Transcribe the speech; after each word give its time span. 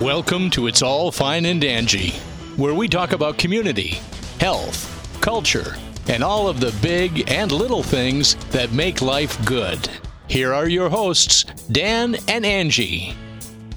Welcome 0.00 0.50
to 0.50 0.66
It's 0.66 0.82
All 0.82 1.10
Fine 1.10 1.46
and 1.46 1.64
Angie, 1.64 2.10
where 2.58 2.74
we 2.74 2.86
talk 2.86 3.12
about 3.12 3.38
community, 3.38 3.98
health, 4.38 5.18
culture, 5.22 5.74
and 6.08 6.22
all 6.22 6.48
of 6.48 6.60
the 6.60 6.70
big 6.82 7.30
and 7.32 7.50
little 7.50 7.82
things 7.82 8.34
that 8.50 8.70
make 8.72 9.00
life 9.00 9.42
good. 9.46 9.88
Here 10.28 10.52
are 10.52 10.68
your 10.68 10.90
hosts, 10.90 11.44
Dan 11.72 12.18
and 12.28 12.44
Angie. 12.44 13.14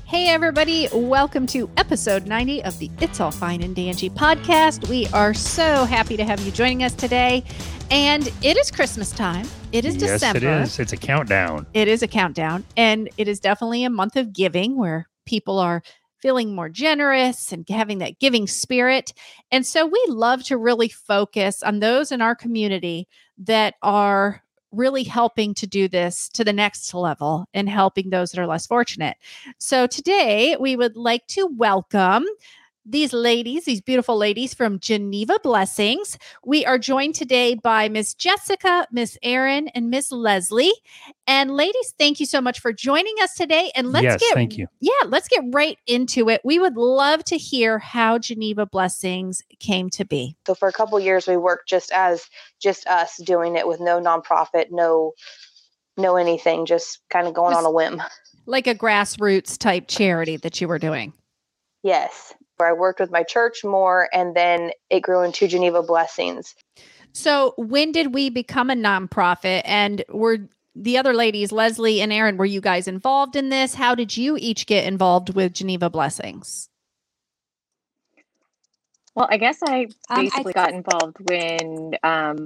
Hey, 0.03 0.27
everybody, 0.27 0.89
welcome 0.91 1.47
to 1.47 1.69
episode 1.77 2.27
90 2.27 2.65
of 2.65 2.77
the 2.79 2.91
It's 2.99 3.21
All 3.21 3.31
Fine 3.31 3.63
and 3.63 3.73
Dangy 3.73 4.11
podcast. 4.11 4.89
We 4.89 5.07
are 5.13 5.33
so 5.33 5.85
happy 5.85 6.17
to 6.17 6.25
have 6.25 6.41
you 6.41 6.51
joining 6.51 6.83
us 6.83 6.93
today. 6.93 7.45
And 7.91 8.27
it 8.41 8.57
is 8.57 8.71
Christmas 8.71 9.11
time. 9.11 9.47
It 9.71 9.85
is 9.85 9.95
yes, 9.95 10.19
December. 10.19 10.37
it 10.39 10.63
is. 10.63 10.79
It's 10.79 10.91
a 10.91 10.97
countdown. 10.97 11.65
It 11.73 11.87
is 11.87 12.03
a 12.03 12.09
countdown. 12.09 12.65
And 12.75 13.09
it 13.15 13.29
is 13.29 13.39
definitely 13.39 13.85
a 13.85 13.89
month 13.89 14.17
of 14.17 14.33
giving 14.33 14.77
where 14.77 15.07
people 15.25 15.59
are 15.59 15.81
feeling 16.21 16.53
more 16.53 16.69
generous 16.69 17.51
and 17.51 17.67
having 17.69 17.99
that 17.99 18.19
giving 18.19 18.47
spirit. 18.47 19.13
And 19.51 19.65
so 19.65 19.85
we 19.85 20.03
love 20.07 20.43
to 20.45 20.57
really 20.57 20.89
focus 20.89 21.63
on 21.63 21.79
those 21.79 22.11
in 22.11 22.21
our 22.21 22.35
community 22.35 23.07
that 23.39 23.75
are 23.81 24.43
really 24.71 25.03
helping 25.03 25.53
to 25.55 25.65
do 25.65 25.87
this 25.87 26.29
to 26.29 26.43
the 26.43 26.53
next 26.53 26.93
level 26.93 27.47
and 27.53 27.67
helping 27.67 28.09
those 28.09 28.31
that 28.31 28.41
are 28.41 28.47
less 28.47 28.67
fortunate. 28.67 29.17
So 29.57 29.87
today 29.87 30.55
we 30.59 30.75
would 30.75 30.95
like 30.95 31.25
to 31.27 31.47
welcome 31.57 32.25
these 32.89 33.13
ladies, 33.13 33.65
these 33.65 33.81
beautiful 33.81 34.17
ladies 34.17 34.53
from 34.53 34.79
Geneva 34.79 35.39
Blessings. 35.43 36.17
We 36.43 36.65
are 36.65 36.79
joined 36.79 37.15
today 37.15 37.53
by 37.55 37.87
Miss 37.87 38.13
Jessica, 38.13 38.87
Miss 38.91 39.17
Erin, 39.21 39.67
and 39.69 39.89
Miss 39.89 40.11
Leslie. 40.11 40.73
And 41.27 41.51
ladies, 41.51 41.93
thank 41.99 42.19
you 42.19 42.25
so 42.25 42.41
much 42.41 42.59
for 42.59 42.73
joining 42.73 43.13
us 43.21 43.35
today. 43.35 43.71
And 43.75 43.91
let's 43.91 44.03
yes, 44.03 44.19
get 44.19 44.33
thank 44.33 44.57
you. 44.57 44.67
yeah, 44.79 44.91
let's 45.05 45.27
get 45.27 45.43
right 45.51 45.77
into 45.85 46.29
it. 46.29 46.41
We 46.43 46.57
would 46.57 46.77
love 46.77 47.23
to 47.25 47.37
hear 47.37 47.77
how 47.77 48.17
Geneva 48.17 48.65
Blessings 48.65 49.43
came 49.59 49.89
to 49.91 50.05
be. 50.05 50.35
So 50.47 50.55
for 50.55 50.67
a 50.67 50.73
couple 50.73 50.99
years, 50.99 51.27
we 51.27 51.37
worked 51.37 51.69
just 51.69 51.91
as 51.91 52.25
just 52.59 52.87
us 52.87 53.17
doing 53.23 53.55
it 53.55 53.67
with 53.67 53.79
no 53.79 54.01
nonprofit, 54.01 54.71
no 54.71 55.13
no 55.95 56.15
anything, 56.15 56.65
just 56.65 56.99
kind 57.09 57.27
of 57.27 57.33
going 57.33 57.51
Just- 57.51 57.65
on 57.65 57.65
a 57.65 57.71
whim. 57.71 58.01
Like 58.45 58.65
a 58.65 58.73
grassroots 58.73 59.59
type 59.59 59.87
charity 59.87 60.37
that 60.37 60.59
you 60.59 60.67
were 60.67 60.79
doing. 60.79 61.13
Yes, 61.83 62.33
where 62.59 62.69
I 62.69 62.73
worked 62.73 62.99
with 62.99 63.09
my 63.09 63.23
church 63.23 63.63
more, 63.63 64.09
and 64.13 64.35
then 64.35 64.71
it 64.89 64.99
grew 64.99 65.23
into 65.23 65.47
Geneva 65.47 65.81
Blessings. 65.81 66.53
So, 67.13 67.53
when 67.57 67.91
did 67.91 68.13
we 68.13 68.29
become 68.29 68.69
a 68.69 68.75
nonprofit? 68.75 69.61
And 69.65 70.03
were 70.09 70.37
the 70.75 70.97
other 70.97 71.13
ladies, 71.13 71.51
Leslie 71.51 72.01
and 72.01 72.13
Erin, 72.13 72.37
were 72.37 72.45
you 72.45 72.61
guys 72.61 72.87
involved 72.87 73.35
in 73.35 73.49
this? 73.49 73.73
How 73.73 73.95
did 73.95 74.15
you 74.15 74.37
each 74.37 74.67
get 74.67 74.85
involved 74.85 75.33
with 75.33 75.53
Geneva 75.53 75.89
Blessings? 75.89 76.69
Well, 79.15 79.27
I 79.31 79.37
guess 79.37 79.59
I 79.63 79.87
Um, 80.09 80.19
I 80.19 80.21
basically 80.23 80.53
got 80.53 80.73
involved 80.73 81.17
when 81.29 81.95
um, 82.03 82.45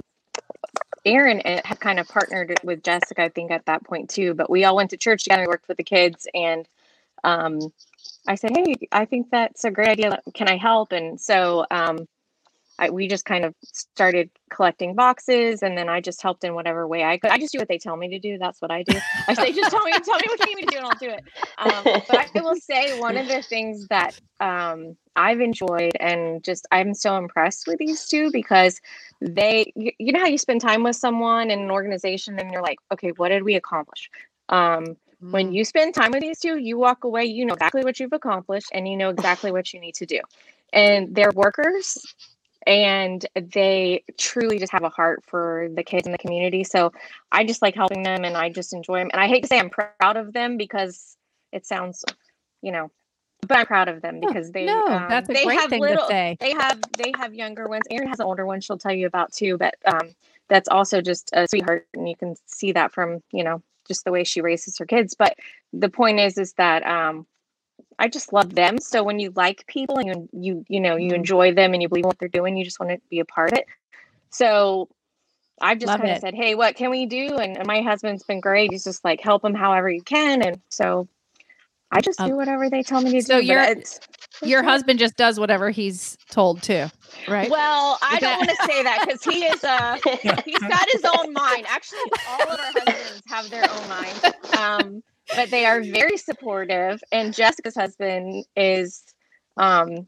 Erin 1.04 1.42
uh, 1.44 1.60
had 1.64 1.78
kind 1.80 2.00
of 2.00 2.08
partnered 2.08 2.58
with 2.64 2.82
Jessica, 2.82 3.22
I 3.22 3.28
think, 3.28 3.50
at 3.50 3.66
that 3.66 3.84
point 3.84 4.10
too. 4.10 4.32
But 4.34 4.48
we 4.48 4.64
all 4.64 4.76
went 4.76 4.90
to 4.90 4.96
church 4.96 5.24
together, 5.24 5.42
we 5.42 5.48
worked 5.48 5.68
with 5.68 5.76
the 5.76 5.84
kids, 5.84 6.26
and 6.34 6.66
um, 7.24 7.58
I 8.28 8.36
said, 8.36 8.56
Hey, 8.56 8.74
I 8.92 9.04
think 9.04 9.28
that's 9.30 9.64
a 9.64 9.70
great 9.70 9.88
idea. 9.88 10.18
Can 10.34 10.48
I 10.48 10.56
help? 10.56 10.92
And 10.92 11.20
so 11.20 11.66
um, 11.70 12.06
I, 12.78 12.90
we 12.90 13.06
just 13.06 13.24
kind 13.24 13.44
of 13.44 13.54
started 13.62 14.30
collecting 14.50 14.94
boxes, 14.94 15.62
and 15.62 15.78
then 15.78 15.88
I 15.88 16.00
just 16.00 16.20
helped 16.22 16.42
in 16.42 16.54
whatever 16.54 16.88
way 16.88 17.04
I 17.04 17.18
could. 17.18 17.30
I 17.30 17.38
just 17.38 17.52
do 17.52 17.58
what 17.58 17.68
they 17.68 17.78
tell 17.78 17.96
me 17.96 18.08
to 18.08 18.18
do. 18.18 18.36
That's 18.38 18.60
what 18.60 18.70
I 18.70 18.82
do. 18.82 18.98
I 19.28 19.34
say, 19.34 19.52
just 19.52 19.70
tell 19.70 19.84
me, 19.84 19.92
tell 20.04 20.16
me 20.16 20.24
what 20.26 20.40
you 20.40 20.46
need 20.46 20.56
me 20.56 20.62
to 20.62 20.70
do, 20.70 20.76
and 20.78 20.86
I'll 20.86 20.98
do 20.98 21.10
it. 21.10 21.24
Um, 21.58 22.02
but 22.08 22.18
I 22.36 22.40
will 22.40 22.56
say 22.56 22.98
one 22.98 23.16
of 23.16 23.28
the 23.28 23.42
things 23.42 23.86
that 23.88 24.18
um, 24.40 24.96
I've 25.14 25.40
enjoyed 25.40 25.92
and 26.00 26.42
just 26.42 26.66
I'm 26.72 26.94
so 26.94 27.16
impressed 27.16 27.66
with 27.68 27.78
these 27.78 28.06
two 28.06 28.30
because 28.32 28.80
they, 29.20 29.72
you, 29.76 29.92
you 29.98 30.12
know 30.12 30.20
how 30.20 30.26
you 30.26 30.38
spend 30.38 30.60
time 30.60 30.82
with 30.82 30.96
someone 30.96 31.50
in 31.50 31.60
an 31.60 31.70
organization 31.70 32.38
and 32.40 32.50
you're 32.50 32.62
like, 32.62 32.78
okay, 32.92 33.10
what 33.10 33.28
did 33.28 33.44
we 33.44 33.54
accomplish? 33.54 34.10
Um, 34.48 34.96
when 35.30 35.50
Mm. 35.50 35.54
you 35.54 35.64
spend 35.64 35.94
time 35.94 36.12
with 36.12 36.20
these 36.20 36.38
two, 36.40 36.58
you 36.58 36.78
walk 36.78 37.04
away, 37.04 37.24
you 37.24 37.44
know 37.44 37.54
exactly 37.54 37.82
what 37.84 37.98
you've 38.00 38.12
accomplished 38.12 38.68
and 38.72 38.88
you 38.88 38.96
know 38.96 39.10
exactly 39.10 39.50
what 39.52 39.72
you 39.72 39.80
need 39.80 39.94
to 39.96 40.06
do. 40.06 40.20
And 40.72 41.14
they're 41.14 41.30
workers 41.34 41.98
and 42.66 43.24
they 43.34 44.04
truly 44.18 44.58
just 44.58 44.72
have 44.72 44.84
a 44.84 44.88
heart 44.90 45.22
for 45.26 45.68
the 45.74 45.82
kids 45.82 46.06
in 46.06 46.12
the 46.12 46.18
community. 46.18 46.64
So 46.64 46.92
I 47.32 47.44
just 47.44 47.62
like 47.62 47.74
helping 47.74 48.02
them 48.02 48.24
and 48.24 48.36
I 48.36 48.50
just 48.50 48.72
enjoy 48.72 48.98
them. 48.98 49.10
And 49.12 49.20
I 49.20 49.28
hate 49.28 49.42
to 49.42 49.48
say 49.48 49.58
I'm 49.58 49.70
proud 49.70 50.16
of 50.16 50.32
them 50.32 50.56
because 50.56 51.16
it 51.32 51.66
sounds, 51.66 52.04
you 52.62 52.72
know, 52.72 52.90
but 53.46 53.58
I'm 53.58 53.66
proud 53.66 53.88
of 53.88 54.00
them 54.02 54.20
because 54.20 54.50
they 54.52 54.66
no, 54.66 54.80
um, 54.88 55.06
that's 55.08 55.28
a 55.28 55.34
they 55.34 55.44
great 55.44 55.60
have 55.60 55.70
thing 55.70 55.88
to 55.88 55.88
little 55.88 56.06
say. 56.06 56.38
they 56.40 56.52
have 56.52 56.80
they 56.96 57.12
have 57.18 57.34
younger 57.34 57.66
ones. 57.66 57.82
Erin 57.90 58.08
has 58.08 58.20
an 58.20 58.26
older 58.26 58.46
one 58.46 58.60
she'll 58.60 58.78
tell 58.78 58.92
you 58.92 59.06
about 59.06 59.32
too, 59.32 59.58
but 59.58 59.74
um 59.86 60.10
that's 60.48 60.68
also 60.68 61.00
just 61.00 61.30
a 61.32 61.46
sweetheart 61.48 61.86
and 61.94 62.08
you 62.08 62.16
can 62.16 62.34
see 62.46 62.72
that 62.72 62.92
from, 62.92 63.22
you 63.32 63.44
know, 63.44 63.62
just 63.86 64.04
the 64.04 64.12
way 64.12 64.24
she 64.24 64.40
raises 64.40 64.78
her 64.78 64.86
kids. 64.86 65.14
But 65.14 65.36
the 65.72 65.88
point 65.88 66.20
is 66.20 66.38
is 66.38 66.52
that 66.54 66.86
um 66.86 67.26
I 67.98 68.08
just 68.08 68.32
love 68.32 68.54
them. 68.54 68.78
So 68.78 69.02
when 69.02 69.18
you 69.18 69.32
like 69.36 69.66
people 69.66 69.98
and 69.98 70.08
you 70.08 70.28
you 70.32 70.64
you 70.68 70.80
know, 70.80 70.96
you 70.96 71.12
Mhm. 71.12 71.16
enjoy 71.16 71.54
them 71.54 71.72
and 71.74 71.82
you 71.82 71.88
believe 71.88 72.04
what 72.04 72.18
they're 72.18 72.28
doing, 72.28 72.56
you 72.56 72.64
just 72.64 72.80
want 72.80 72.90
to 72.92 73.00
be 73.10 73.20
a 73.20 73.24
part 73.24 73.52
of 73.52 73.58
it. 73.58 73.66
So 74.30 74.88
I've 75.60 75.78
just 75.78 75.96
kind 75.96 76.10
of 76.10 76.18
said, 76.20 76.34
Hey, 76.34 76.54
what 76.56 76.74
can 76.74 76.90
we 76.90 77.06
do? 77.06 77.36
And, 77.38 77.56
and 77.56 77.66
my 77.66 77.80
husband's 77.82 78.24
been 78.24 78.40
great. 78.40 78.72
He's 78.72 78.84
just 78.84 79.04
like 79.04 79.20
help 79.20 79.42
them 79.42 79.54
however 79.54 79.88
you 79.88 80.02
can. 80.02 80.42
And 80.42 80.60
so 80.68 81.08
I 81.90 82.00
just 82.00 82.20
Um, 82.20 82.30
do 82.30 82.36
whatever 82.36 82.68
they 82.68 82.82
tell 82.82 83.00
me 83.00 83.12
to 83.12 83.22
so 83.22 83.34
do. 83.34 83.34
but 83.36 83.44
you're- 83.46 83.62
it's- 83.62 84.00
Your 84.42 84.62
husband 84.62 84.98
just 84.98 85.16
does 85.16 85.38
whatever 85.38 85.70
he's 85.70 86.16
told 86.30 86.62
to, 86.64 86.90
right? 87.28 87.50
Well, 87.50 87.98
I 88.02 88.18
don't 88.18 88.38
want 88.38 88.50
to 88.50 88.66
say 88.66 88.82
that 88.82 89.04
because 89.06 89.22
he 89.22 89.44
is 89.44 89.62
uh 89.64 89.96
he's 90.44 90.60
got 90.60 90.88
his 90.90 91.04
own 91.04 91.32
mind. 91.32 91.66
Actually, 91.68 92.00
all 92.28 92.42
of 92.42 92.48
our 92.50 92.56
husbands 92.58 93.22
have 93.28 93.50
their 93.50 93.64
own 93.70 93.88
mind. 93.88 94.34
Um, 94.58 95.02
but 95.34 95.50
they 95.50 95.64
are 95.66 95.82
very 95.82 96.16
supportive. 96.16 97.00
And 97.12 97.34
Jessica's 97.34 97.74
husband 97.74 98.44
is 98.56 99.02
um 99.56 100.06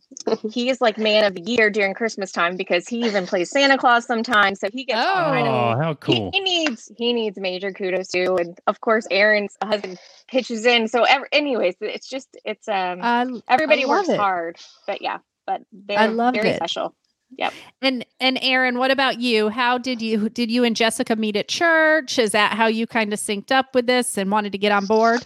he 0.51 0.69
is 0.71 0.81
like 0.81 0.99
man 0.99 1.25
of 1.25 1.35
the 1.35 1.41
year 1.41 1.71
during 1.71 1.95
Christmas 1.95 2.33
time 2.33 2.57
because 2.57 2.89
he 2.89 3.07
even 3.07 3.27
plays 3.27 3.51
Santa 3.51 3.79
Claus 3.79 4.05
sometimes. 4.05 4.59
So 4.61 4.69
he 4.73 4.85
gets 4.85 4.99
all 4.99 5.07
Oh. 5.07 5.25
kind 5.31 5.47
of 5.47 5.55
Oh, 5.55 5.81
how 5.81 5.91
he- 5.91 5.97
cool. 6.01 6.31
He, 6.33 6.41
needs 6.41 6.91
he 6.97 7.13
needs 7.13 7.39
major 7.39 7.73
kudos 7.73 8.09
too, 8.09 8.37
and 8.41 8.59
of 8.67 8.81
course 8.81 9.07
Erin's 9.11 9.57
husband 9.63 9.99
pitches 10.29 10.67
in. 10.67 10.89
So 10.89 11.05
ever, 11.05 11.29
anyways, 11.33 11.77
it's 11.81 12.09
just 12.09 12.37
it's 12.45 12.67
um 12.69 12.99
I, 13.03 13.27
everybody 13.49 13.85
love 13.85 13.99
works 13.99 14.09
it. 14.09 14.19
hard, 14.19 14.57
but 14.87 15.01
yeah, 15.01 15.19
but 15.47 15.63
they're 15.73 15.99
I 15.99 16.07
love 16.07 16.35
very 16.35 16.49
it. 16.51 16.57
special. 16.57 16.95
Yep. 17.39 17.55
And 17.83 18.07
and 18.21 18.39
Erin, 18.41 18.79
what 18.79 18.91
about 18.93 19.21
you? 19.21 19.49
How 19.49 19.79
did 19.79 20.01
you 20.01 20.29
did 20.29 20.51
you 20.51 20.63
and 20.65 20.75
Jessica 20.77 21.17
meet 21.17 21.37
at 21.37 21.49
church? 21.49 22.19
Is 22.19 22.31
that 22.33 22.53
how 22.55 22.67
you 22.67 22.87
kind 22.87 23.13
of 23.13 23.19
synced 23.21 23.51
up 23.53 23.75
with 23.75 23.87
this 23.87 24.17
and 24.17 24.31
wanted 24.31 24.53
to 24.53 24.59
get 24.59 24.71
on 24.73 24.87
board? 24.87 25.25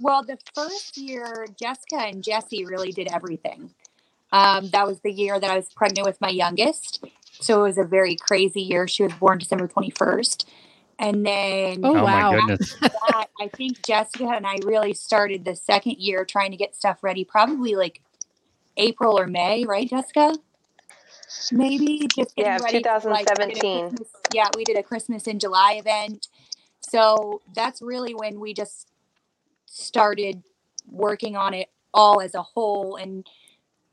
Well, 0.00 0.22
the 0.24 0.38
first 0.54 0.96
year, 0.96 1.46
Jessica 1.60 1.96
and 1.98 2.22
Jesse 2.24 2.64
really 2.64 2.92
did 2.92 3.08
everything. 3.12 3.70
Um, 4.32 4.70
that 4.70 4.86
was 4.86 5.00
the 5.00 5.12
year 5.12 5.38
that 5.40 5.50
I 5.50 5.56
was 5.56 5.70
pregnant 5.74 6.06
with 6.06 6.20
my 6.20 6.28
youngest. 6.30 7.04
So 7.40 7.60
it 7.60 7.68
was 7.68 7.78
a 7.78 7.84
very 7.84 8.16
crazy 8.16 8.62
year. 8.62 8.88
She 8.88 9.02
was 9.02 9.12
born 9.14 9.38
December 9.38 9.68
21st. 9.68 10.46
And 10.98 11.26
then 11.26 11.80
Oh, 11.84 11.92
Oh, 11.94 12.04
wow. 12.04 12.32
my 12.32 12.36
goodness. 12.40 12.76
that, 12.80 13.28
I 13.40 13.48
think 13.48 13.82
Jessica 13.82 14.26
and 14.34 14.46
I 14.46 14.58
really 14.64 14.94
started 14.94 15.44
the 15.44 15.56
second 15.56 15.96
year 15.98 16.24
trying 16.24 16.50
to 16.52 16.56
get 16.56 16.76
stuff 16.76 17.02
ready, 17.02 17.24
probably 17.24 17.74
like 17.74 18.00
April 18.76 19.18
or 19.18 19.26
May, 19.26 19.64
right, 19.64 19.88
Jessica? 19.88 20.34
Maybe 21.52 22.06
just 22.14 22.34
Yeah, 22.36 22.58
ready 22.62 22.82
to, 22.82 22.88
like, 23.08 23.26
we 23.38 23.54
2017. 23.54 23.98
Yeah, 24.32 24.48
we 24.56 24.64
did 24.64 24.76
a 24.76 24.82
Christmas 24.82 25.26
in 25.26 25.38
July 25.38 25.74
event. 25.74 26.28
So 26.80 27.42
that's 27.54 27.82
really 27.82 28.14
when 28.14 28.40
we 28.40 28.54
just 28.54 28.89
started 29.70 30.42
working 30.90 31.36
on 31.36 31.54
it 31.54 31.68
all 31.94 32.20
as 32.20 32.34
a 32.34 32.42
whole. 32.42 32.96
And 32.96 33.26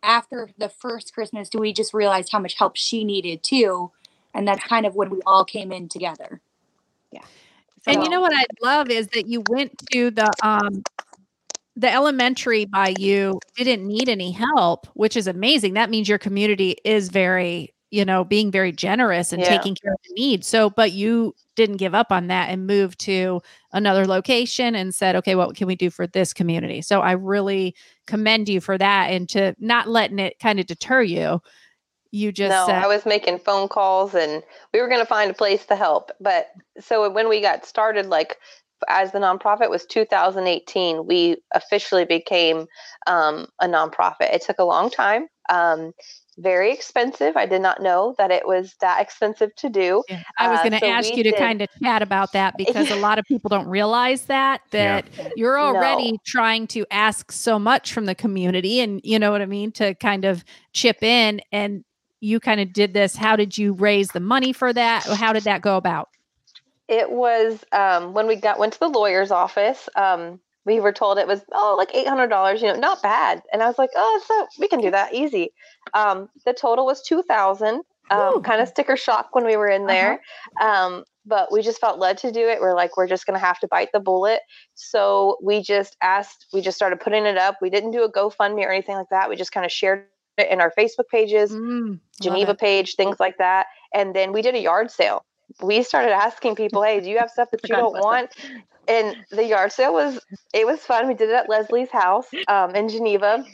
after 0.01 0.49
the 0.57 0.69
first 0.69 1.13
Christmas, 1.13 1.49
we 1.53 1.71
just 1.71 1.93
realized 1.93 2.31
how 2.31 2.39
much 2.39 2.55
help 2.55 2.75
she 2.75 3.03
needed 3.03 3.43
too. 3.43 3.91
And 4.33 4.47
that's 4.47 4.63
kind 4.65 4.85
of 4.85 4.95
when 4.95 5.09
we 5.09 5.21
all 5.25 5.45
came 5.45 5.71
in 5.71 5.87
together. 5.87 6.41
Yeah. 7.11 7.21
And 7.85 8.03
you 8.03 8.09
know 8.09 8.21
what 8.21 8.33
I 8.35 8.45
love 8.61 8.89
is 8.89 9.07
that 9.09 9.27
you 9.27 9.43
went 9.49 9.81
to 9.91 10.11
the 10.11 10.29
um 10.43 10.83
the 11.77 11.91
elementary 11.93 12.65
by 12.65 12.95
you 12.97 13.39
didn't 13.55 13.85
need 13.87 14.09
any 14.09 14.31
help, 14.31 14.87
which 14.95 15.15
is 15.15 15.27
amazing. 15.27 15.75
That 15.75 15.91
means 15.91 16.09
your 16.09 16.17
community 16.17 16.75
is 16.83 17.09
very, 17.09 17.71
you 17.91 18.03
know, 18.03 18.23
being 18.23 18.51
very 18.51 18.71
generous 18.71 19.31
and 19.31 19.41
Yeah. 19.41 19.57
taking 19.57 19.75
care 19.75 19.93
of 19.93 19.99
the 20.07 20.13
needs. 20.15 20.47
So, 20.47 20.69
but 20.69 20.91
you 20.91 21.33
didn't 21.55 21.77
give 21.77 21.95
up 21.95 22.11
on 22.11 22.27
that 22.27 22.49
and 22.49 22.67
moved 22.67 22.99
to 23.01 23.41
another 23.71 24.05
location 24.05 24.75
and 24.75 24.93
said, 24.93 25.15
okay, 25.15 25.35
what 25.35 25.55
can 25.55 25.67
we 25.67 25.75
do 25.75 25.89
for 25.89 26.05
this 26.05 26.33
community? 26.33 26.81
So 26.81 27.01
I 27.01 27.13
really 27.13 27.75
commend 28.05 28.49
you 28.49 28.61
for 28.61 28.77
that 28.77 29.11
and 29.11 29.27
to 29.29 29.55
not 29.59 29.87
letting 29.87 30.19
it 30.19 30.39
kind 30.39 30.59
of 30.59 30.65
deter 30.65 31.01
you. 31.01 31.41
You 32.11 32.31
just 32.31 32.51
no, 32.55 32.65
said, 32.67 32.83
I 32.83 32.87
was 32.87 33.05
making 33.05 33.39
phone 33.39 33.67
calls 33.67 34.15
and 34.15 34.43
we 34.73 34.81
were 34.81 34.87
going 34.87 35.01
to 35.01 35.05
find 35.05 35.29
a 35.29 35.33
place 35.33 35.65
to 35.65 35.75
help. 35.75 36.11
But 36.21 36.49
so 36.79 37.09
when 37.09 37.27
we 37.27 37.41
got 37.41 37.65
started, 37.65 38.05
like 38.07 38.37
as 38.87 39.11
the 39.11 39.19
nonprofit 39.19 39.69
was 39.69 39.85
2018. 39.85 41.05
We 41.05 41.37
officially 41.53 42.05
became 42.05 42.67
um, 43.07 43.47
a 43.61 43.67
nonprofit. 43.67 44.33
It 44.33 44.43
took 44.43 44.59
a 44.59 44.63
long 44.63 44.89
time. 44.89 45.27
Um, 45.49 45.93
very 46.37 46.71
expensive. 46.71 47.35
I 47.35 47.45
did 47.45 47.61
not 47.61 47.81
know 47.81 48.13
that 48.17 48.29
it 48.31 48.45
was 48.47 48.75
that 48.81 49.01
expensive 49.01 49.55
to 49.55 49.69
do. 49.69 50.03
Yeah. 50.07 50.21
I 50.37 50.49
was 50.49 50.59
Uh, 50.59 50.63
going 50.63 50.73
to 50.73 50.79
so 50.79 50.87
ask 50.87 51.09
we 51.11 51.17
you 51.17 51.23
to 51.23 51.31
did- 51.31 51.39
kind 51.39 51.61
of 51.61 51.67
chat 51.83 52.01
about 52.01 52.31
that 52.33 52.55
because 52.57 52.91
a 52.91 52.95
lot 52.95 53.17
of 53.19 53.25
people 53.25 53.49
don't 53.49 53.67
realize 53.67 54.25
that 54.25 54.61
that 54.71 55.05
you're 55.35 55.59
already 55.59 56.11
No. 56.13 56.17
trying 56.25 56.67
to 56.67 56.85
ask 56.91 57.31
so 57.31 57.57
much 57.57 57.91
from 57.93 58.05
the 58.05 58.15
community 58.15 58.79
and 58.79 59.01
you 59.03 59.17
know 59.19 59.31
what 59.31 59.41
I 59.41 59.45
mean 59.47 59.71
to 59.73 59.95
kind 59.95 60.25
of 60.25 60.43
chip 60.73 61.01
in 61.01 61.41
and 61.51 61.83
you 62.19 62.39
kind 62.39 62.59
of 62.59 62.73
did 62.73 62.93
this 62.93 63.15
how 63.15 63.35
did 63.35 63.57
you 63.57 63.73
raise 63.73 64.09
the 64.09 64.19
money 64.19 64.51
for 64.53 64.73
that 64.73 65.03
how 65.05 65.33
did 65.33 65.43
that 65.43 65.61
go 65.61 65.77
about 65.77 66.09
It 66.87 67.11
was 67.11 67.63
um, 67.71 68.13
when 68.13 68.27
we 68.27 68.35
got 68.35 68.59
went 68.59 68.73
to 68.73 68.79
the 68.79 68.87
lawyer's 68.89 69.29
office. 69.31 69.89
Um, 69.95 70.39
we 70.67 70.79
were 70.79 70.91
told 70.91 71.17
it 71.17 71.27
was 71.27 71.41
oh 71.53 71.75
like 71.77 71.95
eight 71.95 72.07
hundred 72.07 72.27
dollars, 72.27 72.61
you 72.61 72.67
know, 72.67 72.75
not 72.75 73.01
bad. 73.01 73.41
And 73.51 73.63
I 73.63 73.67
was 73.67 73.79
like, 73.79 73.89
oh, 73.95 74.21
so 74.27 74.47
we 74.59 74.67
can 74.67 74.81
do 74.81 74.91
that 74.91 75.15
easy. 75.15 75.51
Um, 75.95 76.29
the 76.45 76.53
total 76.53 76.85
was 76.85 77.01
two 77.01 77.23
thousand. 77.23 77.81
Um, 78.09 78.41
kind 78.41 78.61
of 78.61 78.69
sticker 78.69 78.95
shock 78.95 79.35
when 79.35 79.45
we 79.45 79.57
were 79.57 79.67
in 79.67 79.85
there, 79.85 80.21
um, 80.61 81.03
but 81.25 81.51
we 81.51 81.61
just 81.61 81.81
felt 81.81 81.99
led 81.99 82.17
to 82.19 82.31
do 82.31 82.47
it. 82.47 82.61
We're 82.61 82.73
like, 82.73 82.95
we're 82.95 83.05
just 83.05 83.25
gonna 83.25 83.37
have 83.37 83.59
to 83.59 83.67
bite 83.67 83.89
the 83.91 83.99
bullet. 83.99 84.39
So 84.75 85.37
we 85.43 85.61
just 85.61 85.97
asked. 86.01 86.45
We 86.53 86.61
just 86.61 86.77
started 86.77 87.01
putting 87.01 87.25
it 87.25 87.37
up. 87.37 87.57
We 87.61 87.69
didn't 87.69 87.91
do 87.91 88.03
a 88.03 88.11
GoFundMe 88.11 88.65
or 88.65 88.71
anything 88.71 88.95
like 88.95 89.09
that. 89.11 89.29
We 89.29 89.35
just 89.35 89.51
kind 89.51 89.65
of 89.65 89.73
shared 89.73 90.05
it 90.37 90.49
in 90.49 90.61
our 90.61 90.71
Facebook 90.77 91.09
pages. 91.11 91.51
Mm, 91.51 91.99
Geneva 92.21 92.55
page, 92.55 92.95
things 92.95 93.19
like 93.19 93.37
that. 93.39 93.67
And 93.93 94.15
then 94.15 94.31
we 94.31 94.41
did 94.41 94.55
a 94.55 94.61
yard 94.61 94.89
sale. 94.89 95.25
We 95.61 95.83
started 95.83 96.11
asking 96.11 96.55
people, 96.55 96.83
"Hey, 96.83 96.99
do 96.99 97.09
you 97.09 97.17
have 97.19 97.29
stuff 97.29 97.49
that 97.51 97.67
you 97.67 97.75
don't 97.75 97.97
want?" 97.99 98.29
And 98.87 99.15
the 99.31 99.45
yard 99.45 99.71
sale 99.71 99.93
was 99.93 100.19
it 100.53 100.65
was 100.65 100.79
fun. 100.79 101.07
We 101.07 101.13
did 101.13 101.29
it 101.29 101.35
at 101.35 101.49
Leslie's 101.49 101.89
house 101.89 102.27
um, 102.47 102.75
in 102.75 102.89
Geneva. 102.89 103.45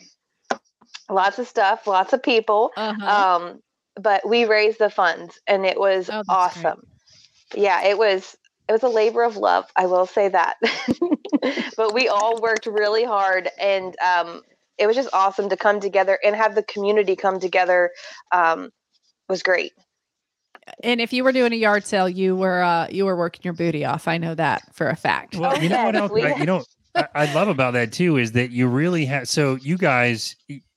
Lots 1.10 1.40
of 1.40 1.48
stuff, 1.48 1.88
lots 1.88 2.14
of 2.14 2.24
people. 2.24 2.72
Uh-huh. 2.76 3.36
Um, 3.38 3.60
but 3.96 4.28
we 4.28 4.46
raised 4.46 4.80
the 4.80 4.90
funds, 4.90 5.40
and 5.48 5.66
it 5.66 5.80
was 5.80 6.10
Oh, 6.10 6.24
that's 6.28 6.54
great. 6.56 6.66
awesome. 6.66 6.82
Yeah, 7.56 7.84
it 7.84 7.98
was. 7.98 8.36
It 8.68 8.72
was 8.72 8.84
a 8.84 8.90
labor 8.90 9.24
of 9.24 9.36
love. 9.36 9.66
I 9.76 9.88
will 9.88 10.06
say 10.06 10.30
that. 10.30 10.56
but 11.78 11.94
we 11.94 12.08
all 12.08 12.42
worked 12.42 12.66
really 12.66 13.04
hard, 13.04 13.50
and 13.60 13.96
um, 14.00 14.42
it 14.78 14.88
was 14.88 14.96
just 14.96 15.10
awesome 15.14 15.50
to 15.50 15.58
come 15.58 15.80
together 15.80 16.18
and 16.24 16.36
have 16.36 16.56
the 16.56 16.64
community 16.64 17.16
come 17.16 17.40
together. 17.40 17.92
Um, 18.32 18.70
was 19.28 19.44
great. 19.44 19.74
And 20.84 21.02
if 21.02 21.14
you 21.14 21.24
were 21.24 21.32
doing 21.32 21.54
a 21.54 21.56
yard 21.56 21.86
sale 21.86 22.08
you 22.10 22.36
were 22.36 22.62
uh 22.62 22.88
you 22.90 23.06
were 23.06 23.16
working 23.16 23.42
your 23.44 23.54
booty 23.54 23.86
off 23.86 24.08
I 24.08 24.18
know 24.18 24.36
that 24.36 24.64
for 24.74 24.90
a 24.90 24.96
fact 24.96 25.36
Well, 25.36 25.62
you 25.62 25.70
know 25.70 25.84
what 25.86 25.96
else? 25.96 26.12
I- 26.16 26.36
you 26.36 26.46
know, 26.46 26.64
I, 26.96 27.08
I 27.16 27.34
love 27.34 27.48
about 27.48 27.74
that 27.74 27.92
too 27.92 28.18
is 28.18 28.34
that 28.34 28.52
you 28.52 28.68
really 28.68 29.06
have. 29.06 29.28
So 29.28 29.56
you 29.56 29.78
guys 29.78 30.36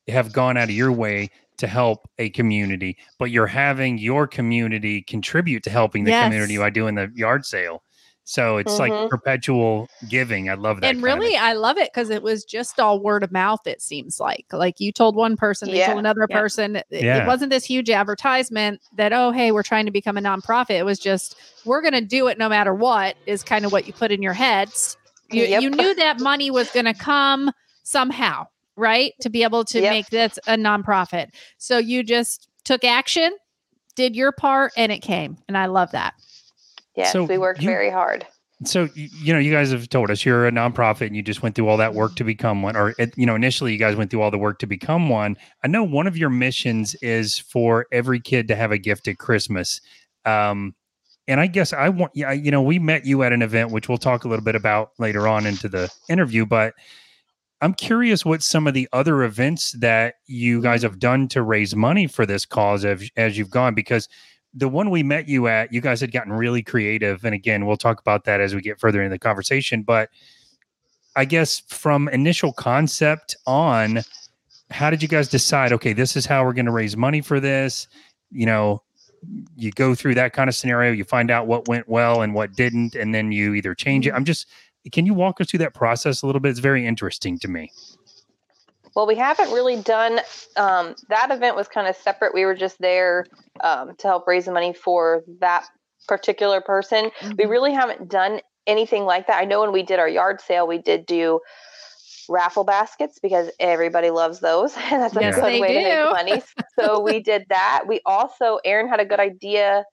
have 0.08 0.32
gone 0.32 0.56
out 0.56 0.64
of 0.64 0.74
your 0.74 0.92
way 0.92 1.30
to 1.58 1.66
help 1.66 2.08
a 2.18 2.30
community, 2.30 2.96
but 3.18 3.30
you're 3.30 3.46
having 3.46 3.98
your 3.98 4.26
community 4.26 5.02
contribute 5.02 5.62
to 5.64 5.70
helping 5.70 6.04
the 6.04 6.10
community 6.24 6.56
by 6.58 6.70
doing 6.70 6.94
the 6.94 7.10
yard 7.14 7.44
sale. 7.46 7.82
So 8.28 8.56
it's 8.56 8.75
Mhm. 8.75 8.78
like 8.81 9.08
perpetual 9.11 9.88
giving. 10.08 10.50
I 10.50 10.55
love 10.55 10.81
that. 10.81 10.88
and 10.88 11.00
kind 11.00 11.12
of- 11.12 11.19
really 11.20 11.37
i 11.37 11.52
love 11.52 11.78
it 11.78 11.90
because 11.94 12.11
it 12.11 12.23
was 12.25 12.44
just 12.44 12.81
all 12.81 12.99
word 13.00 13.23
of 13.23 13.31
mouth 13.31 13.64
it 13.67 13.81
seems 13.81 14.19
like 14.19 14.44
like 14.52 14.81
you 14.81 14.90
told 14.90 15.14
one 15.14 15.37
person 15.37 15.70
they 15.70 15.84
told 15.87 15.99
another 15.99 16.26
Yeah. 16.28 16.37
person 16.40 16.76
It- 16.76 16.87
Yeah. 16.90 17.23
it 17.23 17.26
wasn't 17.28 17.50
this 17.50 17.64
huge 17.64 17.88
advertisement 17.88 18.81
that 18.96 19.12
oh 19.12 19.31
hey 19.31 19.52
we're 19.52 19.62
trying 19.62 19.87
to 19.87 19.93
become 19.93 20.17
a 20.19 20.20
nonprofit 20.20 20.70
it 20.78 20.84
was 20.84 20.99
just 20.99 21.37
we're 21.64 21.81
going 21.81 21.94
to 21.94 22.00
do 22.00 22.26
it 22.26 22.37
no 22.37 22.49
matter 22.49 22.75
what 22.75 23.17
is 23.26 23.43
kind 23.44 23.64
of 23.64 23.70
what 23.73 23.87
you 23.87 23.93
put 23.93 24.11
in 24.11 24.23
your 24.23 24.32
heads 24.34 24.96
you, 25.31 25.44
Yep. 25.44 25.62
you 25.62 25.70
knew 25.70 25.94
that 25.94 26.19
money 26.20 26.50
was 26.50 26.69
going 26.70 26.87
to 26.87 26.94
come 26.94 27.50
somehow 27.84 28.46
right 28.76 29.12
to 29.20 29.31
be 29.31 29.44
able 29.44 29.64
to 29.67 29.81
Yep. 29.81 29.90
make 29.93 30.11
this 30.11 30.38
a 30.49 30.56
nonprofit 30.56 31.28
so 31.58 31.78
you 31.78 32.02
just 32.02 32.49
took 32.64 32.82
action 32.82 33.32
did 33.94 34.17
your 34.17 34.32
part 34.32 34.73
and 34.76 34.90
it 34.90 34.99
came 35.00 35.37
and 35.49 35.56
i 35.56 35.67
love 35.67 35.93
that 35.93 36.14
Yes, 36.96 37.12
So 37.12 37.25
we 37.25 37.38
worked 37.38 37.62
you- 37.62 37.69
very 37.69 37.90
hard. 37.90 38.26
So 38.64 38.88
you 38.94 39.34
know, 39.34 39.38
you 39.38 39.52
guys 39.52 39.70
have 39.70 39.87
told 39.90 40.10
us 40.10 40.25
you're 40.25 40.46
a 40.46 40.50
nonprofit 40.50 41.08
and 41.08 41.14
you 41.14 41.22
just 41.22 41.43
went 41.43 41.54
through 41.54 41.69
all 41.69 41.76
that 41.76 41.93
work 41.93 42.16
to 42.16 42.25
become 42.25 42.62
one, 42.62 42.75
or 42.75 42.94
you 43.16 43.26
know, 43.26 43.34
initially 43.34 43.72
you 43.72 43.78
guys 43.78 43.96
went 43.96 44.10
through 44.10 44.22
all 44.22 44.31
the 44.31 44.38
work 44.38 44.58
to 44.60 44.66
become 44.66 45.10
one. 45.10 45.37
I 45.62 45.69
know 45.69 45.84
one 45.84 46.06
of 46.06 46.16
your 46.16 46.31
missions 46.31 46.94
is 47.02 47.38
for 47.38 47.87
every 47.93 48.19
kid 48.19 48.48
to 48.48 48.56
have 48.56 48.72
a 48.72 48.78
gift 48.78 49.08
at 49.08 49.19
Christmas. 49.19 49.82
Um, 50.25 50.75
and 51.28 51.38
I 51.38 51.48
guess 51.48 51.75
I 51.75 51.90
want, 51.90 52.12
yeah, 52.14 52.32
you 52.32 52.50
know, 52.50 52.62
we 52.62 52.78
met 52.78 53.04
you 53.04 53.22
at 53.25 53.32
an 53.34 53.42
event, 53.42 53.72
which 53.72 53.90
we'll 53.90 53.99
talk 53.99 54.25
a 54.25 54.28
little 54.28 54.44
bit 54.44 54.54
about 54.54 54.92
later 54.99 55.28
on 55.28 55.44
into 55.44 55.69
the 55.69 55.92
interview, 56.08 56.46
but 56.46 56.72
I'm 57.60 57.75
curious 57.75 58.25
what 58.25 58.42
some 58.42 58.66
of 58.66 58.75
the 58.75 58.88
other 58.92 59.22
events 59.22 59.72
that 59.81 60.14
you 60.26 60.62
guys 60.62 60.82
have 60.82 60.99
done 60.99 61.28
to 61.28 61.42
raise 61.42 61.75
money 61.76 62.06
for 62.06 62.25
this 62.25 62.46
cause 62.46 62.84
as, 62.84 63.10
as 63.16 63.37
you've 63.37 63.50
gone, 63.50 63.75
because 63.75 64.08
the 64.56 64.68
one 64.68 64.88
we 64.90 65.02
met 65.02 65.28
you 65.28 65.48
at, 65.48 65.72
you 65.72 65.80
guys 65.82 66.00
had 66.00 66.10
gotten 66.10 66.32
really 66.32 66.62
creative. 66.62 67.24
And 67.24 67.34
again, 67.34 67.66
we'll 67.66 67.76
talk 67.76 68.00
about 68.00 68.24
that 68.24 68.40
as 68.40 68.54
we 68.54 68.62
get 68.62 68.80
further 68.80 69.02
in 69.02 69.10
the 69.10 69.18
conversation. 69.18 69.82
But 69.82 70.08
I 71.14 71.26
guess 71.26 71.60
from 71.68 72.08
initial 72.08 72.52
concept 72.52 73.36
on, 73.46 74.00
how 74.70 74.90
did 74.90 75.02
you 75.02 75.08
guys 75.08 75.28
decide, 75.28 75.72
okay, 75.72 75.92
this 75.92 76.16
is 76.16 76.26
how 76.26 76.44
we're 76.44 76.54
going 76.54 76.66
to 76.66 76.72
raise 76.72 76.96
money 76.96 77.20
for 77.20 77.38
this? 77.38 77.86
You 78.30 78.46
know, 78.46 78.82
you 79.56 79.72
go 79.72 79.94
through 79.94 80.14
that 80.14 80.32
kind 80.32 80.48
of 80.48 80.54
scenario, 80.54 80.92
you 80.92 81.04
find 81.04 81.30
out 81.30 81.46
what 81.46 81.68
went 81.68 81.88
well 81.88 82.22
and 82.22 82.34
what 82.34 82.54
didn't, 82.54 82.94
and 82.94 83.14
then 83.14 83.32
you 83.32 83.54
either 83.54 83.74
change 83.74 84.06
it. 84.06 84.10
Mm-hmm. 84.10 84.16
I'm 84.16 84.24
just, 84.24 84.46
can 84.90 85.04
you 85.04 85.14
walk 85.14 85.40
us 85.40 85.50
through 85.50 85.58
that 85.58 85.74
process 85.74 86.22
a 86.22 86.26
little 86.26 86.40
bit? 86.40 86.50
It's 86.50 86.60
very 86.60 86.86
interesting 86.86 87.38
to 87.40 87.48
me. 87.48 87.70
Well, 88.96 89.06
we 89.06 89.14
haven't 89.16 89.52
really 89.52 89.76
done 89.82 90.20
um, 90.56 90.94
that 91.10 91.31
event 91.31 91.54
was 91.54 91.69
kind 91.69 91.87
of 91.87 91.94
separate. 91.96 92.32
We 92.32 92.46
were 92.46 92.54
just 92.54 92.78
there 92.81 93.26
um, 93.60 93.94
to 93.98 94.08
help 94.08 94.26
raise 94.26 94.46
the 94.46 94.52
money 94.52 94.72
for 94.72 95.22
that 95.40 95.66
particular 96.08 96.62
person. 96.62 97.10
We 97.37 97.44
really 97.44 97.75
haven't 97.75 98.08
done 98.08 98.40
anything 98.66 99.04
like 99.04 99.26
that. 99.26 99.38
I 99.38 99.44
know 99.44 99.60
when 99.60 99.72
we 99.72 99.82
did 99.82 99.98
our 99.98 100.08
yard 100.08 100.40
sale, 100.40 100.66
we 100.66 100.78
did 100.78 101.04
do 101.04 101.40
raffle 102.28 102.64
baskets 102.64 103.19
because 103.22 103.50
everybody 103.60 104.08
loves 104.08 104.40
those. 104.40 104.75
And 104.90 105.02
that's 105.02 105.14
a 105.14 105.20
Yes, 105.20 105.34
good 105.34 105.44
they 105.44 105.60
way 105.60 105.75
to 105.75 105.82
make 105.82 106.10
money. 106.10 106.42
so 106.78 107.00
we 107.00 107.20
did 107.20 107.44
that. 107.50 107.84
We 107.87 108.00
also, 108.06 108.60
Erin 108.64 108.88
had 108.88 109.00
a 109.00 109.04
good 109.04 109.20
idea 109.20 109.84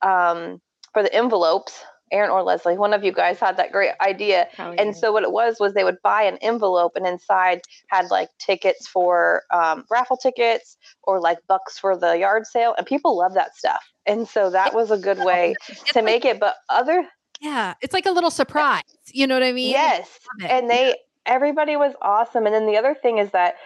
um, 0.00 0.60
for 0.94 1.02
the 1.02 1.14
envelopes. 1.14 1.84
Erin 2.12 2.30
or 2.30 2.42
Leslie, 2.42 2.78
one 2.78 2.94
of 2.94 3.04
you 3.04 3.12
guys 3.12 3.38
had 3.38 3.56
that 3.56 3.72
great 3.72 3.92
idea. 4.00 4.48
Probably 4.54 4.78
And 4.78 4.96
so 4.96 5.12
what 5.12 5.22
it 5.22 5.32
was 5.32 5.58
was 5.60 5.74
they 5.74 5.84
would 5.84 6.00
buy 6.02 6.22
an 6.22 6.38
envelope 6.38 6.92
and 6.96 7.06
inside 7.06 7.62
had 7.88 8.10
like 8.10 8.28
tickets 8.38 8.86
for 8.86 9.42
um, 9.52 9.84
raffle 9.90 10.16
tickets 10.16 10.76
or 11.02 11.20
like 11.20 11.38
bucks 11.48 11.78
for 11.78 11.96
the 11.96 12.18
yard 12.18 12.46
sale, 12.46 12.74
and 12.76 12.86
people 12.86 13.16
love 13.16 13.34
that 13.34 13.56
stuff. 13.56 13.84
And 14.06 14.26
so 14.26 14.50
that 14.50 14.74
was 14.74 14.90
a 14.90 14.98
good 14.98 15.18
way 15.18 15.54
to 15.92 16.02
make 16.02 16.24
it. 16.24 16.40
But 16.40 16.56
other 16.68 17.06
yeah 17.40 17.74
it's 17.80 17.94
like 17.94 18.04
a 18.04 18.10
little 18.10 18.32
surprise 18.32 18.82
you 19.12 19.24
know 19.24 19.36
what 19.36 19.44
i 19.44 19.52
mean 19.52 19.70
yes, 19.70 20.18
it. 20.40 20.50
and 20.50 20.68
they 20.68 20.92
everybody 21.28 21.76
was 21.76 21.94
awesome. 22.02 22.46
And 22.46 22.54
then 22.54 22.66
the 22.66 22.76
other 22.76 22.94
thing 22.94 23.18
is 23.18 23.30
that 23.30 23.56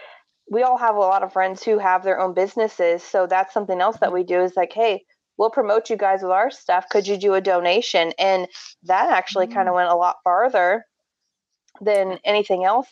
we 0.51 0.61
all 0.61 0.77
have 0.77 0.95
a 0.95 0.99
lot 0.99 1.23
of 1.23 1.33
friends 1.33 1.63
who 1.63 1.79
have 1.79 2.03
their 2.03 2.19
own 2.19 2.33
businesses, 2.33 3.01
so 3.01 3.25
that's 3.25 3.53
something 3.53 3.81
else 3.81 3.97
that 4.01 4.13
we 4.13 4.23
do 4.23 4.41
is 4.41 4.55
like, 4.55 4.73
hey. 4.73 5.05
We'll 5.43 5.49
promote 5.49 5.89
you 5.89 5.97
guys 5.97 6.21
with 6.21 6.31
our 6.31 6.49
stuff. 6.49 6.87
Could 6.87 7.05
you 7.05 7.17
do 7.17 7.33
a 7.33 7.41
donation? 7.41 8.13
And 8.17 8.47
that 8.83 9.09
actually 9.09 9.47
kind 9.47 9.67
of 9.67 9.75
went 9.75 9.89
a 9.89 9.93
lot 9.93 10.15
farther 10.23 10.85
than 11.81 12.17
anything 12.23 12.63
else 12.63 12.87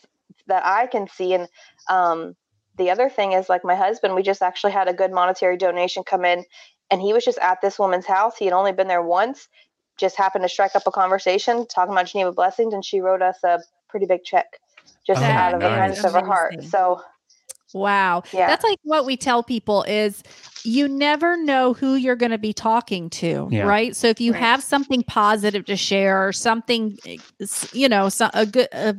that 0.48 0.62
I 0.62 0.86
can 0.86 1.08
see. 1.08 1.32
And 1.32 1.48
um, 1.88 2.36
the 2.76 2.90
other 2.90 3.08
thing 3.08 3.32
is, 3.32 3.48
like 3.48 3.64
my 3.64 3.74
husband, 3.74 4.14
we 4.14 4.22
just 4.22 4.42
actually 4.42 4.72
had 4.72 4.86
a 4.86 4.92
good 4.92 5.12
monetary 5.12 5.56
donation 5.56 6.02
come 6.04 6.26
in, 6.26 6.44
and 6.90 7.00
he 7.00 7.14
was 7.14 7.24
just 7.24 7.38
at 7.38 7.62
this 7.62 7.78
woman's 7.78 8.04
house. 8.04 8.36
He 8.36 8.44
had 8.44 8.52
only 8.52 8.72
been 8.72 8.86
there 8.86 9.00
once, 9.00 9.48
just 9.96 10.16
happened 10.16 10.42
to 10.42 10.48
strike 10.50 10.76
up 10.76 10.82
a 10.86 10.90
conversation 10.90 11.66
talking 11.66 11.94
about 11.94 12.04
Geneva 12.04 12.32
Blessings, 12.32 12.74
and 12.74 12.84
she 12.84 13.00
wrote 13.00 13.22
us 13.22 13.38
a 13.44 13.60
pretty 13.88 14.04
big 14.04 14.24
check 14.24 14.58
just 15.06 15.22
Oh, 15.22 15.24
out 15.24 15.54
of 15.54 15.62
the 15.62 15.68
kindness 15.68 16.04
of 16.04 16.12
her 16.12 16.26
heart. 16.26 16.62
So, 16.64 17.00
Wow. 17.72 18.24
yeah. 18.30 18.46
That's 18.46 18.64
like 18.64 18.78
what 18.82 19.06
we 19.06 19.16
tell 19.16 19.42
people 19.42 19.84
is 19.84 20.22
you 20.64 20.88
never 20.88 21.36
know 21.36 21.72
who 21.74 21.94
you're 21.96 22.16
going 22.16 22.30
to 22.32 22.38
be 22.38 22.52
talking 22.52 23.10
to, 23.10 23.48
Yeah. 23.50 23.66
right? 23.66 23.96
So 23.96 24.08
if 24.08 24.20
you 24.20 24.32
Right. 24.32 24.40
have 24.40 24.62
something 24.62 25.02
positive 25.04 25.64
to 25.66 25.76
share 25.76 26.26
or 26.26 26.32
something 26.32 26.98
you 27.72 27.88
know, 27.88 28.08
so, 28.08 28.30
a 28.34 28.46
good 28.46 28.68
a, 28.72 28.94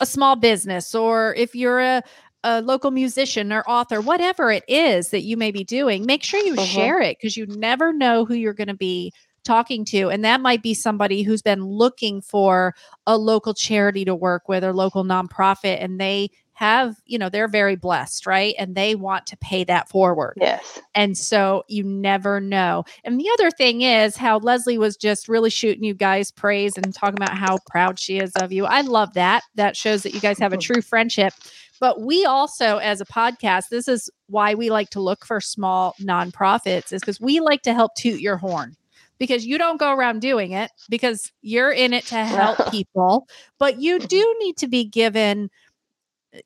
a 0.00 0.06
small 0.06 0.36
business 0.36 0.94
or 0.94 1.34
if 1.36 1.54
you're 1.54 1.80
a 1.80 2.02
a 2.44 2.60
local 2.62 2.90
musician 2.90 3.52
or 3.52 3.62
author, 3.68 4.00
whatever 4.00 4.50
it 4.50 4.64
is 4.66 5.10
that 5.10 5.22
you 5.22 5.36
may 5.36 5.52
be 5.52 5.62
doing, 5.64 6.04
make 6.06 6.24
sure 6.24 6.40
you 6.40 6.54
Mhm. 6.54 6.66
share 6.74 7.00
it 7.00 7.16
because 7.20 7.36
you 7.36 7.46
never 7.46 7.92
know 7.92 8.24
who 8.24 8.34
you're 8.34 8.52
going 8.54 8.66
to 8.68 8.74
be 8.74 9.12
talking 9.44 9.84
to. 9.84 10.08
And 10.10 10.24
that 10.24 10.40
might 10.40 10.62
be 10.62 10.74
somebody 10.74 11.22
who's 11.22 11.42
been 11.42 11.64
looking 11.64 12.20
for 12.20 12.74
a 13.06 13.16
local 13.16 13.54
charity 13.54 14.04
to 14.04 14.14
work 14.14 14.48
with 14.48 14.64
or 14.64 14.72
local 14.72 15.04
nonprofit 15.04 15.82
and 15.82 16.00
they 16.00 16.30
have, 16.62 17.02
you 17.06 17.18
know, 17.18 17.28
they're 17.28 17.48
very 17.48 17.74
blessed, 17.74 18.24
right? 18.24 18.54
And 18.56 18.76
they 18.76 18.94
want 18.94 19.26
to 19.26 19.36
pay 19.38 19.64
that 19.64 19.88
forward. 19.88 20.34
Yes. 20.40 20.80
And 20.94 21.18
so 21.18 21.64
you 21.66 21.82
never 21.82 22.40
know. 22.40 22.84
And 23.02 23.18
the 23.18 23.28
other 23.32 23.50
thing 23.50 23.82
is 23.82 24.16
how 24.16 24.38
Leslie 24.38 24.78
was 24.78 24.96
just 24.96 25.28
really 25.28 25.50
shooting 25.50 25.82
you 25.82 25.92
guys 25.92 26.30
praise 26.30 26.76
and 26.76 26.94
talking 26.94 27.20
about 27.20 27.36
how 27.36 27.58
proud 27.66 27.98
she 27.98 28.20
is 28.20 28.30
of 28.36 28.52
you. 28.52 28.64
I 28.64 28.82
love 28.82 29.14
that. 29.14 29.42
That 29.56 29.76
shows 29.76 30.04
that 30.04 30.14
you 30.14 30.20
guys 30.20 30.38
have 30.38 30.52
a 30.52 30.56
mm-hmm. 30.56 30.74
true 30.74 30.82
friendship. 30.82 31.34
But 31.80 32.00
we 32.00 32.24
also, 32.24 32.76
as 32.76 33.00
a 33.00 33.06
podcast, 33.06 33.68
this 33.68 33.88
is 33.88 34.08
why 34.28 34.54
we 34.54 34.70
like 34.70 34.90
to 34.90 35.00
look 35.00 35.26
for 35.26 35.40
small 35.40 35.96
nonprofits, 36.00 36.92
is 36.92 37.00
because 37.00 37.20
we 37.20 37.40
like 37.40 37.62
to 37.62 37.74
help 37.74 37.96
toot 37.96 38.20
your 38.20 38.36
horn 38.36 38.76
because 39.18 39.46
you 39.46 39.58
don't 39.58 39.78
go 39.78 39.92
around 39.92 40.20
doing 40.20 40.52
it 40.52 40.70
because 40.88 41.32
you're 41.42 41.70
in 41.70 41.92
it 41.92 42.04
to 42.06 42.24
help 42.24 42.58
people, 42.70 43.28
but 43.58 43.80
you 43.80 43.98
do 43.98 44.36
need 44.40 44.56
to 44.56 44.68
be 44.68 44.84
given 44.84 45.50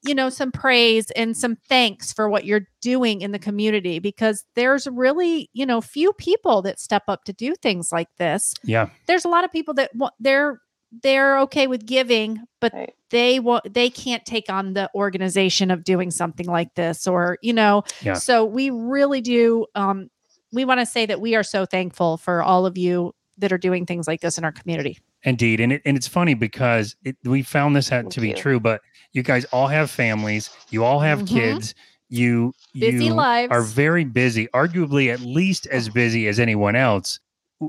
you 0.02 0.14
know 0.14 0.28
some 0.28 0.50
praise 0.50 1.10
and 1.12 1.36
some 1.36 1.56
thanks 1.68 2.12
for 2.12 2.28
what 2.28 2.44
you're 2.44 2.66
doing 2.80 3.20
in 3.20 3.32
the 3.32 3.38
community 3.38 3.98
because 3.98 4.44
there's 4.54 4.86
really 4.88 5.48
you 5.52 5.64
know 5.66 5.80
few 5.80 6.12
people 6.14 6.62
that 6.62 6.80
step 6.80 7.04
up 7.08 7.24
to 7.24 7.32
do 7.32 7.54
things 7.54 7.92
like 7.92 8.08
this 8.18 8.54
Yeah. 8.64 8.88
there's 9.06 9.24
a 9.24 9.28
lot 9.28 9.44
of 9.44 9.52
people 9.52 9.74
that 9.74 9.94
want 9.94 10.14
they're 10.18 10.60
they're 11.02 11.38
okay 11.40 11.66
with 11.66 11.84
giving 11.86 12.40
but 12.60 12.72
Right. 12.72 12.94
they 13.10 13.38
want 13.40 13.72
they 13.72 13.90
can't 13.90 14.24
take 14.24 14.48
on 14.50 14.74
the 14.74 14.90
organization 14.94 15.70
of 15.70 15.84
doing 15.84 16.10
something 16.10 16.46
like 16.46 16.74
this 16.74 17.06
or 17.06 17.38
you 17.42 17.52
know 17.52 17.82
Yeah. 18.02 18.14
so 18.14 18.44
we 18.44 18.70
really 18.70 19.20
do 19.20 19.66
um 19.74 20.08
we 20.52 20.64
want 20.64 20.80
to 20.80 20.86
say 20.86 21.06
that 21.06 21.20
we 21.20 21.34
are 21.34 21.42
so 21.42 21.66
thankful 21.66 22.16
for 22.16 22.42
all 22.42 22.66
of 22.66 22.78
you 22.78 23.12
that 23.38 23.52
are 23.52 23.58
doing 23.58 23.84
things 23.84 24.06
like 24.06 24.20
this 24.20 24.38
in 24.38 24.44
our 24.44 24.52
community 24.52 24.98
Indeed, 25.26 25.58
and 25.60 25.72
it, 25.72 25.82
and 25.84 25.96
it's 25.96 26.06
funny 26.06 26.34
because 26.34 26.94
it, 27.04 27.16
we 27.24 27.42
found 27.42 27.74
this 27.74 27.90
out 27.90 28.10
to 28.12 28.20
be 28.20 28.28
you. 28.28 28.34
true. 28.34 28.60
But 28.60 28.80
you 29.12 29.22
guys 29.24 29.44
all 29.46 29.66
have 29.66 29.90
families, 29.90 30.48
you 30.70 30.84
all 30.84 31.00
have 31.00 31.20
Mhm. 31.22 31.26
kids, 31.28 31.74
you 32.08 32.54
busy 32.72 33.06
you 33.06 33.14
lives 33.14 33.50
are 33.50 33.62
very 33.62 34.04
busy, 34.04 34.46
arguably 34.54 35.12
at 35.12 35.20
least 35.20 35.66
as 35.66 35.88
busy 35.88 36.28
as 36.28 36.38
anyone 36.38 36.76
else. 36.76 37.18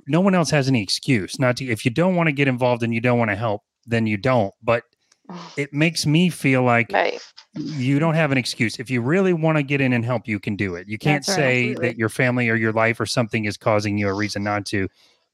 No 0.08 0.22
one 0.22 0.36
else 0.36 0.52
has 0.52 0.68
any 0.68 0.84
excuse 0.84 1.40
not 1.40 1.58
to. 1.58 1.66
If 1.66 1.84
you 1.84 1.90
don't 1.90 2.16
want 2.16 2.28
to 2.28 2.32
get 2.34 2.48
involved 2.48 2.84
and 2.84 2.94
you 2.94 3.02
don't 3.02 3.18
want 3.18 3.32
to 3.32 3.36
help, 3.36 3.64
then 3.88 4.06
you 4.06 4.18
don't. 4.18 4.54
But 4.62 4.84
it 5.58 5.74
makes 5.74 6.06
me 6.06 6.30
feel 6.30 6.62
like 6.62 6.92
Right. 6.94 7.20
you 7.56 7.98
don't 7.98 8.14
have 8.14 8.32
an 8.32 8.38
excuse. 8.38 8.78
If 8.80 8.92
you 8.92 9.02
really 9.02 9.34
want 9.34 9.58
to 9.58 9.64
get 9.64 9.82
in 9.82 9.94
and 9.94 10.06
help, 10.06 10.28
you 10.28 10.40
can 10.40 10.56
do 10.56 10.76
it. 10.76 10.88
You 10.88 11.00
can't 11.00 11.26
That's 11.26 11.30
right, 11.30 11.36
say 11.44 11.62
absolutely. 11.70 11.88
that 11.88 11.98
your 11.98 12.10
family 12.10 12.50
or 12.50 12.56
your 12.56 12.72
life 12.74 13.00
or 13.00 13.08
something 13.08 13.46
is 13.46 13.58
causing 13.58 13.98
you 13.98 14.08
a 14.10 14.14
reason 14.14 14.44
not 14.44 14.68
to. 14.68 14.88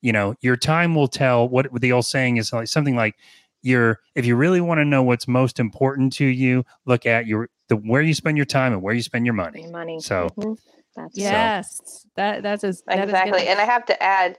You 0.04 0.12
know, 0.12 0.36
your 0.42 0.58
time 0.58 0.94
will 0.94 1.08
tell. 1.08 1.50
What 1.50 1.74
the 1.74 1.92
old 1.92 2.06
saying 2.06 2.38
is 2.38 2.54
like 2.54 2.68
something 2.68 2.96
like 2.96 3.16
your 3.62 4.02
if 4.14 4.26
you 4.26 4.36
really 4.36 4.62
want 4.62 4.80
to 4.80 4.86
know 4.86 5.02
what's 5.02 5.28
most 5.28 5.60
important 5.60 6.14
to 6.14 6.26
you, 6.26 6.66
look 6.86 7.06
at 7.06 7.26
your 7.26 7.50
the 7.70 7.78
where 7.78 8.02
you 8.02 8.14
spend 8.14 8.38
your 8.38 8.46
time 8.46 8.74
and 8.74 8.82
where 8.82 8.94
you 8.94 9.02
spend 9.02 9.26
your 9.26 9.34
money. 9.34 9.62
Your 9.62 9.72
money. 9.72 10.00
So 10.00 10.30
Mhm. 10.38 10.58
That's 10.96 11.18
yes 11.18 12.06
that 12.16 12.44
that's 12.44 12.64
as 12.64 12.84
that 12.86 12.98
is 12.98 13.00
good. 13.00 13.10
exactly 13.10 13.48
and 13.48 13.60
i 13.60 13.66
have 13.66 13.86
to 13.86 14.04
add 14.04 14.38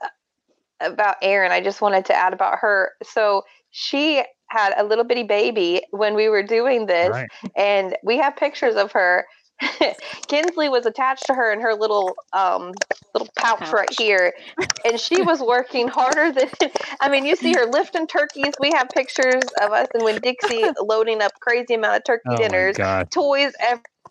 uh, 0.00 0.08
about 0.80 1.16
Erin. 1.22 1.50
i 1.50 1.60
just 1.60 1.80
wanted 1.80 2.04
to 2.04 2.14
add 2.14 2.32
about 2.32 2.58
her 2.60 2.92
so 3.02 3.42
she 3.70 4.22
had 4.48 4.72
a 4.76 4.84
little 4.84 5.04
bitty 5.04 5.24
baby 5.24 5.82
when 5.90 6.14
we 6.14 6.28
were 6.28 6.42
doing 6.42 6.86
this 6.86 7.10
right. 7.10 7.28
and 7.56 7.96
we 8.04 8.16
have 8.18 8.36
pictures 8.36 8.76
of 8.76 8.92
her 8.92 9.26
kinsley 10.28 10.68
was 10.68 10.84
attached 10.86 11.24
to 11.26 11.34
her 11.34 11.52
in 11.52 11.60
her 11.60 11.74
little 11.74 12.14
um 12.32 12.72
little 13.14 13.28
pouch, 13.38 13.72
right 13.72 13.92
here 13.96 14.32
and 14.84 15.00
she 15.00 15.22
was 15.22 15.40
working 15.40 15.88
harder 15.88 16.30
than 16.30 16.48
i 17.00 17.08
mean 17.08 17.24
you 17.24 17.34
see 17.34 17.52
her 17.54 17.64
lifting 17.66 18.06
turkeys 18.06 18.52
we 18.60 18.70
have 18.70 18.88
pictures 18.90 19.42
of 19.62 19.72
us 19.72 19.88
and 19.94 20.04
when 20.04 20.20
dixie 20.20 20.64
loading 20.80 21.22
up 21.22 21.32
crazy 21.40 21.74
amount 21.74 21.96
of 21.96 22.04
turkey 22.04 22.22
Oh 22.26 22.36
dinners 22.36 22.76
toys, 23.10 23.52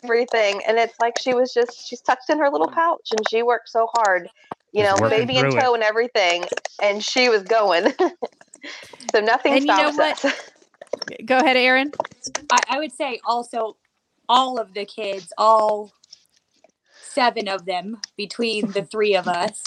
everything. 0.03 0.61
And 0.67 0.77
it's 0.77 0.95
like 0.99 1.13
she 1.19 1.33
was 1.33 1.53
just 1.53 1.87
she's 1.87 2.01
tucked 2.01 2.29
in 2.29 2.39
her 2.39 2.49
little 2.49 2.67
pouch 2.67 3.09
and 3.11 3.21
she 3.29 3.43
worked 3.43 3.69
so 3.69 3.87
hard, 3.93 4.29
you 4.71 4.83
Just 4.83 5.01
know, 5.01 5.09
baby 5.09 5.37
in 5.37 5.49
through 5.49 5.57
it. 5.57 5.61
tow 5.61 5.73
and 5.73 5.83
everything. 5.83 6.45
And 6.81 7.03
she 7.03 7.29
was 7.29 7.43
going. 7.43 7.93
so 9.13 9.21
nothing 9.21 9.53
And 9.53 9.61
you 9.61 9.67
know 9.67 9.91
stops 9.91 10.23
what? 10.23 10.25
us. 10.25 10.51
go 11.25 11.37
ahead 11.37 11.57
erin 11.57 11.91
I, 12.51 12.59
I 12.69 12.79
would 12.79 12.91
say 12.91 13.19
also 13.25 13.75
all 14.27 14.59
of 14.59 14.73
the 14.73 14.85
kids, 14.85 15.31
all 15.37 15.91
seven 17.01 17.47
of 17.47 17.65
them 17.65 17.97
between 18.17 18.71
the 18.71 18.83
three 18.83 19.15
of 19.15 19.27
us, 19.27 19.63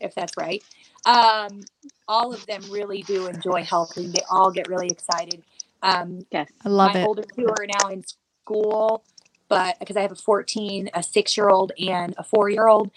if 0.00 0.14
that's 0.14 0.36
right. 0.36 0.62
Um, 1.04 1.62
all 2.06 2.32
of 2.32 2.46
them 2.46 2.62
really 2.70 3.02
do 3.02 3.26
enjoy 3.26 3.64
helping. 3.64 4.12
They 4.12 4.22
all 4.30 4.50
get 4.52 4.68
really 4.68 4.88
excited. 4.88 5.42
Um, 5.82 6.26
yes. 6.30 6.48
i 6.64 6.68
love 6.68 6.94
my 6.94 7.00
it 7.00 7.06
older 7.06 7.22
two 7.22 7.48
are 7.48 7.66
now 7.66 7.88
in 7.88 8.04
school, 8.04 9.04
but 9.48 9.78
because 9.80 9.96
I 9.96 10.02
have 10.02 10.12
a 10.12 10.16
14, 10.16 10.90
a 10.94 11.02
six 11.02 11.36
year 11.36 11.48
old, 11.48 11.72
and 11.78 12.14
a 12.16 12.22
four 12.22 12.48
year 12.48 12.68
old. 12.68 12.90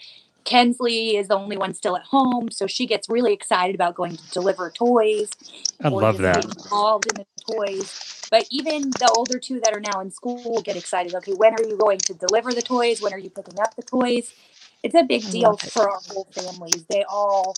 Kensley 0.46 1.16
is 1.16 1.28
the 1.28 1.36
only 1.36 1.58
one 1.58 1.74
still 1.74 1.96
at 1.96 2.04
home, 2.04 2.50
so 2.50 2.66
she 2.66 2.86
gets 2.86 3.08
really 3.10 3.32
excited 3.32 3.74
about 3.74 3.94
going 3.94 4.16
to 4.16 4.30
deliver 4.30 4.70
toys. 4.70 5.28
I 5.82 5.88
love 5.88 6.18
that. 6.18 6.44
Involved 6.44 7.06
in 7.06 7.24
the 7.24 7.52
toys, 7.52 8.22
but 8.30 8.46
even 8.50 8.90
the 8.90 9.12
older 9.16 9.38
two 9.38 9.60
that 9.60 9.76
are 9.76 9.80
now 9.80 10.00
in 10.00 10.10
school 10.10 10.62
get 10.62 10.76
excited. 10.76 11.14
Okay, 11.16 11.32
when 11.32 11.52
are 11.52 11.64
you 11.64 11.76
going 11.76 11.98
to 11.98 12.14
deliver 12.14 12.52
the 12.52 12.62
toys? 12.62 13.02
When 13.02 13.12
are 13.12 13.18
you 13.18 13.28
picking 13.28 13.58
up 13.60 13.74
the 13.74 13.82
toys? 13.82 14.32
It's 14.82 14.94
a 14.94 15.02
big 15.02 15.28
deal 15.30 15.56
for 15.56 15.90
our 15.90 15.98
whole 16.08 16.28
families. 16.32 16.84
They 16.88 17.02
all 17.08 17.54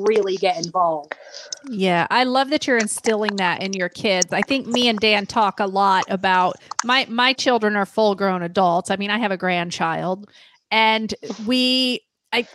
really 0.00 0.36
get 0.36 0.64
involved. 0.64 1.16
Yeah, 1.68 2.06
I 2.10 2.22
love 2.22 2.50
that 2.50 2.68
you're 2.68 2.78
instilling 2.78 3.36
that 3.36 3.60
in 3.60 3.72
your 3.72 3.88
kids. 3.88 4.32
I 4.32 4.42
think 4.42 4.68
me 4.68 4.88
and 4.88 5.00
Dan 5.00 5.26
talk 5.26 5.58
a 5.58 5.66
lot 5.66 6.04
about 6.08 6.54
my 6.84 7.06
my 7.08 7.32
children 7.32 7.74
are 7.74 7.86
full 7.86 8.14
grown 8.14 8.42
adults. 8.42 8.88
I 8.88 8.96
mean, 8.96 9.10
I 9.10 9.18
have 9.18 9.32
a 9.32 9.36
grandchild 9.36 10.30
and 10.70 11.12
we 11.46 12.02
I 12.32 12.46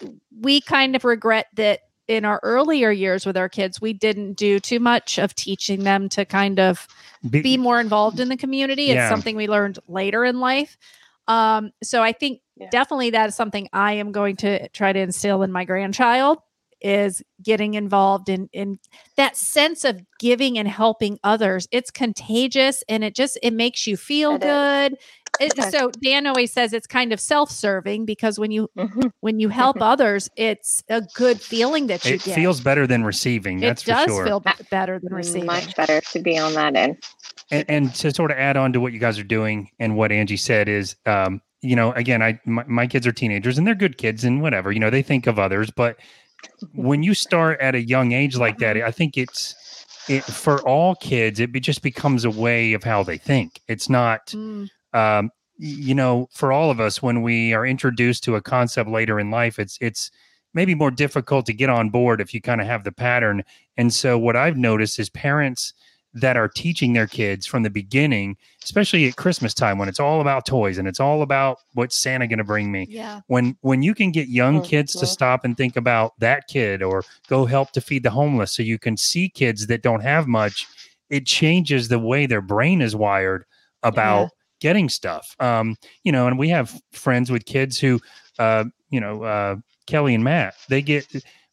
we 0.41 0.61
kind 0.61 0.95
of 0.95 1.03
regret 1.05 1.47
that 1.55 1.81
in 2.07 2.23
our 2.23 2.39
earlier 2.43 2.91
years 2.91 3.25
with 3.25 3.35
our 3.35 3.49
kids, 3.49 3.81
we 3.81 3.91
didn't 3.93 4.33
do 4.33 4.59
too 4.59 4.79
much 4.79 5.17
of 5.17 5.33
teaching 5.33 5.83
them 5.83 6.07
to 6.09 6.23
kind 6.25 6.59
of 6.59 6.87
Be- 7.29 7.41
be 7.41 7.57
more 7.57 7.79
involved 7.79 8.19
in 8.19 8.29
the 8.29 8.37
community. 8.37 8.83
Yeah. 8.83 9.01
It's 9.05 9.09
something 9.09 9.35
we 9.35 9.47
learned 9.47 9.79
later 9.87 10.23
in 10.23 10.39
life. 10.39 10.77
Um, 11.27 11.71
so 11.83 12.03
I 12.03 12.11
think 12.11 12.41
Yeah. 12.55 12.69
definitely 12.69 13.09
that 13.11 13.29
is 13.29 13.35
something 13.35 13.67
I 13.73 13.93
am 13.93 14.11
going 14.11 14.35
to 14.37 14.69
try 14.69 14.93
to 14.93 14.99
instill 14.99 15.41
in 15.41 15.51
my 15.51 15.65
grandchild 15.65 16.37
is 16.81 17.23
getting 17.41 17.73
involved 17.73 18.29
in 18.29 18.47
in 18.53 18.77
that 19.17 19.35
sense 19.35 19.83
of 19.83 20.01
giving 20.19 20.59
and 20.59 20.67
helping 20.67 21.17
others. 21.23 21.67
It's 21.71 21.89
contagious 21.89 22.83
and 22.87 23.03
it 23.03 23.15
just 23.15 23.39
it 23.41 23.51
makes 23.53 23.87
you 23.87 23.97
feel 23.97 24.35
It 24.35 24.43
is. 24.43 24.97
Good. 25.39 25.57
It- 25.57 25.71
so 25.71 25.91
Dan 26.01 26.27
always 26.27 26.51
says 26.51 26.73
it's 26.73 26.87
kind 26.87 27.11
of 27.13 27.19
self-serving 27.19 28.05
because 28.05 28.39
when 28.39 28.51
you 28.51 28.69
Mhm. 28.77 29.11
when 29.21 29.39
you 29.39 29.49
help 29.49 29.77
others, 29.81 30.29
it's 30.35 30.83
a 30.89 31.01
good 31.15 31.41
feeling 31.41 31.87
that 31.87 32.05
you 32.05 32.15
it 32.15 32.23
get. 32.23 32.35
feels 32.35 32.61
better 32.61 32.85
than 32.87 33.03
receiving. 33.03 33.59
it 33.59 33.61
That's 33.61 33.83
for 33.83 33.91
does 33.91 34.05
sure. 34.07 34.25
feel 34.25 34.39
b- 34.39 34.51
better 34.71 34.99
than 34.99 35.13
receiving. 35.13 35.45
Much 35.47 35.75
better 35.75 36.01
to 36.01 36.19
be 36.19 36.37
on 36.37 36.53
that 36.53 36.75
end. 36.75 36.97
and, 37.51 37.65
and 37.69 37.95
to 37.95 38.11
sort 38.13 38.31
of 38.31 38.37
add 38.37 38.57
on 38.57 38.73
to 38.73 38.79
what 38.79 38.91
you 38.93 38.99
guys 38.99 39.19
are 39.19 39.23
doing 39.23 39.69
and 39.79 39.95
what 39.95 40.11
Angie 40.11 40.37
said 40.37 40.67
is, 40.67 40.95
um, 41.05 41.41
you 41.61 41.75
know, 41.75 41.91
again, 41.93 42.21
I 42.23 42.39
my, 42.45 42.63
my 42.67 42.87
kids 42.87 43.05
are 43.05 43.11
teenagers 43.11 43.57
and 43.57 43.67
they're 43.67 43.75
good 43.75 43.97
kids 43.97 44.23
and 44.23 44.41
whatever, 44.41 44.71
you 44.71 44.79
know, 44.79 44.89
they 44.89 45.01
think 45.03 45.27
of 45.27 45.37
others, 45.37 45.69
but 45.69 45.97
when 46.73 47.03
you 47.03 47.13
start 47.13 47.59
at 47.61 47.75
a 47.75 47.81
young 47.81 48.11
age 48.13 48.35
like 48.37 48.57
that, 48.59 48.77
I 48.77 48.91
think 48.91 49.17
it's 49.17 49.55
it, 50.07 50.23
for 50.23 50.61
all 50.61 50.95
kids, 50.95 51.39
it 51.39 51.51
be, 51.51 51.59
just 51.59 51.81
becomes 51.81 52.25
a 52.25 52.29
way 52.29 52.73
of 52.73 52.83
how 52.83 53.01
they 53.03 53.17
think. 53.17 53.59
It's 53.67 53.89
not, 53.89 54.27
Mm, 54.27 54.69
um, 54.95 55.31
you 55.57 55.95
know, 55.95 56.27
for 56.33 56.51
all 56.51 56.71
of 56.71 56.79
us 56.79 57.01
when 57.01 57.21
we 57.21 57.53
are 57.53 57.65
introduced 57.65 58.23
to 58.25 58.35
a 58.35 58.41
concept 58.41 58.89
later 58.89 59.19
in 59.19 59.31
life, 59.31 59.59
it's 59.59 59.77
it's 59.81 60.11
maybe 60.53 60.73
more 60.75 60.91
difficult 60.91 61.45
to 61.45 61.53
get 61.53 61.69
on 61.69 61.89
board 61.89 62.21
if 62.21 62.33
you 62.33 62.41
kind 62.41 62.61
of 62.61 62.67
have 62.67 62.83
the 62.83 62.91
pattern. 62.91 63.43
And 63.77 63.93
so, 63.93 64.17
what 64.17 64.35
I've 64.35 64.57
noticed 64.57 64.99
is 64.99 65.09
parents 65.09 65.73
that 66.17 66.37
are 66.37 66.47
teaching 66.47 66.93
their 66.93 67.07
kids 67.07 67.45
from 67.45 67.63
the 67.63 67.69
beginning, 67.69 68.37
especially 68.63 69.05
at 69.05 69.17
Christmas 69.17 69.53
time 69.53 69.77
when 69.77 69.89
it's 69.89 69.99
all 69.99 70.21
about 70.21 70.45
toys 70.45 70.77
and 70.77 70.87
it's 70.87 71.01
all 71.01 71.21
about 71.21 71.57
what's 71.73 71.95
Santa 71.97 72.25
going 72.25 72.37
to 72.37 72.43
bring 72.45 72.71
me. 72.71 72.87
yeah. 72.89 73.19
When 73.27 73.57
when 73.61 73.81
you 73.83 73.93
can 73.93 74.11
get 74.11 74.29
young 74.29 74.61
kids 74.61 74.93
to 74.95 75.05
Mhm. 75.05 75.09
stop 75.09 75.43
and 75.45 75.57
think 75.57 75.75
about 75.75 76.13
that 76.19 76.47
kid 76.47 76.81
or 76.81 77.03
go 77.27 77.45
help 77.45 77.71
to 77.71 77.81
feed 77.81 78.03
the 78.03 78.11
homeless, 78.11 78.53
so 78.53 78.63
you 78.63 78.79
can 78.79 78.95
see 78.97 79.27
kids 79.29 79.67
that 79.67 79.81
don't 79.83 80.01
have 80.01 80.25
much, 80.27 80.67
it 81.09 81.25
changes 81.25 81.87
the 81.89 81.99
way 81.99 82.25
their 82.25 82.41
brain 82.41 82.81
is 82.81 82.95
wired 82.95 83.43
about 83.83 84.29
getting 84.65 84.89
stuff. 84.89 85.35
Um, 85.39 85.77
you 86.03 86.11
know, 86.11 86.25
and 86.25 86.39
we 86.39 86.49
have 86.49 86.73
friends 86.91 87.29
with 87.29 87.45
kids 87.45 87.79
who, 87.79 87.99
uh, 88.39 88.63
you 88.89 88.99
know, 88.99 89.21
uh, 89.23 89.57
Kelly 89.85 90.15
and 90.15 90.23
Matt, 90.23 90.55
they 90.69 90.81
get, 90.81 91.05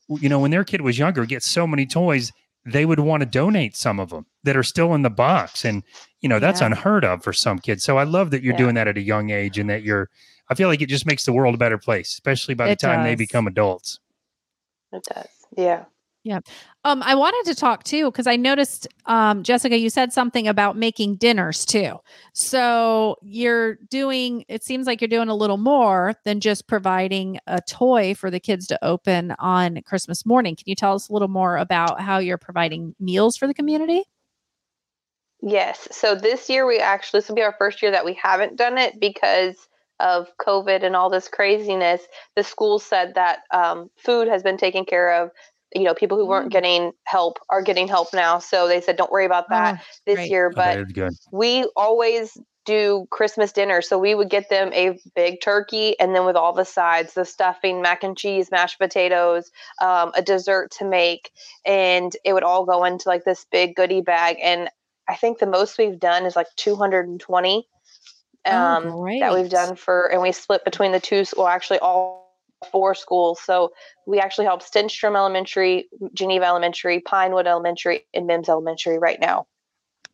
you 0.09 0.31
know, 0.31 0.39
when 0.39 0.51
their 0.51 0.65
kid 0.65 0.81
was 0.81 0.99
younger, 0.99 1.27
get 1.27 1.43
so 1.43 1.67
many 1.67 1.85
toys, 1.85 2.33
they 2.65 2.87
would 2.87 3.01
want 3.01 3.21
to 3.21 3.27
donate 3.27 3.77
some 3.77 4.01
of 4.01 4.09
them 4.09 4.25
that 4.45 4.57
are 4.57 4.63
still 4.63 4.95
in 4.95 5.03
the 5.03 5.11
box. 5.11 5.67
And, 5.67 5.83
you 6.23 6.29
know, 6.31 6.39
that's 6.39 6.61
Yeah. 6.63 6.69
unheard 6.69 7.05
of 7.05 7.23
for 7.23 7.35
some 7.35 7.59
kids. 7.59 7.85
So 7.85 7.99
I 7.99 8.05
love 8.05 8.31
that 8.31 8.43
you're 8.43 8.55
Yeah. 8.55 8.65
doing 8.65 8.75
that 8.77 8.89
at 8.89 8.97
a 8.97 9.03
young 9.03 9.29
age 9.29 9.59
and 9.59 9.69
that 9.69 9.83
you're, 9.83 10.09
I 10.49 10.55
feel 10.55 10.69
like 10.69 10.81
it 10.81 10.89
just 10.89 11.05
makes 11.05 11.27
the 11.27 11.35
world 11.35 11.55
a 11.55 11.59
better 11.59 11.77
place, 11.77 12.13
especially 12.13 12.55
by 12.55 12.65
the 12.65 12.73
It 12.73 12.79
time 12.79 13.03
they 13.03 13.15
become 13.15 13.47
adults. 13.47 14.01
It 14.91 15.05
does. 15.15 15.29
Yeah. 15.55 15.85
Um, 16.85 17.03
I 17.03 17.15
wanted 17.15 17.51
to 17.53 17.59
talk 17.59 17.83
too 17.85 18.11
because 18.11 18.27
I 18.27 18.37
noticed, 18.37 18.87
um, 19.07 19.43
Jessica, 19.43 19.77
you 19.77 19.91
said 19.91 20.13
something 20.13 20.47
about 20.47 20.77
making 20.77 21.17
dinners 21.17 21.65
too. 21.65 21.99
So 22.33 23.17
you're 23.23 23.75
doing. 23.91 24.45
It 24.49 24.63
seems 24.63 24.87
like 24.87 25.01
you're 25.01 25.09
doing 25.09 25.29
a 25.29 25.35
little 25.35 25.57
more 25.57 26.15
than 26.25 26.41
just 26.41 26.69
providing 26.69 27.39
a 27.47 27.61
toy 27.61 28.15
for 28.15 28.31
the 28.31 28.41
kids 28.41 28.67
to 28.69 28.85
open 28.85 29.35
on 29.39 29.83
Christmas 29.83 30.25
morning. 30.25 30.55
Can 30.57 30.65
you 30.67 30.75
tell 30.75 30.95
us 30.95 31.09
a 31.09 31.13
little 31.13 31.29
more 31.29 31.57
about 31.57 32.01
how 32.01 32.19
you're 32.19 32.39
providing 32.39 32.95
meals 33.01 33.37
for 33.37 33.47
the 33.47 33.55
community? 33.55 34.05
Yes. 35.41 35.89
So 35.91 36.15
this 36.15 36.49
year 36.49 36.67
we 36.67 36.79
actually 36.79 37.19
this 37.19 37.29
will 37.29 37.35
be 37.35 37.43
our 37.43 37.57
first 37.59 37.83
year 37.83 37.91
that 37.91 38.05
we 38.05 38.15
haven't 38.15 38.57
done 38.57 38.79
it 38.79 39.01
because 39.01 39.57
of 40.03 40.29
COVID 40.39 40.83
and 40.83 40.95
all 40.97 41.09
this 41.09 41.29
craziness. 41.29 42.03
The 42.37 42.43
school 42.43 42.79
said 42.79 43.15
that 43.15 43.41
um, 43.53 43.89
food 43.97 44.29
has 44.29 44.43
been 44.43 44.57
taken 44.57 44.85
care 44.85 45.23
of. 45.23 45.31
You 45.75 45.85
know, 45.85 45.95
people 45.95 46.19
who 46.19 46.27
weren't 46.27 46.49
Mm. 46.49 46.53
getting 46.53 46.93
help 47.05 47.39
are 47.51 47.63
getting 47.63 47.89
help 47.89 48.13
now. 48.13 48.39
So 48.39 48.69
they 48.69 48.81
said, 48.81 48.97
don't 48.97 49.11
worry 49.13 49.27
about 49.27 49.51
that 49.51 49.77
Oh, 49.77 49.85
this 50.07 50.19
great. 50.19 50.31
year. 50.31 50.51
Oh, 50.57 50.57
But 50.57 50.65
that 50.65 50.79
is 50.81 50.93
good. 50.93 51.17
we 51.31 51.65
always 51.77 52.37
do 52.65 53.07
Christmas 53.11 53.53
dinner. 53.53 53.83
So 53.83 53.99
we 53.99 54.15
would 54.15 54.31
get 54.31 54.49
them 54.49 54.73
a 54.73 54.99
big 55.17 55.41
turkey 55.43 55.99
and 55.99 56.15
then 56.15 56.25
with 56.27 56.37
all 56.37 56.53
the 56.53 56.65
sides, 56.65 57.15
the 57.15 57.25
stuffing, 57.25 57.83
mac 57.83 58.05
and 58.05 58.17
cheese, 58.17 58.51
mashed 58.51 58.79
potatoes, 58.79 59.51
um, 59.81 60.13
a 60.15 60.23
dessert 60.23 60.71
to 60.79 60.85
make. 60.85 61.31
And 61.67 62.15
it 62.25 62.33
would 62.33 62.45
all 62.45 62.65
go 62.65 62.85
into 62.85 63.09
like 63.09 63.25
this 63.25 63.47
big 63.51 63.75
goodie 63.75 64.01
bag. 64.03 64.37
And 64.43 64.69
I 65.09 65.17
think 65.17 65.39
the 65.39 65.47
most 65.47 65.79
we've 65.79 65.99
done 65.99 66.25
is 66.27 66.37
like 66.37 66.47
220 66.57 67.67
Oh, 68.51 68.77
um, 68.77 68.85
that 69.21 69.35
we've 69.35 69.49
done 69.51 69.77
for, 69.77 70.11
and 70.13 70.23
we 70.23 70.33
split 70.33 70.65
between 70.65 70.93
the 70.93 71.01
two, 71.01 71.25
well, 71.37 71.49
actually 71.49 71.79
all 71.81 72.22
four 72.67 72.95
schools. 72.95 73.41
So 73.45 73.73
we 74.07 74.19
actually 74.19 74.47
help 74.47 74.63
Stenstrom 74.63 75.17
Elementary, 75.17 75.89
Geneva 76.15 76.47
Elementary, 76.47 77.01
Pinewood 77.01 77.47
Elementary, 77.47 78.07
and 78.15 78.27
Mims 78.27 78.49
Elementary 78.49 78.99
right 78.99 79.21
now. 79.21 79.47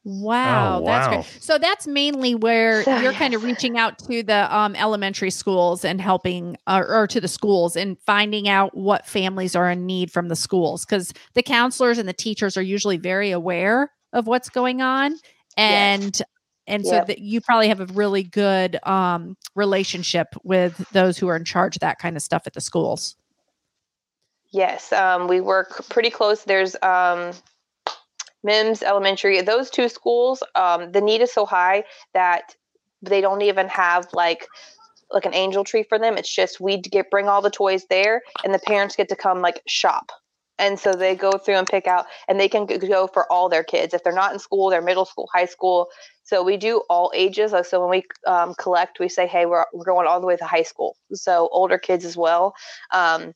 Wow, 0.04 0.80
that's 0.86 1.06
wow. 1.06 1.14
great. 1.16 1.42
So 1.42 1.58
that's 1.58 1.86
mainly 1.86 2.34
where 2.34 2.82
So, 2.84 2.98
you're 3.00 3.12
kind 3.12 3.34
of 3.34 3.44
reaching 3.44 3.76
out 3.76 3.98
to 3.98 4.22
the 4.22 4.56
um, 4.56 4.74
elementary 4.76 5.30
schools 5.30 5.84
and 5.84 6.00
helping, 6.00 6.56
uh, 6.66 6.82
or 6.86 7.06
to 7.08 7.20
the 7.20 7.28
schools 7.28 7.76
and 7.76 7.98
finding 8.06 8.48
out 8.48 8.74
what 8.74 9.06
families 9.06 9.54
are 9.54 9.70
in 9.70 9.84
need 9.84 10.10
from 10.10 10.28
the 10.28 10.36
schools, 10.36 10.86
because 10.86 11.12
the 11.34 11.42
counselors 11.42 11.98
and 11.98 12.08
the 12.08 12.14
teachers 12.14 12.56
are 12.56 12.62
usually 12.62 12.96
very 12.96 13.32
aware 13.32 13.92
of 14.14 14.26
what's 14.26 14.48
going 14.48 14.80
on, 14.80 15.16
and 15.58 16.22
and 16.68 16.86
so 16.86 16.96
Yep. 16.96 17.06
that 17.06 17.18
you 17.18 17.40
probably 17.40 17.68
have 17.68 17.80
a 17.80 17.86
really 17.86 18.22
good 18.22 18.78
um, 18.86 19.36
relationship 19.54 20.28
with 20.44 20.76
those 20.92 21.18
who 21.18 21.26
are 21.28 21.36
in 21.36 21.44
charge 21.44 21.76
of 21.76 21.80
that 21.80 21.98
kind 21.98 22.16
of 22.16 22.22
stuff 22.22 22.42
at 22.46 22.52
the 22.52 22.60
schools. 22.60 23.16
Yes, 24.50 24.92
um, 24.92 25.28
we 25.28 25.40
work 25.40 25.88
pretty 25.88 26.10
close. 26.10 26.44
There's 26.44 26.76
um, 26.82 27.32
Mims 28.42 28.82
Elementary. 28.82 29.40
Those 29.42 29.70
two 29.70 29.88
schools, 29.88 30.42
um, 30.54 30.92
the 30.92 31.00
need 31.00 31.20
is 31.20 31.32
so 31.32 31.44
high 31.44 31.84
that 32.14 32.54
they 33.02 33.20
don't 33.20 33.42
even 33.42 33.68
have 33.68 34.08
like 34.12 34.46
like 35.10 35.24
an 35.24 35.34
angel 35.34 35.64
tree 35.64 35.84
for 35.88 35.98
them. 35.98 36.18
It's 36.18 36.32
just 36.32 36.60
we 36.60 36.78
get 36.78 37.10
bring 37.10 37.28
all 37.28 37.42
the 37.42 37.50
toys 37.50 37.86
there, 37.88 38.22
and 38.44 38.52
the 38.52 38.58
parents 38.58 38.96
get 38.96 39.08
to 39.08 39.16
come 39.16 39.40
like 39.40 39.62
shop. 39.66 40.12
And 40.58 40.78
so 40.78 40.92
they 40.92 41.14
go 41.14 41.32
through 41.32 41.56
and 41.56 41.66
pick 41.66 41.86
out, 41.86 42.06
and 42.26 42.38
they 42.38 42.48
can 42.48 42.66
go 42.66 43.06
for 43.06 43.30
all 43.30 43.48
their 43.48 43.64
kids. 43.64 43.94
If 43.94 44.02
they're 44.02 44.12
not 44.12 44.32
in 44.32 44.38
school, 44.38 44.70
they're 44.70 44.82
middle 44.82 45.04
school, 45.04 45.28
high 45.32 45.46
school. 45.46 45.88
So 46.24 46.42
we 46.42 46.56
do 46.56 46.82
all 46.90 47.10
ages. 47.14 47.54
So 47.68 47.80
when 47.80 47.90
we 47.90 48.04
um, 48.26 48.54
collect, 48.58 49.00
we 49.00 49.08
say, 49.08 49.26
hey, 49.26 49.46
we're, 49.46 49.64
we're 49.72 49.84
going 49.84 50.06
all 50.06 50.20
the 50.20 50.26
way 50.26 50.36
to 50.36 50.44
high 50.44 50.62
school. 50.62 50.96
So 51.14 51.48
older 51.52 51.78
kids 51.78 52.04
as 52.04 52.16
well. 52.16 52.54
Um, 52.92 53.34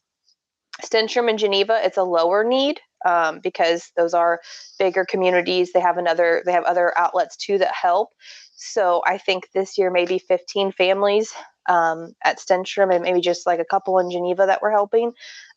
Stenstrom 0.83 1.29
and 1.29 1.39
Geneva, 1.39 1.81
it's 1.83 1.97
a 1.97 2.03
lower 2.03 2.45
need 2.45 2.81
um, 3.07 3.41
because 3.43 3.91
those 3.97 4.15
are 4.15 4.41
bigger 4.79 5.05
communities. 5.05 5.73
They 5.73 5.81
have 5.81 5.99
another, 5.99 6.43
they 6.45 6.53
have 6.53 6.65
other 6.65 6.97
outlets 6.99 7.37
too 7.37 7.59
that 7.59 7.75
help. 7.75 8.11
So 8.57 9.03
I 9.07 9.19
think 9.19 9.49
this 9.53 9.77
year 9.77 9.91
maybe 9.91 10.19
15 10.19 10.73
families 10.73 11.33
um, 11.69 12.15
at 12.25 12.39
Stenstrom 12.39 12.95
and 12.95 13.03
maybe 13.03 13.21
just 13.21 13.47
like 13.47 13.61
a 13.61 13.65
couple 13.65 13.99
in 13.99 14.11
Geneva 14.11 14.47
that 14.47 14.63
we're 14.63 14.71
helping. 14.71 15.13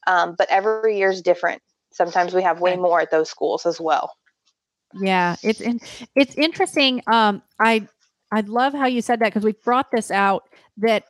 Um, 0.07 0.35
but 0.37 0.47
every 0.49 0.97
year 0.97 1.09
is 1.09 1.21
different. 1.21 1.61
Sometimes 1.91 2.33
we 2.33 2.43
have 2.43 2.59
way 2.61 2.75
more 2.75 2.99
at 2.99 3.11
those 3.11 3.29
schools 3.29 3.65
as 3.65 3.79
well. 3.79 4.15
Yeah, 4.93 5.35
it's 5.43 5.61
in, 5.61 5.79
it's 6.15 6.35
interesting. 6.35 7.01
Um, 7.07 7.41
I 7.59 7.87
I 8.31 8.41
love 8.41 8.73
how 8.73 8.85
you 8.85 9.01
said 9.01 9.19
that 9.19 9.27
because 9.27 9.43
we 9.43 9.53
brought 9.53 9.91
this 9.91 10.11
out 10.11 10.49
that 10.77 11.05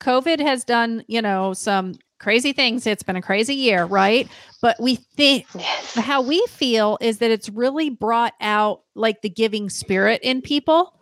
COVID 0.00 0.40
has 0.40 0.64
done 0.64 1.04
you 1.08 1.22
know 1.22 1.52
some 1.52 1.94
crazy 2.18 2.52
things. 2.52 2.86
It's 2.86 3.02
been 3.02 3.16
a 3.16 3.22
crazy 3.22 3.54
year, 3.54 3.84
right? 3.84 4.28
But 4.62 4.76
we 4.80 4.96
think 4.96 5.46
Yes. 5.54 5.94
how 5.94 6.22
we 6.22 6.44
feel 6.48 6.96
is 7.00 7.18
that 7.18 7.30
it's 7.30 7.48
really 7.48 7.90
brought 7.90 8.34
out 8.40 8.82
like 8.94 9.22
the 9.22 9.28
giving 9.28 9.68
spirit 9.68 10.20
in 10.22 10.40
people 10.40 10.94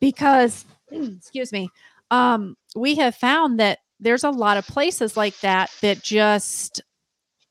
because 0.00 0.64
excuse 0.90 1.52
me 1.52 1.68
um 2.10 2.56
we 2.74 2.96
have 2.96 3.14
found 3.14 3.60
that 3.60 3.78
there's 4.00 4.24
a 4.24 4.30
lot 4.30 4.56
of 4.56 4.66
places 4.66 5.16
like 5.16 5.38
that 5.40 5.70
that 5.82 6.02
just 6.02 6.82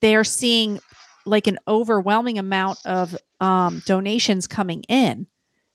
they're 0.01 0.23
seeing 0.23 0.79
like 1.25 1.47
an 1.47 1.57
overwhelming 1.67 2.37
amount 2.37 2.79
of 2.85 3.15
um 3.39 3.81
donations 3.85 4.47
coming 4.47 4.83
in 4.83 5.27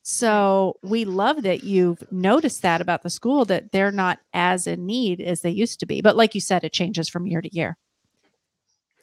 so 0.02 0.76
we 0.82 1.06
love 1.06 1.42
that 1.42 1.64
you've 1.64 2.02
noticed 2.12 2.60
that 2.62 2.82
about 2.82 3.02
the 3.02 3.10
school 3.10 3.46
that 3.46 3.72
they're 3.72 3.92
not 3.92 4.18
as 4.34 4.66
in 4.66 4.84
need 4.84 5.20
as 5.20 5.40
they 5.40 5.50
used 5.50 5.80
to 5.80 5.86
be 5.86 6.00
but 6.00 6.16
like 6.16 6.34
you 6.34 6.40
said 6.40 6.64
it 6.64 6.72
changes 6.72 7.08
from 7.08 7.26
year 7.26 7.40
to 7.40 7.54
year 7.54 7.76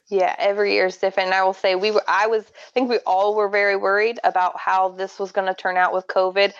Yeah, 0.08 0.34
every 0.38 0.74
year 0.74 0.86
is 0.86 0.98
different. 0.98 1.28
And 1.28 1.34
I 1.34 1.42
will 1.42 1.54
say 1.54 1.74
we 1.74 1.90
were 1.90 2.04
I 2.06 2.26
was 2.26 2.44
I 2.44 2.70
think 2.74 2.90
we 2.90 2.98
all 3.06 3.34
were 3.34 3.48
very 3.48 3.76
worried 3.76 4.20
about 4.24 4.58
how 4.58 4.90
this 4.90 5.18
was 5.18 5.32
going 5.32 5.46
to 5.48 5.54
turn 5.54 5.78
out 5.78 5.94
with 5.94 6.06
COVID. 6.06 6.52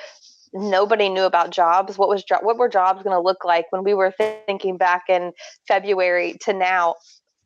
Nobody 0.52 1.08
knew 1.08 1.24
about 1.24 1.50
jobs. 1.50 1.96
What 1.96 2.08
was 2.08 2.24
what 2.42 2.58
were 2.58 2.68
jobs 2.68 3.02
going 3.02 3.16
to 3.16 3.20
look 3.20 3.44
like 3.44 3.66
when 3.70 3.84
we 3.84 3.94
were 3.94 4.12
thinking 4.46 4.76
back 4.76 5.04
in 5.08 5.32
February 5.66 6.36
to 6.42 6.52
now? 6.52 6.96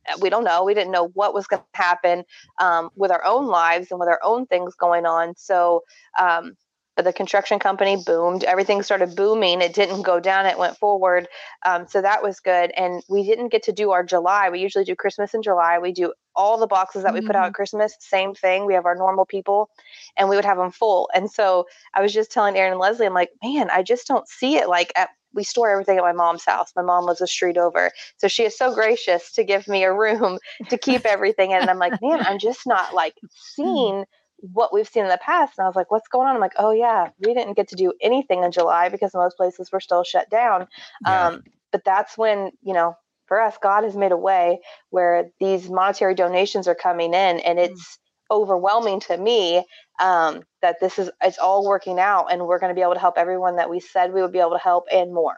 Uh, 0.08 0.18
We 0.20 0.30
don't 0.30 0.44
know. 0.44 0.64
We 0.64 0.74
didn't 0.74 0.92
know 0.92 1.08
what 1.14 1.34
was 1.34 1.46
going 1.46 1.62
to 1.62 1.80
happen 1.80 2.24
um, 2.60 2.90
with 2.96 3.10
our 3.10 3.24
own 3.24 3.46
lives 3.46 3.88
and 3.90 4.00
with 4.00 4.08
our 4.08 4.20
own 4.22 4.46
things 4.46 4.74
going 4.74 5.06
on. 5.06 5.34
So 5.36 5.82
um, 6.18 6.56
the 7.04 7.12
construction 7.12 7.58
company 7.58 8.02
boomed. 8.04 8.44
Everything 8.44 8.82
started 8.82 9.14
booming. 9.14 9.60
It 9.60 9.74
didn't 9.74 10.02
go 10.02 10.18
down. 10.18 10.46
It 10.46 10.58
went 10.58 10.78
forward. 10.78 11.28
Um, 11.64 11.86
so 11.86 12.00
that 12.00 12.22
was 12.22 12.40
good. 12.40 12.70
And 12.70 13.02
we 13.08 13.22
didn't 13.22 13.48
get 13.48 13.62
to 13.64 13.72
do 13.72 13.90
our 13.90 14.02
July. 14.02 14.48
We 14.48 14.60
usually 14.60 14.84
do 14.84 14.96
Christmas 14.96 15.34
in 15.34 15.42
July. 15.42 15.78
We 15.78 15.92
do 15.92 16.14
all 16.34 16.58
the 16.58 16.66
boxes 16.66 17.02
that 17.02 17.14
we 17.14 17.22
put 17.22 17.34
out 17.34 17.46
at 17.46 17.54
Christmas, 17.54 17.96
same 17.98 18.34
thing. 18.34 18.66
We 18.66 18.74
have 18.74 18.84
our 18.84 18.94
normal 18.94 19.24
people 19.24 19.70
and 20.16 20.28
we 20.28 20.36
would 20.36 20.44
have 20.44 20.58
them 20.58 20.70
full. 20.70 21.08
And 21.14 21.30
so 21.30 21.66
I 21.94 22.02
was 22.02 22.12
just 22.12 22.30
telling 22.30 22.56
Erin 22.56 22.72
and 22.72 22.80
Leslie, 22.80 23.06
I'm 23.06 23.14
like, 23.14 23.30
man, 23.42 23.70
I 23.70 23.82
just 23.82 24.06
don't 24.06 24.28
see 24.28 24.56
it. 24.56 24.68
Like 24.68 24.92
at, 24.96 25.08
we 25.32 25.44
store 25.44 25.70
everything 25.70 25.98
at 25.98 26.02
my 26.02 26.12
mom's 26.12 26.44
house. 26.44 26.72
My 26.76 26.82
mom 26.82 27.04
lives 27.04 27.20
a 27.20 27.26
street 27.26 27.56
over. 27.56 27.90
So 28.18 28.28
she 28.28 28.44
is 28.44 28.56
so 28.56 28.74
gracious 28.74 29.32
to 29.32 29.44
give 29.44 29.66
me 29.66 29.84
a 29.84 29.92
room 29.92 30.38
to 30.68 30.78
keep 30.78 31.04
everything 31.06 31.50
in. 31.52 31.60
And 31.60 31.70
I'm 31.70 31.78
like, 31.78 32.00
man, 32.02 32.20
I'm 32.20 32.38
just 32.38 32.66
not 32.66 32.94
like 32.94 33.14
seeing 33.34 34.04
what 34.38 34.72
we've 34.72 34.88
seen 34.88 35.04
in 35.04 35.08
the 35.08 35.18
past. 35.18 35.54
And 35.58 35.64
I 35.64 35.68
was 35.68 35.76
like, 35.76 35.90
what's 35.90 36.08
going 36.08 36.28
on? 36.28 36.34
I'm 36.34 36.40
like, 36.40 36.54
oh 36.58 36.70
yeah, 36.70 37.10
we 37.18 37.34
didn't 37.34 37.54
get 37.54 37.68
to 37.68 37.76
do 37.76 37.92
anything 38.00 38.44
in 38.44 38.52
July 38.52 38.88
because 38.88 39.14
most 39.14 39.36
places 39.36 39.70
were 39.72 39.80
still 39.80 40.04
shut 40.04 40.28
down. 40.30 40.68
Yeah. 41.06 41.28
Um, 41.28 41.42
but 41.72 41.84
that's 41.84 42.16
when, 42.16 42.52
you 42.62 42.74
know, 42.74 42.96
for 43.26 43.40
us, 43.40 43.56
God 43.60 43.84
has 43.84 43.96
made 43.96 44.12
a 44.12 44.16
way 44.16 44.60
where 44.90 45.30
these 45.40 45.68
monetary 45.68 46.14
donations 46.14 46.68
are 46.68 46.74
coming 46.74 47.12
in 47.12 47.40
and 47.40 47.58
it's 47.58 47.98
overwhelming 48.30 49.00
to 49.00 49.16
me 49.16 49.64
um, 50.00 50.42
that 50.62 50.76
this 50.80 50.98
is, 50.98 51.10
it's 51.22 51.38
all 51.38 51.66
working 51.66 51.98
out 51.98 52.26
and 52.30 52.46
we're 52.46 52.58
going 52.58 52.70
to 52.70 52.74
be 52.74 52.82
able 52.82 52.94
to 52.94 53.00
help 53.00 53.18
everyone 53.18 53.56
that 53.56 53.70
we 53.70 53.80
said 53.80 54.12
we 54.12 54.22
would 54.22 54.32
be 54.32 54.38
able 54.38 54.52
to 54.52 54.58
help 54.58 54.86
and 54.92 55.12
more. 55.12 55.36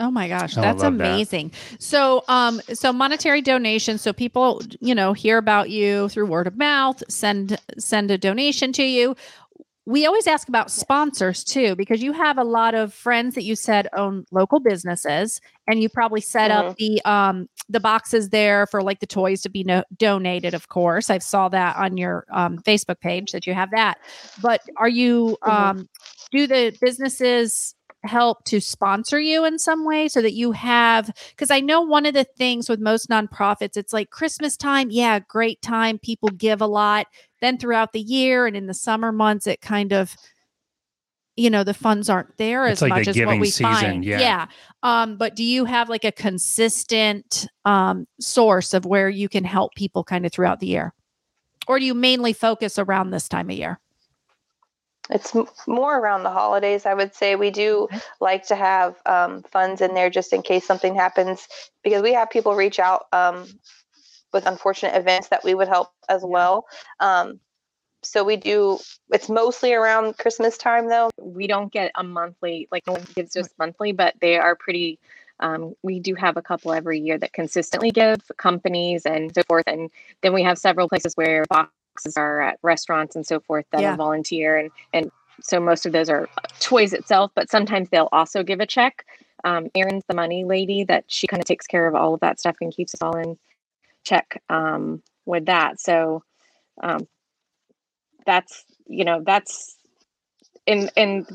Oh 0.00 0.10
my 0.10 0.28
gosh, 0.28 0.56
I 0.56 0.62
that's 0.62 0.82
love 0.82 0.98
that. 0.98 1.26
amazing. 1.26 1.52
So 1.78 2.24
um 2.28 2.60
so 2.72 2.92
monetary 2.92 3.42
donations 3.42 4.00
so 4.02 4.12
people 4.12 4.62
you 4.80 4.94
know 4.94 5.12
hear 5.12 5.38
about 5.38 5.70
you 5.70 6.08
through 6.08 6.26
word 6.26 6.46
of 6.46 6.56
mouth, 6.56 7.02
send 7.08 7.58
send 7.78 8.10
a 8.10 8.18
donation 8.18 8.72
to 8.74 8.82
you. 8.84 9.14
We 9.86 10.06
always 10.06 10.26
ask 10.26 10.48
about 10.48 10.70
sponsors 10.70 11.44
too 11.44 11.74
because 11.76 12.02
you 12.02 12.12
have 12.12 12.38
a 12.38 12.44
lot 12.44 12.74
of 12.74 12.94
friends 12.94 13.34
that 13.34 13.44
you 13.44 13.56
said 13.56 13.88
own 13.96 14.24
local 14.30 14.60
businesses 14.60 15.40
and 15.66 15.82
you 15.82 15.88
probably 15.88 16.20
set 16.20 16.50
up 16.50 16.66
the 16.78 17.02
um 17.04 17.48
the 17.68 17.80
boxes 17.80 18.30
there 18.30 18.66
for 18.66 18.82
like 18.82 19.00
the 19.00 19.06
toys 19.06 19.42
to 19.42 19.50
be 19.50 19.64
no- 19.64 19.84
donated 19.98 20.54
of 20.54 20.68
course. 20.68 21.10
I 21.10 21.18
saw 21.18 21.48
that 21.50 21.76
on 21.76 21.96
your 21.98 22.24
um 22.32 22.58
Facebook 22.58 23.00
page 23.00 23.32
that 23.32 23.46
you 23.46 23.54
have 23.54 23.70
that. 23.72 23.98
But 24.42 24.60
are 24.76 24.88
you 24.88 25.36
Mhm. 25.44 25.50
um 25.50 25.88
do 26.32 26.46
the 26.46 26.76
businesses 26.80 27.74
help 28.02 28.44
to 28.44 28.60
sponsor 28.60 29.20
you 29.20 29.44
in 29.44 29.58
some 29.58 29.84
way 29.84 30.08
so 30.08 30.22
that 30.22 30.32
you 30.32 30.52
have 30.52 31.10
because 31.30 31.50
I 31.50 31.60
know 31.60 31.82
one 31.82 32.06
of 32.06 32.14
the 32.14 32.24
things 32.24 32.68
with 32.68 32.80
most 32.80 33.10
nonprofits 33.10 33.76
it's 33.76 33.92
like 33.92 34.10
Christmas 34.10 34.56
time 34.56 34.90
yeah 34.90 35.18
great 35.18 35.60
time 35.60 35.98
people 35.98 36.30
give 36.30 36.62
a 36.62 36.66
lot 36.66 37.06
then 37.42 37.58
throughout 37.58 37.92
the 37.92 38.00
year 38.00 38.46
and 38.46 38.56
in 38.56 38.66
the 38.66 38.74
summer 38.74 39.12
months 39.12 39.46
it 39.46 39.60
kind 39.60 39.92
of 39.92 40.16
you 41.36 41.50
know 41.50 41.62
the 41.62 41.74
funds 41.74 42.08
aren't 42.08 42.36
there 42.38 42.66
It's 42.66 42.82
as 42.82 42.88
like 42.88 42.90
much 42.90 43.08
as 43.08 43.18
what 43.18 43.38
we 43.38 43.50
season, 43.50 43.64
find 43.72 44.04
yeah. 44.04 44.46
um 44.82 45.16
but 45.16 45.36
do 45.36 45.44
you 45.44 45.64
have 45.66 45.88
like 45.88 46.04
a 46.04 46.12
consistent 46.12 47.46
um 47.66 48.06
source 48.18 48.72
of 48.74 48.86
where 48.86 49.08
you 49.10 49.28
can 49.28 49.44
help 49.44 49.74
people 49.74 50.04
kind 50.04 50.24
of 50.24 50.32
throughout 50.32 50.60
the 50.60 50.66
year 50.66 50.94
Or 51.68 51.78
do 51.78 51.84
you 51.84 51.94
mainly 51.94 52.32
focus 52.32 52.78
around 52.78 53.10
this 53.10 53.28
time 53.28 53.50
of 53.50 53.56
year? 53.56 53.78
It's 55.10 55.34
m- 55.34 55.46
more 55.66 55.98
around 55.98 56.22
the 56.24 56.30
holidays, 56.30 56.86
I 56.86 56.94
would 56.94 57.14
say. 57.14 57.36
We 57.36 57.50
do 57.50 57.88
like 58.20 58.46
to 58.48 58.56
have 58.56 58.96
um, 59.06 59.42
funds 59.44 59.80
in 59.82 59.94
there 59.94 60.10
just 60.10 60.32
in 60.32 60.42
case 60.42 60.66
something 60.66 60.94
happens 60.94 61.48
because 61.84 62.02
we 62.02 62.14
have 62.14 62.30
people 62.30 62.54
reach 62.56 62.78
out 62.78 63.06
um, 63.12 63.46
with 64.32 64.46
unfortunate 64.46 64.96
events 64.96 65.28
that 65.28 65.44
we 65.44 65.54
would 65.54 65.68
help 65.68 65.90
as 66.08 66.22
well. 66.24 66.66
Um, 67.00 67.40
so 68.02 68.24
we 68.24 68.36
do, 68.36 68.78
it's 69.12 69.28
mostly 69.28 69.74
around 69.74 70.18
Christmas 70.18 70.56
time 70.58 70.88
though. 70.88 71.10
we 71.20 71.46
don't 71.46 71.72
get 71.72 71.92
a 71.96 72.04
monthly 72.04 72.68
like 72.72 72.86
no 72.86 72.94
one 72.94 73.06
gives 73.14 73.36
us 73.36 73.48
monthly 73.58 73.92
but 73.92 74.14
they 74.20 74.38
are 74.38 74.56
pretty 74.56 74.98
um, 75.40 75.74
we 75.82 76.00
do 76.00 76.14
have 76.14 76.36
a 76.36 76.42
couple 76.42 76.72
every 76.72 77.00
year 77.00 77.18
that 77.18 77.32
consistently 77.32 77.90
give 77.90 78.20
companies 78.38 79.06
and 79.06 79.34
so 79.34 79.42
forth 79.48 79.64
and 79.66 79.90
then 80.22 80.32
we 80.34 80.42
have 80.42 80.58
several 80.58 80.88
places 80.88 81.14
where 81.16 81.44
boxes 82.00 82.16
are 82.16 82.40
at 82.40 82.58
restaurants 82.62 83.16
and 83.16 83.26
so 83.26 83.40
forth 83.40 83.64
that 83.72 83.80
Yeah. 83.82 83.96
volunteer 83.96 84.56
and 84.58 84.70
and 84.92 85.10
so 85.42 85.58
most 85.60 85.86
of 85.86 85.92
those 85.92 86.08
are 86.08 86.28
toys 86.60 86.92
itself 86.92 87.30
but 87.34 87.50
sometimes 87.50 87.88
they'll 87.90 88.08
also 88.12 88.42
give 88.42 88.60
a 88.60 88.66
check 88.66 89.04
um, 89.44 89.68
erin's 89.74 90.04
the 90.08 90.14
money 90.14 90.44
lady 90.44 90.84
that 90.84 91.04
she 91.08 91.26
kind 91.26 91.40
of 91.40 91.46
takes 91.46 91.66
care 91.66 91.86
of 91.88 91.94
all 91.94 92.14
of 92.14 92.20
that 92.20 92.38
stuff 92.38 92.56
and 92.60 92.74
keeps 92.74 92.94
us 92.94 93.02
all 93.02 93.16
in 93.16 93.38
check 94.04 94.42
um, 94.48 95.02
with 95.26 95.46
that 95.46 95.80
so 95.80 96.22
um, 96.82 97.06
that's 98.26 98.64
you 98.86 99.04
know 99.04 99.22
that's 99.24 99.76
in 100.66 100.90
in 100.96 101.26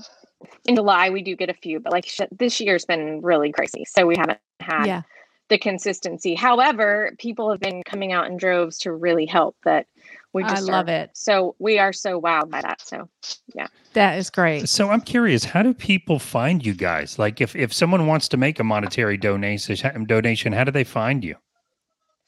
in 0.65 0.75
July 0.75 1.09
we 1.09 1.23
do 1.23 1.35
get 1.35 1.49
a 1.49 1.53
few, 1.53 1.79
but 1.79 1.91
like 1.91 2.05
sh- 2.05 2.21
this 2.31 2.59
year's 2.59 2.85
been 2.85 3.21
really 3.21 3.51
crazy, 3.51 3.85
so 3.85 4.05
we 4.05 4.15
haven't 4.15 4.39
had 4.59 4.85
Yeah. 4.85 5.01
the 5.49 5.57
consistency. 5.57 6.35
However, 6.35 7.15
people 7.17 7.49
have 7.51 7.59
been 7.59 7.81
coming 7.83 8.11
out 8.11 8.27
in 8.27 8.37
droves 8.37 8.77
to 8.79 8.91
really 8.91 9.25
help. 9.25 9.55
That 9.63 9.87
we 10.35 10.43
I 10.43 10.49
just 10.49 10.63
love 10.67 10.87
are- 10.89 10.91
it. 10.91 11.09
So 11.13 11.55
we 11.59 11.79
are 11.79 11.93
so 11.93 12.19
wowed 12.21 12.49
by 12.51 12.61
that. 12.61 12.81
So 12.81 13.09
yeah. 13.55 13.67
That 13.93 14.17
is 14.19 14.29
great. 14.29 14.67
So 14.69 14.89
I'm 14.89 15.01
curious, 15.01 15.45
how 15.45 15.63
do 15.63 15.73
people 15.73 16.19
find 16.19 16.65
you 16.65 16.73
guys? 16.73 17.17
Like 17.17 17.39
if, 17.41 17.55
if 17.55 17.71
someone 17.73 18.05
wants 18.07 18.27
to 18.29 18.37
make 18.37 18.59
a 18.59 18.63
monetary 18.63 19.17
donation, 19.17 20.05
donation, 20.05 20.51
how 20.53 20.65
do 20.65 20.71
they 20.71 20.83
find 20.83 21.23
you? 21.23 21.35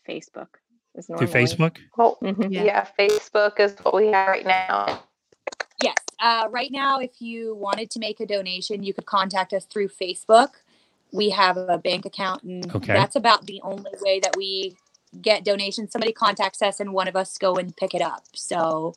Facebook 0.08 0.48
is 0.96 1.08
Through 1.08 1.18
normally 1.18 1.34
Facebook? 1.46 1.78
Well, 1.98 2.18
Mhm. 2.24 2.52
Yeah. 2.52 2.64
yeah. 2.64 2.88
Facebook 2.98 3.60
is 3.60 3.76
what 3.84 3.94
we 3.94 4.08
have 4.08 4.30
right 4.30 4.46
now. 4.46 5.04
Yes. 5.84 5.96
Uh, 6.20 6.48
right 6.50 6.72
now, 6.72 7.00
if 7.00 7.22
you 7.22 7.56
wanted 7.56 7.92
to 7.92 8.00
make 8.00 8.20
a 8.20 8.26
donation, 8.26 8.84
you 8.84 8.94
could 8.94 9.06
contact 9.06 9.54
us 9.54 9.66
through 9.66 9.90
Facebook. 9.90 10.50
We 11.14 11.30
have 11.30 11.56
a 11.58 11.78
bank 11.78 12.06
account, 12.06 12.44
and 12.44 12.74
Okay. 12.76 12.94
that's 12.94 13.16
about 13.16 13.46
the 13.46 13.62
only 13.64 13.92
way 14.02 14.20
that 14.20 14.36
we 14.36 14.76
get 15.22 15.44
donations. 15.46 15.92
Somebody 15.92 16.14
contacts 16.14 16.62
us, 16.62 16.80
and 16.80 16.94
one 16.94 17.08
of 17.08 17.16
us 17.16 17.38
go 17.38 17.56
and 17.56 17.76
pick 17.76 17.94
it 17.94 18.02
up. 18.02 18.24
So 18.34 18.96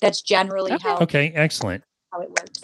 that's 0.00 0.20
generally 0.22 0.72
Okay. 0.72 0.82
how, 0.88 0.98
Okay, 0.98 1.32
excellent. 1.34 1.82
how 2.12 2.20
it 2.20 2.28
works. 2.30 2.60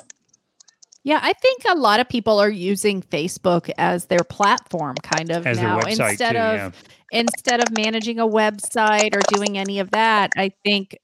Yeah, 1.05 1.19
I 1.21 1.33
think 1.33 1.63
a 1.69 1.75
lot 1.75 1.99
of 1.99 2.09
people 2.09 2.39
are 2.39 2.49
using 2.51 3.03
Facebook 3.03 3.69
as 3.77 4.07
their 4.07 4.23
platform 4.23 4.95
kind 5.03 5.31
of 5.33 5.47
As 5.47 5.59
now 5.61 5.81
instead 5.81 6.33
too, 6.35 6.39
of 6.39 6.55
yeah. 6.57 6.71
instead 7.11 7.61
of 7.61 7.77
managing 7.77 8.21
a 8.21 8.27
website 8.27 9.17
or 9.17 9.21
doing 9.35 9.59
any 9.59 9.81
of 9.81 9.91
that. 9.91 10.31
I 10.37 10.53
think 10.65 10.97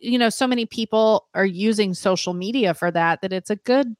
you 0.00 0.18
know 0.18 0.30
so 0.30 0.46
many 0.46 0.64
people 0.66 1.26
are 1.34 1.44
using 1.44 1.92
social 1.94 2.32
media 2.32 2.72
for 2.74 2.90
that 2.90 3.20
that 3.20 3.30
it's 3.32 3.50
a 3.50 3.56
good 3.56 3.94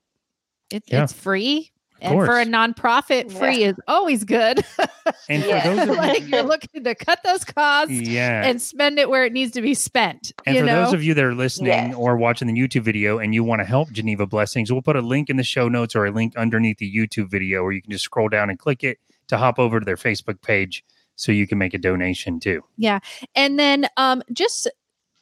it, 0.73 0.83
Yeah. 0.87 1.05
it's 1.05 1.13
free 1.13 1.71
and 2.01 2.15
for 2.15 2.25
a 2.39 2.45
course. 2.45 2.49
nonprofit 2.49 3.33
Yeah. 3.33 3.39
free 3.39 3.65
is 3.65 3.77
always 3.89 4.25
good 4.25 4.65
And 5.29 5.43
for 5.43 5.49
Yeah. 5.49 5.75
those 5.75 5.89
of 5.89 5.95
you, 5.95 6.01
like 6.01 6.29
you're 6.29 6.43
looking 6.43 6.85
to 6.85 6.95
cut 6.95 7.21
those 7.25 7.45
costs 7.45 7.93
yeah. 7.93 8.45
and 8.45 8.61
spend 8.61 8.99
it 8.99 9.09
where 9.09 9.25
it 9.25 9.33
needs 9.33 9.53
to 9.53 9.63
be 9.63 9.75
spent 9.75 10.33
And 10.47 10.55
you 10.57 10.63
for 10.63 10.67
know 10.67 10.85
those 10.85 10.93
of 10.95 11.03
you 11.03 11.15
that 11.15 11.25
are 11.25 11.35
listening 11.35 11.69
Yes. 11.73 11.95
or 11.97 12.17
watching 12.17 12.49
the 12.49 12.55
YouTube 12.55 12.83
video 12.83 13.19
and 13.19 13.35
you 13.35 13.43
want 13.45 13.61
to 13.61 13.65
help 13.65 13.91
Geneva 13.93 14.27
Blessings, 14.27 14.71
we'll 14.73 14.83
put 14.83 14.97
a 14.97 15.01
link 15.01 15.31
in 15.31 15.37
the 15.37 15.43
show 15.45 15.69
notes 15.69 15.95
or 15.97 16.07
a 16.07 16.11
link 16.11 16.37
underneath 16.37 16.79
the 16.79 16.93
YouTube 16.95 17.31
video 17.31 17.63
where 17.63 17.73
you 17.73 17.83
can 17.83 17.91
just 17.93 18.05
scroll 18.05 18.29
down 18.29 18.51
and 18.51 18.59
click 18.59 18.85
it 18.85 18.99
to 19.29 19.37
hop 19.37 19.59
over 19.59 19.81
to 19.81 19.85
their 19.87 19.97
Facebook 19.97 20.41
page 20.43 20.85
so 21.17 21.33
you 21.33 21.47
can 21.47 21.59
make 21.59 21.73
a 21.75 21.79
donation 21.79 22.39
too. 22.39 22.63
Yeah. 22.77 22.99
And 23.35 23.59
then 23.59 23.87
um 23.97 24.23
just 24.33 24.69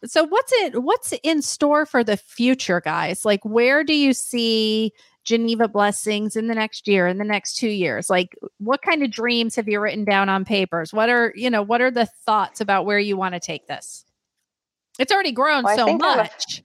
so 0.05 0.25
what's 0.25 0.53
it 0.55 0.83
what's 0.83 1.15
in 1.23 1.41
store 1.41 1.87
for 1.87 2.05
the 2.05 2.17
future 2.19 2.81
guys 2.83 3.25
like 3.25 3.43
where 3.45 3.83
do 3.85 3.95
you 3.95 4.13
see 4.13 4.93
geneva 5.25 5.67
blessings 5.69 6.37
in 6.37 6.47
the 6.49 6.55
next 6.55 6.87
year 6.87 7.07
in 7.07 7.19
the 7.19 7.25
next 7.25 7.55
two 7.57 7.69
years 7.69 8.11
like 8.11 8.37
what 8.59 8.83
kind 8.83 9.03
of 9.03 9.11
dreams 9.11 9.57
have 9.57 9.67
you 9.69 9.81
written 9.81 10.05
down 10.05 10.29
on 10.29 10.45
papers 10.45 10.93
what 10.93 11.09
are 11.09 11.33
you 11.35 11.49
know 11.51 11.63
what 11.63 11.81
are 11.81 11.91
the 11.91 12.07
thoughts 12.27 12.61
about 12.61 12.85
where 12.85 12.99
you 12.99 13.17
want 13.17 13.35
to 13.35 13.41
take 13.41 13.67
this 13.67 14.05
it's 14.99 15.11
already 15.13 15.33
grown 15.33 15.65
Well, 15.65 15.77
so 15.77 15.85
think 15.87 16.03
out 16.05 16.11
of- 16.21 16.25
much 16.27 16.63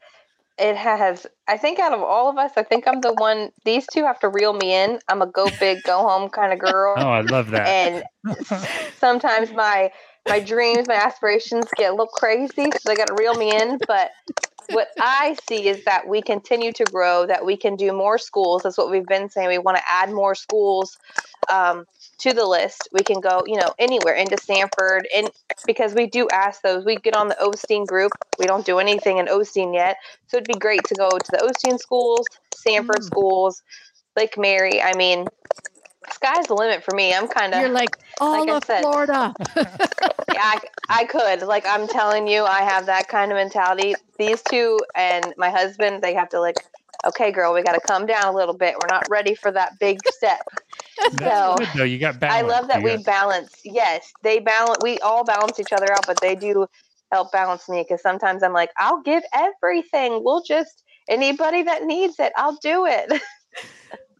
It 0.61 0.75
has. 0.75 1.25
I 1.47 1.55
think 1.55 1.79
out 1.79 1.93
of 1.93 2.01
all 2.03 2.29
of 2.29 2.37
us, 2.37 2.51
I 2.57 2.63
think 2.63 2.85
I'm 2.85 2.99
the 2.99 3.13
one. 3.13 3.49
These 3.63 3.87
two 3.93 4.03
have 4.03 4.19
to 4.19 4.27
reel 4.27 4.51
me 4.51 4.73
in. 4.75 4.99
I'm 5.07 5.21
a 5.21 5.25
go 5.25 5.47
big, 5.57 5.81
go 5.83 5.99
home 5.99 6.27
kind 6.29 6.51
of 6.51 6.59
girl. 6.59 6.95
Oh, 6.97 7.07
I 7.07 7.21
love 7.21 7.51
that. 7.51 7.65
and 7.65 8.03
sometimes 8.99 9.51
my 9.53 9.89
my 10.27 10.41
dreams, 10.41 10.87
my 10.89 10.95
aspirations 10.95 11.65
get 11.77 11.87
a 11.89 11.91
little 11.91 12.07
crazy, 12.07 12.51
so 12.71 12.79
they 12.85 12.95
got 12.95 13.07
to 13.07 13.15
reel 13.17 13.35
me 13.35 13.55
in. 13.55 13.79
But 13.87 14.11
what 14.71 14.87
I 14.99 15.35
see 15.47 15.67
is 15.67 15.83
that 15.85 16.07
we 16.07 16.21
continue 16.21 16.71
to 16.73 16.85
grow, 16.85 17.25
that 17.25 17.45
we 17.45 17.57
can 17.57 17.75
do 17.75 17.91
more 17.93 18.17
schools. 18.17 18.63
That's 18.63 18.77
what 18.77 18.91
we've 18.91 19.05
been 19.05 19.29
saying. 19.29 19.49
We 19.49 19.57
want 19.57 19.77
to 19.77 19.83
add 19.89 20.11
more 20.11 20.35
schools 20.35 20.97
um, 21.51 21.85
to 22.19 22.33
the 22.33 22.45
list. 22.45 22.89
We 22.93 23.03
can 23.03 23.19
go, 23.19 23.43
you 23.45 23.57
know, 23.57 23.73
anywhere 23.79 24.13
into 24.15 24.37
Sanford, 24.37 25.07
and 25.15 25.29
because 25.65 25.93
we 25.93 26.07
do 26.07 26.27
ask 26.29 26.61
those, 26.61 26.85
we 26.85 26.95
get 26.97 27.15
on 27.15 27.27
the 27.27 27.35
Osteen 27.35 27.85
group. 27.85 28.11
We 28.39 28.47
don't 28.47 28.65
do 28.65 28.79
anything 28.79 29.17
in 29.17 29.27
Osteen 29.27 29.73
yet, 29.73 29.97
so 30.27 30.37
it'd 30.37 30.47
be 30.47 30.57
great 30.59 30.85
to 30.87 30.95
go 30.95 31.17
to 31.17 31.31
the 31.31 31.37
Osteen 31.37 31.77
schools, 31.79 32.25
Sanford 32.53 33.01
Mm. 33.01 33.05
schools, 33.05 33.61
Lake 34.15 34.37
Mary. 34.37 34.81
I 34.81 34.95
mean, 34.95 35.27
sky's 36.11 36.47
the 36.47 36.55
limit 36.55 36.83
for 36.83 36.93
me. 36.93 37.13
I'm 37.13 37.27
kind 37.27 37.53
of 37.53 37.61
you're 37.61 37.69
like 37.69 37.95
all 38.19 38.35
I 38.35 38.55
of 38.55 38.63
florida 38.63 39.35
I, 40.37 40.59
I 40.89 41.05
could. 41.05 41.41
Like 41.43 41.65
I'm 41.67 41.87
telling 41.87 42.27
you, 42.27 42.43
I 42.43 42.61
have 42.61 42.85
that 42.87 43.07
kind 43.07 43.31
of 43.31 43.37
mentality. 43.37 43.95
These 44.17 44.41
two 44.43 44.83
and 44.95 45.33
my 45.37 45.49
husband, 45.49 46.01
they 46.01 46.13
have 46.13 46.29
to 46.29 46.39
like, 46.39 46.55
okay, 47.07 47.31
girl, 47.31 47.53
we 47.53 47.61
got 47.63 47.73
to 47.73 47.79
come 47.79 48.05
down 48.05 48.33
a 48.33 48.35
little 48.35 48.57
bit. 48.57 48.75
We're 48.81 48.87
not 48.87 49.09
ready 49.09 49.35
for 49.35 49.51
that 49.51 49.79
big 49.79 49.99
step. 50.05 50.41
So, 51.11 51.55
good, 51.57 51.67
though. 51.75 51.83
You 51.83 51.97
got 51.97 52.21
I 52.23 52.41
love 52.41 52.67
that 52.67 52.83
we 52.83 52.97
balance. 52.97 53.61
Yes, 53.63 54.11
they 54.21 54.39
balance. 54.39 54.79
We 54.81 54.99
all 54.99 55.23
balance 55.23 55.59
each 55.59 55.73
other 55.73 55.91
out, 55.91 56.05
but 56.05 56.19
they 56.21 56.35
do 56.35 56.67
help 57.11 57.31
balance 57.31 57.67
me 57.67 57.83
because 57.87 58.01
sometimes 58.01 58.43
I'm 58.43 58.53
like, 58.53 58.69
I'll 58.77 59.01
give 59.01 59.23
everything. 59.33 60.23
We'll 60.23 60.43
just 60.43 60.83
anybody 61.07 61.63
that 61.63 61.83
needs 61.83 62.19
it, 62.19 62.31
I'll 62.35 62.57
do 62.61 62.85
it. 62.85 63.21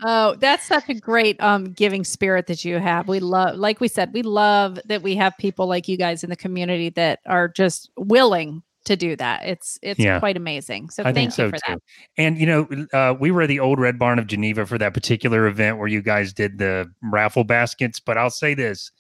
Oh, 0.01 0.35
that's 0.35 0.65
such 0.65 0.87
a 0.89 0.93
great 0.93 1.41
um 1.41 1.65
giving 1.73 2.03
spirit 2.03 2.47
that 2.47 2.63
you 2.63 2.77
have. 2.79 3.07
We 3.07 3.19
love 3.19 3.57
like 3.57 3.79
we 3.79 3.87
said, 3.87 4.13
we 4.13 4.21
love 4.21 4.79
that 4.85 5.01
we 5.01 5.15
have 5.15 5.33
people 5.37 5.67
like 5.67 5.87
you 5.87 5.97
guys 5.97 6.23
in 6.23 6.29
the 6.29 6.35
community 6.35 6.89
that 6.91 7.19
are 7.25 7.47
just 7.47 7.89
willing 7.97 8.63
to 8.85 8.95
do 8.95 9.15
that. 9.17 9.45
It's 9.45 9.77
it's 9.81 9.99
Yeah. 9.99 10.19
quite 10.19 10.37
amazing. 10.37 10.89
So 10.89 11.03
I 11.03 11.11
thank 11.11 11.27
you 11.27 11.31
so 11.31 11.49
for 11.49 11.57
too. 11.57 11.61
that. 11.67 11.79
And 12.17 12.37
you 12.37 12.45
know, 12.45 12.67
uh, 12.93 13.13
we 13.19 13.29
were 13.29 13.41
at 13.41 13.47
the 13.49 13.59
old 13.59 13.77
Red 13.79 13.99
Barn 13.99 14.19
of 14.19 14.27
Geneva 14.27 14.65
for 14.65 14.77
that 14.77 14.93
particular 14.93 15.47
event 15.47 15.77
where 15.77 15.87
you 15.87 16.01
guys 16.01 16.31
did 16.33 16.57
the 16.59 16.89
raffle 17.03 17.43
baskets. 17.43 17.99
But 17.99 18.17
I'll 18.17 18.29
say 18.29 18.53
this: 18.53 18.91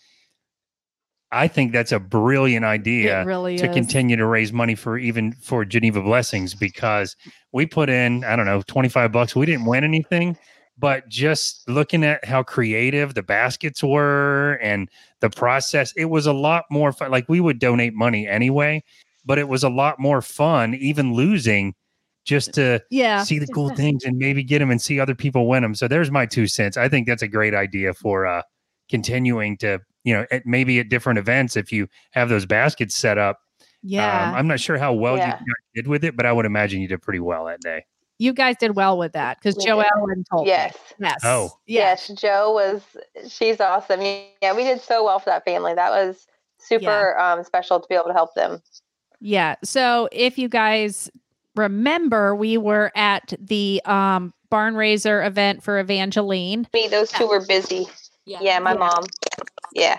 I 1.31 1.47
think 1.47 1.71
that's 1.71 1.91
a 1.93 1.99
brilliant 1.99 2.65
idea 2.65 3.23
really 3.23 3.57
to 3.57 3.69
is. 3.69 3.73
continue 3.73 4.17
to 4.17 4.25
raise 4.25 4.51
money 4.51 4.75
for 4.75 4.97
even 4.97 5.31
for 5.41 5.63
Geneva 5.63 6.01
Blessings 6.01 6.53
because 6.55 7.15
we 7.53 7.65
put 7.65 7.89
in 7.89 8.23
I 8.25 8.35
don't 8.35 8.45
know 8.45 8.61
twenty 8.67 8.89
five 8.89 9.11
bucks. 9.13 9.35
We 9.35 9.45
didn't 9.45 9.65
win 9.65 9.83
anything, 9.83 10.37
but 10.79 11.07
just 11.09 11.67
looking 11.67 12.03
at 12.05 12.23
how 12.25 12.41
creative 12.43 13.13
the 13.13 13.21
baskets 13.23 13.83
were 13.83 14.53
and 14.61 14.89
the 15.19 15.29
process, 15.29 15.91
it 15.97 16.05
was 16.05 16.25
a 16.25 16.33
lot 16.33 16.63
more 16.71 16.91
fun. 16.93 17.11
Like 17.11 17.27
we 17.27 17.41
would 17.41 17.59
donate 17.59 17.93
money 17.93 18.27
anyway, 18.27 18.81
but 19.25 19.37
it 19.37 19.49
was 19.49 19.63
a 19.63 19.69
lot 19.69 19.99
more 19.99 20.21
fun, 20.21 20.73
even 20.75 21.13
losing, 21.13 21.75
just 22.23 22.53
to 22.53 22.81
Yeah. 22.89 23.23
see 23.23 23.39
the 23.39 23.47
cool 23.47 23.69
things 23.75 24.05
and 24.05 24.17
maybe 24.17 24.41
get 24.43 24.59
them 24.59 24.71
and 24.71 24.81
see 24.81 24.99
other 24.99 25.15
people 25.15 25.47
win 25.49 25.63
them. 25.63 25.75
So 25.75 25.87
there's 25.89 26.09
my 26.11 26.25
two 26.25 26.47
cents. 26.47 26.77
I 26.77 26.87
think 26.87 27.07
that's 27.07 27.23
a 27.23 27.27
great 27.27 27.53
idea 27.53 27.93
for 27.93 28.25
uh 28.25 28.41
continuing 28.89 29.57
to 29.57 29.79
you 30.05 30.13
know 30.13 30.25
at, 30.31 30.45
maybe 30.45 30.79
at 30.79 30.89
different 30.89 31.19
events 31.19 31.55
if 31.57 31.71
you 31.71 31.87
have 32.11 32.29
those 32.29 32.45
baskets 32.45 32.95
set 32.95 33.17
up 33.19 33.37
Yeah. 33.83 34.29
um, 34.29 34.33
I'm 34.35 34.47
not 34.47 34.59
sure 34.59 34.77
how 34.79 34.93
well 34.93 35.17
Yeah. 35.17 35.37
you 35.45 35.53
did 35.75 35.87
with 35.87 36.03
it, 36.03 36.15
but 36.17 36.25
I 36.25 36.31
would 36.31 36.45
imagine 36.45 36.81
you 36.81 36.87
did 36.87 37.01
pretty 37.01 37.19
well 37.19 37.45
that 37.45 37.59
day. 37.61 37.85
You 38.19 38.33
guys 38.33 38.55
did 38.59 38.75
well 38.75 38.97
with 38.97 39.13
that 39.13 39.39
because 39.39 39.55
We 39.57 39.65
Joe 39.65 39.77
did. 39.81 39.87
Allen 39.95 40.23
told 40.29 40.45
me. 40.45 40.51
yes. 40.51 40.77
Yes. 40.99 41.21
Oh. 41.23 41.57
Yeah. 41.65 41.81
Yes, 41.81 42.07
Joe 42.09 42.53
was. 42.53 42.81
She's 43.31 43.59
awesome. 43.59 44.01
Yeah, 44.01 44.53
we 44.55 44.63
did 44.63 44.81
so 44.81 45.03
well 45.03 45.19
for 45.19 45.29
that 45.31 45.45
family. 45.45 45.73
That 45.73 45.89
was 45.89 46.27
super 46.59 47.17
um, 47.17 47.43
special 47.43 47.79
to 47.79 47.87
be 47.87 47.95
able 47.95 48.05
to 48.07 48.13
help 48.13 48.35
them. 48.35 48.61
Yeah. 49.21 49.55
So 49.63 50.09
if 50.11 50.37
you 50.37 50.49
guys 50.49 51.09
remember, 51.55 52.35
we 52.35 52.57
were 52.57 52.91
at 52.95 53.33
the 53.39 53.81
um 53.85 54.33
barn 54.49 54.75
raiser 54.75 55.23
event 55.23 55.63
for 55.63 55.79
Evangeline. 55.79 56.67
Me, 56.73 56.87
those 56.87 57.11
two 57.11 57.27
were 57.27 57.45
busy. 57.45 57.87
Yeah, 58.25 58.59
my 58.59 58.73
Yeah. 58.73 58.77
mom. 58.77 59.03
Yeah. 59.73 59.97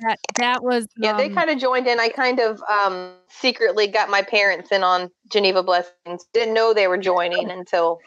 that 0.00 0.18
that 0.36 0.62
was 0.62 0.86
Yeah, 0.96 1.16
they 1.16 1.26
um, 1.26 1.34
kind 1.34 1.50
of 1.50 1.58
joined 1.58 1.86
in. 1.86 1.98
I 1.98 2.08
kind 2.08 2.38
of 2.40 2.62
um, 2.62 3.12
secretly 3.28 3.86
got 3.86 4.10
my 4.10 4.22
parents 4.22 4.70
in 4.72 4.82
on 4.82 5.10
Geneva 5.30 5.62
Blessings. 5.62 6.26
Didn't 6.32 6.54
know 6.54 6.72
they 6.72 6.88
were 6.88 6.98
joining 6.98 7.50
until 7.50 7.98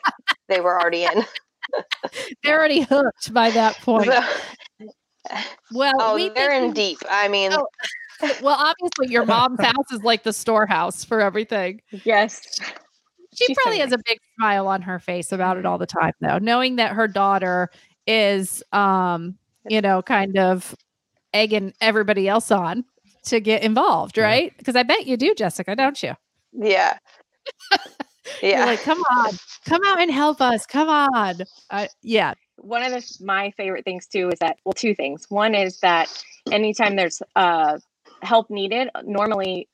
they 0.48 0.62
were 0.62 0.80
already 0.80 1.04
in. 1.04 1.26
they're 2.44 2.58
already 2.58 2.82
hooked 2.82 3.34
by 3.34 3.52
that 3.52 3.76
point. 3.82 4.12
So, 4.12 4.22
Well, 5.72 5.94
oh, 6.00 6.16
we 6.16 6.30
they're 6.30 6.54
in 6.54 6.74
deep. 6.74 7.00
I 7.10 7.28
mean, 7.28 7.52
Oh, 7.54 7.68
well, 8.42 8.56
obviously 8.58 9.12
your 9.12 9.26
mom's 9.26 9.62
house 9.62 9.92
is 9.92 10.04
like 10.04 10.24
the 10.24 10.34
storehouse 10.34 11.04
for 11.04 11.22
everything. 11.22 11.82
Yes. 12.04 12.42
She 13.36 13.46
She's 13.46 13.58
so 13.58 13.64
probably 13.64 13.80
has 13.80 13.92
a 13.92 13.98
big 13.98 14.20
smile 14.38 14.68
on 14.68 14.82
her 14.84 15.00
face 15.00 15.32
about 15.32 15.58
it 15.58 15.66
all 15.66 15.78
the 15.78 15.88
time 15.88 16.14
though, 16.22 16.38
knowing 16.38 16.76
that 16.76 16.92
her 16.92 17.08
daughter 17.08 17.70
is 18.06 18.64
um, 18.72 19.38
you 19.70 19.82
know, 19.82 20.02
kind 20.02 20.38
of 20.38 20.76
egging 21.34 21.74
everybody 21.82 22.28
else 22.28 22.52
on 22.52 22.86
to 23.26 23.40
get 23.40 23.64
involved, 23.64 24.18
right? 24.18 24.54
Because 24.58 24.76
I 24.76 24.84
bet 24.84 25.08
you 25.08 25.18
do, 25.18 25.34
Jessica, 25.36 25.76
don't 25.76 26.02
you? 26.04 26.14
yeah. 26.54 26.98
You're 28.42 28.52
yeah. 28.52 28.66
like, 28.66 28.82
come 28.84 29.00
on, 29.12 29.32
come 29.66 29.82
out 29.86 30.00
and 30.02 30.10
help 30.12 30.40
us. 30.42 30.66
Come 30.66 30.88
on. 30.90 31.36
Uh, 31.70 31.88
yeah. 32.02 32.34
one 32.58 32.84
of 32.84 32.92
the, 32.92 33.18
my 33.26 33.52
favorite 33.58 33.84
things 33.84 34.08
too 34.08 34.30
is 34.30 34.40
that 34.40 34.58
well 34.64 34.74
two 34.74 34.96
things 34.96 35.26
one 35.30 35.54
is 35.56 35.80
that 35.82 36.08
anytime 36.52 36.96
there's 36.96 37.22
uh 37.36 37.78
help 38.22 38.50
needed 38.50 38.90
normally 39.04 39.68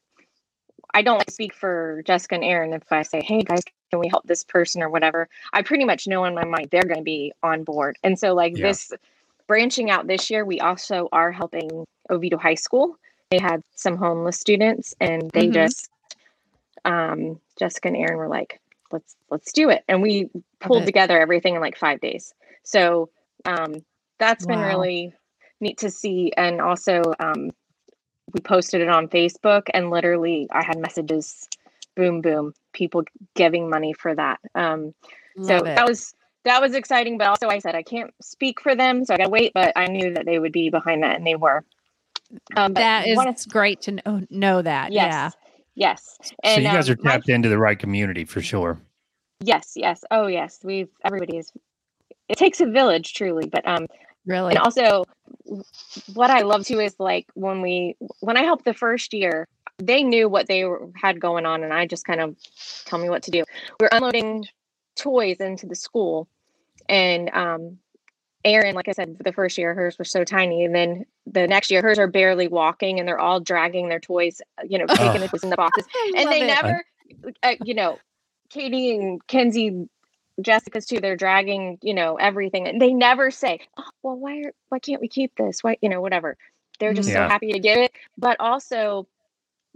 i 0.96 1.02
don't 1.04 1.18
like 1.18 1.28
to 1.28 1.34
speak 1.34 1.54
for 1.54 2.02
jessica 2.08 2.36
and 2.36 2.44
erin 2.44 2.74
if 2.74 2.92
i 2.92 3.02
say 3.04 3.22
hey 3.22 3.44
guys 3.44 3.62
can 3.92 4.00
we 4.00 4.08
help 4.08 4.24
this 4.26 4.44
person 4.44 4.82
or 4.82 4.90
whatever 4.90 5.28
i 5.54 5.62
pretty 5.62 5.86
much 5.86 6.08
know 6.08 6.24
in 6.26 6.34
my 6.34 6.46
mind 6.46 6.68
they're 6.72 6.82
going 6.84 6.98
to 6.98 7.04
be 7.04 7.32
on 7.44 7.64
board 7.64 7.98
and 8.04 8.18
so 8.18 8.34
like 8.34 8.56
Yeah. 8.56 8.68
this 8.68 8.92
branching 9.50 9.90
out 9.90 10.08
this 10.08 10.30
year 10.30 10.46
we 10.46 10.62
also 10.62 11.10
are 11.12 11.32
helping 11.32 11.86
oviedo 12.10 12.38
high 12.38 12.56
school 12.56 12.96
they 13.32 13.40
had 13.40 13.62
some 13.76 13.98
homeless 13.98 14.40
students 14.40 14.96
and 15.02 15.30
they 15.32 15.48
Mhm. 15.48 15.54
just 15.54 15.90
um 16.86 17.42
jessica 17.58 17.90
and 17.90 17.98
erin 17.98 18.18
were 18.18 18.30
like 18.30 18.62
let's 18.92 19.18
let's 19.30 19.52
do 19.52 19.70
it 19.70 19.84
and 19.90 20.02
we 20.02 20.30
pulled 20.60 20.86
together 20.86 21.20
everything 21.20 21.56
in 21.56 21.62
like 21.62 21.78
five 21.78 22.00
days 22.00 22.34
so 22.64 23.10
um, 23.46 23.74
that's 24.20 24.46
been 24.46 24.60
really 24.60 25.14
neat 25.60 25.78
to 25.80 25.90
see. 25.90 26.32
And 26.36 26.62
also, 26.62 27.02
um, 27.20 27.52
we 28.34 28.42
posted 28.42 28.82
it 28.82 28.90
on 28.90 29.08
Facebook, 29.08 29.64
and 29.74 29.90
literally, 29.90 30.48
I 30.52 30.64
had 30.64 30.78
messages, 30.78 31.48
boom, 31.96 32.22
boom, 32.22 32.54
people 32.74 33.04
giving 33.36 33.70
money 33.70 33.94
for 33.94 34.14
that. 34.14 34.40
Um, 34.54 34.94
so 35.42 35.58
it. 35.58 35.64
that 35.64 35.88
was 35.88 36.14
that 36.46 36.62
was 36.62 36.74
exciting. 36.74 37.18
But 37.18 37.28
also, 37.28 37.48
I 37.48 37.60
said 37.60 37.76
I 37.76 37.84
can't 37.84 38.12
speak 38.22 38.62
for 38.62 38.76
them, 38.76 39.06
so 39.06 39.14
I 39.14 39.18
gotta 39.18 39.30
wait. 39.30 39.52
But 39.54 39.74
I 39.76 39.88
knew 39.88 40.14
that 40.14 40.26
they 40.26 40.40
would 40.40 40.52
be 40.52 40.70
behind 40.70 41.04
that, 41.04 41.16
and 41.16 41.26
they 41.26 41.36
were. 41.36 41.64
Um, 42.56 42.74
that 42.74 43.08
is 43.08 43.18
one 43.18 43.28
of- 43.28 43.48
great 43.48 43.82
to 43.82 43.92
know, 43.94 44.22
know 44.30 44.62
that. 44.62 44.92
yes, 44.92 45.34
Yeah. 45.76 45.90
yes. 45.90 46.18
so 46.46 46.60
you 46.60 46.64
guys 46.64 46.88
um, 46.90 46.94
are 46.96 46.98
my- 47.04 47.12
tapped 47.12 47.30
into 47.30 47.50
the 47.50 47.58
right 47.58 47.78
community 47.80 48.24
for 48.26 48.42
sure. 48.42 48.80
yes, 49.40 49.74
yes. 49.76 50.04
Oh, 50.12 50.28
yes. 50.28 50.60
We've 50.64 50.90
everybody 51.04 51.38
is. 51.38 51.52
It 52.28 52.38
takes 52.38 52.62
a 52.62 52.68
village, 52.68 53.14
truly. 53.16 53.48
But 53.48 53.68
um, 53.68 53.88
Really. 54.26 54.54
and 54.54 54.60
also 54.60 55.06
what 56.14 56.30
i 56.30 56.42
love 56.42 56.66
too 56.66 56.80
is 56.80 56.94
like 57.00 57.26
when 57.34 57.62
we 57.62 57.96
when 58.20 58.38
i 58.38 58.44
helped 58.44 58.66
the 58.66 58.74
first 58.74 59.14
year 59.14 59.48
they 59.78 60.04
knew 60.04 60.28
what 60.28 60.48
they 60.48 60.66
were, 60.66 60.88
had 60.96 61.20
going 61.20 61.46
on 61.46 61.64
and 61.64 61.74
i 61.74 61.86
just 61.88 62.04
kind 62.06 62.20
of 62.20 62.36
tell 62.86 63.00
me 63.00 63.10
what 63.10 63.24
to 63.24 63.32
do 63.32 63.44
we 63.80 63.86
are 63.88 63.90
unloading 63.94 64.46
toys 65.00 65.38
into 65.40 65.68
the 65.68 65.76
school 65.76 66.28
and 66.90 67.30
um 67.34 67.80
Erin, 68.46 68.76
like 68.76 68.88
I 68.88 68.94
said, 68.94 69.18
the 69.24 69.34
first 69.34 69.58
year 69.58 69.74
hers 69.74 70.00
were 70.00 70.06
so 70.06 70.24
tiny, 70.24 70.64
and 70.64 70.74
then 70.74 71.06
the 71.28 71.48
next 71.48 71.72
year 71.72 71.82
hers 71.82 72.00
are 72.00 72.08
barely 72.08 72.48
walking, 72.48 73.00
and 73.00 73.08
they're 73.08 73.20
all 73.20 73.40
dragging 73.42 73.90
their 73.90 74.00
toys, 74.00 74.42
you 74.64 74.78
know, 74.80 74.88
taking 74.94 75.20
Oh. 75.20 75.24
the 75.24 75.30
toys 75.30 75.44
in 75.44 75.50
the 75.50 75.58
boxes, 75.58 75.86
and 76.16 76.32
they 76.32 76.44
it. 76.44 76.48
never, 76.48 76.86
uh, 77.44 77.56
you 77.60 77.74
know, 77.74 78.00
Katie 78.50 78.96
and 78.96 79.26
Kenzie, 79.28 79.90
Jessica's 80.42 80.86
too. 80.86 81.02
They're 81.02 81.18
dragging, 81.18 81.80
you 81.84 81.94
know, 81.94 82.16
everything. 82.16 82.68
And 82.68 82.82
they 82.82 82.94
never 82.94 83.30
say, 83.30 83.60
"Oh, 83.78 83.84
well, 84.04 84.18
why 84.18 84.38
are 84.40 84.54
why 84.70 84.80
can't 84.80 85.02
we 85.02 85.10
keep 85.10 85.36
this? 85.36 85.64
Why, 85.64 85.78
you 85.82 85.90
know, 85.90 86.02
whatever." 86.02 86.38
They're 86.80 86.94
just 86.94 87.10
Yeah. 87.10 87.26
so 87.26 87.30
happy 87.30 87.52
to 87.54 87.60
give 87.60 87.78
it. 87.78 87.92
But 88.18 88.38
also, 88.40 89.08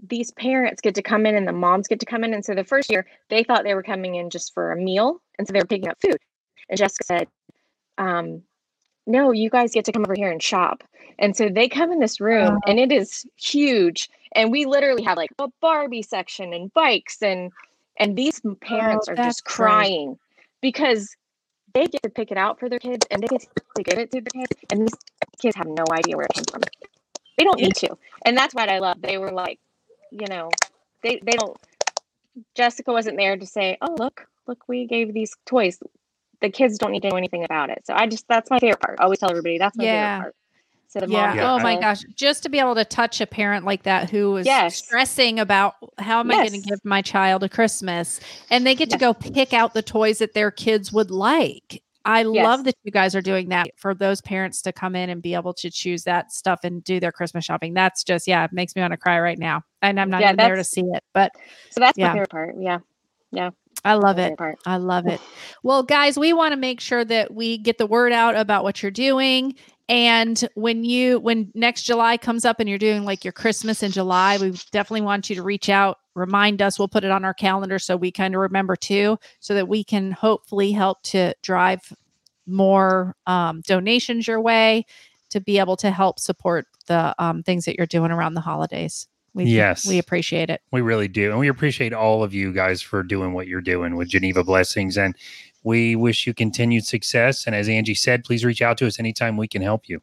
these 0.07 0.31
parents 0.31 0.81
get 0.81 0.95
to 0.95 1.01
come 1.01 1.25
in, 1.25 1.35
and 1.35 1.47
the 1.47 1.53
moms 1.53 1.87
get 1.87 1.99
to 2.01 2.05
come 2.05 2.23
in. 2.23 2.33
And 2.33 2.45
so 2.45 2.53
the 2.53 2.63
first 2.63 2.91
year, 2.91 3.05
they 3.29 3.43
thought 3.43 3.63
they 3.63 3.75
were 3.75 3.83
coming 3.83 4.15
in 4.15 4.29
just 4.29 4.53
for 4.53 4.71
a 4.71 4.77
meal, 4.77 5.21
and 5.37 5.47
so 5.47 5.53
they 5.53 5.59
were 5.59 5.65
picking 5.65 5.89
up 5.89 5.97
food. 6.01 6.17
And 6.69 6.77
Jessica 6.77 7.05
said, 7.05 7.27
um, 7.97 8.43
"No, 9.07 9.31
you 9.31 9.49
guys 9.49 9.71
get 9.73 9.85
to 9.85 9.91
come 9.91 10.03
over 10.03 10.15
here 10.15 10.31
and 10.31 10.41
shop." 10.43 10.83
And 11.19 11.35
so 11.35 11.49
they 11.49 11.69
come 11.69 11.91
in 11.91 11.99
this 11.99 12.19
room, 12.21 12.59
and 12.67 12.79
it 12.79 12.91
is 12.91 13.25
huge. 13.37 14.09
And 14.35 14.51
we 14.51 14.65
literally 14.65 15.03
have 15.03 15.17
like 15.17 15.31
a 15.39 15.47
Barbie 15.61 16.01
section 16.01 16.53
and 16.53 16.73
bikes 16.73 17.21
and 17.21 17.51
and 17.97 18.17
these 18.17 18.41
m- 18.43 18.55
parents 18.55 19.07
are 19.07 19.15
just 19.15 19.45
crying 19.45 20.17
because 20.61 21.15
they 21.73 21.87
get 21.87 22.03
to 22.03 22.09
pick 22.09 22.31
it 22.31 22.37
out 22.37 22.59
for 22.59 22.69
their 22.69 22.79
kids 22.79 23.05
and 23.11 23.21
they 23.21 23.27
get 23.27 23.41
to 23.77 23.83
give 23.83 23.99
it 23.99 24.11
to 24.11 24.21
their 24.21 24.41
kids 24.41 24.57
and 24.71 24.81
these 24.81 24.97
kids 25.39 25.55
have 25.55 25.67
no 25.67 25.85
idea 25.91 26.15
where 26.15 26.25
it 26.25 26.33
came 26.33 26.43
from 26.51 26.61
they 27.37 27.43
don't 27.43 27.59
need 27.59 27.75
to 27.75 27.89
and 28.25 28.37
that's 28.37 28.53
what 28.53 28.69
i 28.69 28.79
love 28.79 29.01
they 29.01 29.17
were 29.17 29.31
like 29.31 29.59
you 30.13 30.27
know 30.27 30.49
they 31.01 31.19
they 31.23 31.33
don't 31.33 31.57
jessica 32.55 32.91
wasn't 32.91 33.17
there 33.17 33.35
to 33.37 33.45
say 33.45 33.77
oh 33.81 33.95
look 33.97 34.27
look 34.47 34.63
we 34.67 34.85
gave 34.85 35.13
these 35.13 35.33
toys 35.45 35.79
the 36.41 36.49
kids 36.49 36.77
don't 36.77 36.91
need 36.91 37.01
to 37.01 37.09
know 37.09 37.17
anything 37.17 37.43
about 37.43 37.69
it 37.69 37.81
so 37.85 37.93
i 37.93 38.05
just 38.05 38.25
that's 38.27 38.49
my 38.49 38.59
favorite 38.59 38.79
part 38.79 38.99
i 38.99 39.03
always 39.03 39.19
tell 39.19 39.29
everybody 39.29 39.57
that's 39.57 39.77
my 39.77 39.85
Yeah. 39.85 39.91
favorite 39.91 40.21
part 40.21 40.35
so 40.87 40.99
the 40.99 41.09
yeah. 41.09 41.33
Yeah, 41.33 41.55
Oh 41.55 41.59
my 41.59 41.79
gosh. 41.79 42.03
Just 42.15 42.43
to 42.43 42.49
be 42.49 42.59
able 42.59 42.75
to 42.75 42.85
touch 42.85 43.19
a 43.19 43.25
parent 43.25 43.65
like 43.65 43.81
that 43.83 44.11
who 44.11 44.37
is 44.37 44.45
Yes. 44.45 44.77
stressing 44.77 45.39
about 45.39 45.73
how 45.97 46.19
am 46.19 46.29
I 46.29 46.35
going 46.35 46.51
to 46.61 46.69
give 46.69 46.79
my 46.83 47.01
child 47.01 47.41
a 47.41 47.49
Christmas 47.49 48.19
and 48.51 48.63
they 48.63 48.75
get 48.75 48.91
to 48.91 48.97
go 48.97 49.11
pick 49.11 49.53
out 49.53 49.73
the 49.73 49.81
toys 49.81 50.19
that 50.19 50.35
their 50.35 50.51
kids 50.51 50.93
would 50.93 51.09
like. 51.09 51.81
I 52.05 52.23
Yes. 52.23 52.43
love 52.43 52.63
that 52.65 52.75
you 52.83 52.91
guys 52.91 53.15
are 53.15 53.21
doing 53.21 53.49
that 53.49 53.69
for 53.77 53.93
those 53.93 54.21
parents 54.21 54.61
to 54.63 54.73
come 54.73 54.95
in 54.95 55.09
and 55.09 55.21
be 55.21 55.33
able 55.35 55.53
to 55.55 55.69
choose 55.69 56.03
that 56.03 56.31
stuff 56.31 56.59
and 56.63 56.83
do 56.83 56.99
their 56.99 57.11
Christmas 57.11 57.45
shopping. 57.45 57.73
That's 57.73 58.03
just, 58.03 58.27
yeah, 58.27 58.43
it 58.43 58.51
makes 58.53 58.75
me 58.75 58.81
want 58.81 58.91
to 58.91 58.97
cry 58.97 59.19
right 59.19 59.39
now. 59.39 59.63
And 59.81 59.99
I'm 59.99 60.09
not 60.09 60.21
Yeah, 60.21 60.29
even 60.29 60.37
there 60.37 60.55
to 60.55 60.63
see 60.63 60.81
it, 60.81 61.03
but 61.13 61.31
so 61.69 61.79
that's 61.79 61.97
Yeah. 61.97 62.07
my 62.07 62.13
favorite 62.13 62.29
part 62.29 62.55
yeah 62.59 62.79
Yeah. 63.31 63.51
I 63.85 63.93
love 63.95 64.17
it. 64.19 64.37
part 64.37 64.59
I 64.65 64.77
love 64.77 65.07
it. 65.07 65.21
Well, 65.63 65.83
guys, 65.83 66.17
we 66.17 66.33
want 66.33 66.51
to 66.53 66.57
make 66.57 66.81
sure 66.81 67.05
that 67.05 67.33
we 67.33 67.57
get 67.57 67.77
the 67.77 67.85
word 67.87 68.11
out 68.11 68.35
about 68.35 68.63
what 68.63 68.81
you're 68.81 68.91
doing. 68.91 69.55
And 69.89 70.47
when 70.55 70.83
you, 70.83 71.19
when 71.19 71.51
next 71.55 71.83
July 71.83 72.17
comes 72.17 72.45
up 72.45 72.59
and 72.59 72.69
you're 72.69 72.77
doing 72.77 73.03
like 73.05 73.23
your 73.25 73.31
Christmas 73.33 73.81
in 73.83 73.91
July, 73.91 74.37
we 74.37 74.51
definitely 74.71 75.01
want 75.01 75.29
you 75.29 75.35
to 75.37 75.43
reach 75.43 75.69
out, 75.69 75.97
remind 76.15 76.61
us. 76.61 76.77
We'll 76.77 76.87
put 76.87 77.03
it 77.03 77.11
on 77.11 77.25
our 77.25 77.33
calendar 77.33 77.79
so 77.79 77.95
we 77.97 78.11
kind 78.11 78.35
of 78.35 78.41
remember 78.41 78.75
too, 78.75 79.17
so 79.39 79.53
that 79.55 79.67
we 79.67 79.83
can 79.83 80.11
hopefully 80.11 80.71
help 80.71 81.01
to 81.03 81.33
drive 81.41 81.93
more 82.45 83.15
um, 83.25 83.61
donations 83.61 84.27
your 84.27 84.41
way 84.41 84.85
to 85.29 85.39
be 85.39 85.57
able 85.59 85.77
to 85.77 85.89
help 85.91 86.19
support 86.19 86.67
the 86.87 87.15
um, 87.17 87.41
things 87.43 87.65
that 87.65 87.77
you're 87.77 87.87
doing 87.87 88.11
around 88.11 88.33
the 88.33 88.41
holidays. 88.41 89.07
We, 89.33 89.45
Yes. 89.45 89.87
we 89.87 89.97
appreciate 89.97 90.49
it. 90.51 90.61
We 90.71 90.81
really 90.81 91.07
do. 91.07 91.31
And 91.31 91.39
we 91.39 91.47
appreciate 91.47 91.91
all 91.93 92.21
of 92.23 92.33
you 92.35 92.53
guys 92.53 92.81
for 92.83 93.01
doing 93.01 93.33
what 93.33 93.47
you're 93.47 93.61
doing 93.61 93.95
with 93.95 94.09
Geneva 94.09 94.43
Blessings. 94.43 94.95
And 94.97 95.15
we 95.63 95.95
wish 95.95 96.27
you 96.27 96.33
continued 96.35 96.85
success. 96.85 97.47
And 97.47 97.55
as 97.55 97.67
Angie 97.67 97.95
said, 97.95 98.23
please 98.23 98.45
reach 98.45 98.61
out 98.61 98.77
to 98.77 98.85
us 98.85 98.99
anytime 98.99 99.37
we 99.37 99.47
can 99.47 99.61
help 99.63 99.89
you. 99.89 100.01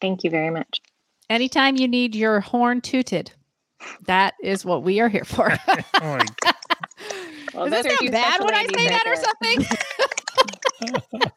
thank 0.00 0.24
you 0.24 0.30
very 0.30 0.50
much 0.50 0.80
Anytime 1.28 1.76
you 1.76 1.86
need 1.86 2.16
your 2.16 2.40
horn 2.40 2.80
tooted, 2.80 3.30
that 4.06 4.34
is 4.42 4.64
what 4.64 4.82
we 4.82 5.00
are 5.00 5.08
here 5.08 5.24
for. 5.24 5.56
Oh 6.02 6.16
my 6.16 6.24
Well, 7.54 7.68
Does 7.68 7.82
that 7.82 7.98
sound 7.98 8.12
bad 8.12 8.44
when 8.44 8.54
I 8.54 8.64
say 8.66 8.88
that 8.88 9.06
or 9.06 9.16
something? 9.16 9.66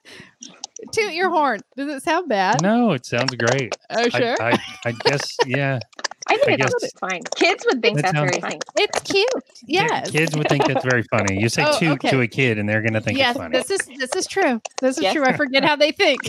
Toot 0.92 1.14
your 1.14 1.30
horn. 1.30 1.62
Does 1.76 1.92
it 1.92 2.04
sound 2.04 2.30
bad? 2.30 2.62
No, 2.62 2.92
it 2.92 3.06
sounds 3.06 3.34
great. 3.36 3.76
Oh, 3.90 4.10
sure. 4.10 4.36
I, 4.40 4.52
I, 4.52 4.60
I 4.86 4.92
guess, 4.92 5.36
yeah. 5.48 5.80
I 6.28 6.38
think 6.38 6.62
I 6.62 6.66
it's 6.66 6.74
guess- 6.82 6.92
fine. 7.00 7.22
Kids 7.36 7.66
would 7.68 7.82
think 7.82 7.98
That 7.98 8.04
that's 8.04 8.16
sounds- 8.18 8.32
very 8.32 8.42
funny. 8.42 8.60
it's 8.78 9.00
cute. 9.02 9.28
Ki- 9.34 9.66
Yes. 9.68 10.12
Kids 10.12 10.36
would 10.38 10.48
think 10.50 10.66
that's 10.68 10.84
very 10.86 11.04
funny. 11.04 11.40
You 11.40 11.50
say 11.50 11.64
Oh, 11.66 11.78
toot 11.80 11.92
okay. 11.94 12.10
to 12.12 12.22
a 12.22 12.28
kid 12.28 12.58
and 12.58 12.68
they're 12.68 12.82
going 12.82 12.94
to 12.94 13.02
think 13.02 13.18
yes, 13.18 13.32
it's 13.36 13.40
funny. 13.40 13.58
this 13.58 13.70
is 13.72 13.80
this 14.00 14.16
is 14.16 14.28
true. 14.28 14.62
This 14.82 14.98
is 14.98 15.04
Yes. 15.04 15.14
true. 15.14 15.26
I 15.26 15.36
forget 15.38 15.64
how 15.66 15.76
they 15.76 15.92
think. 15.92 16.20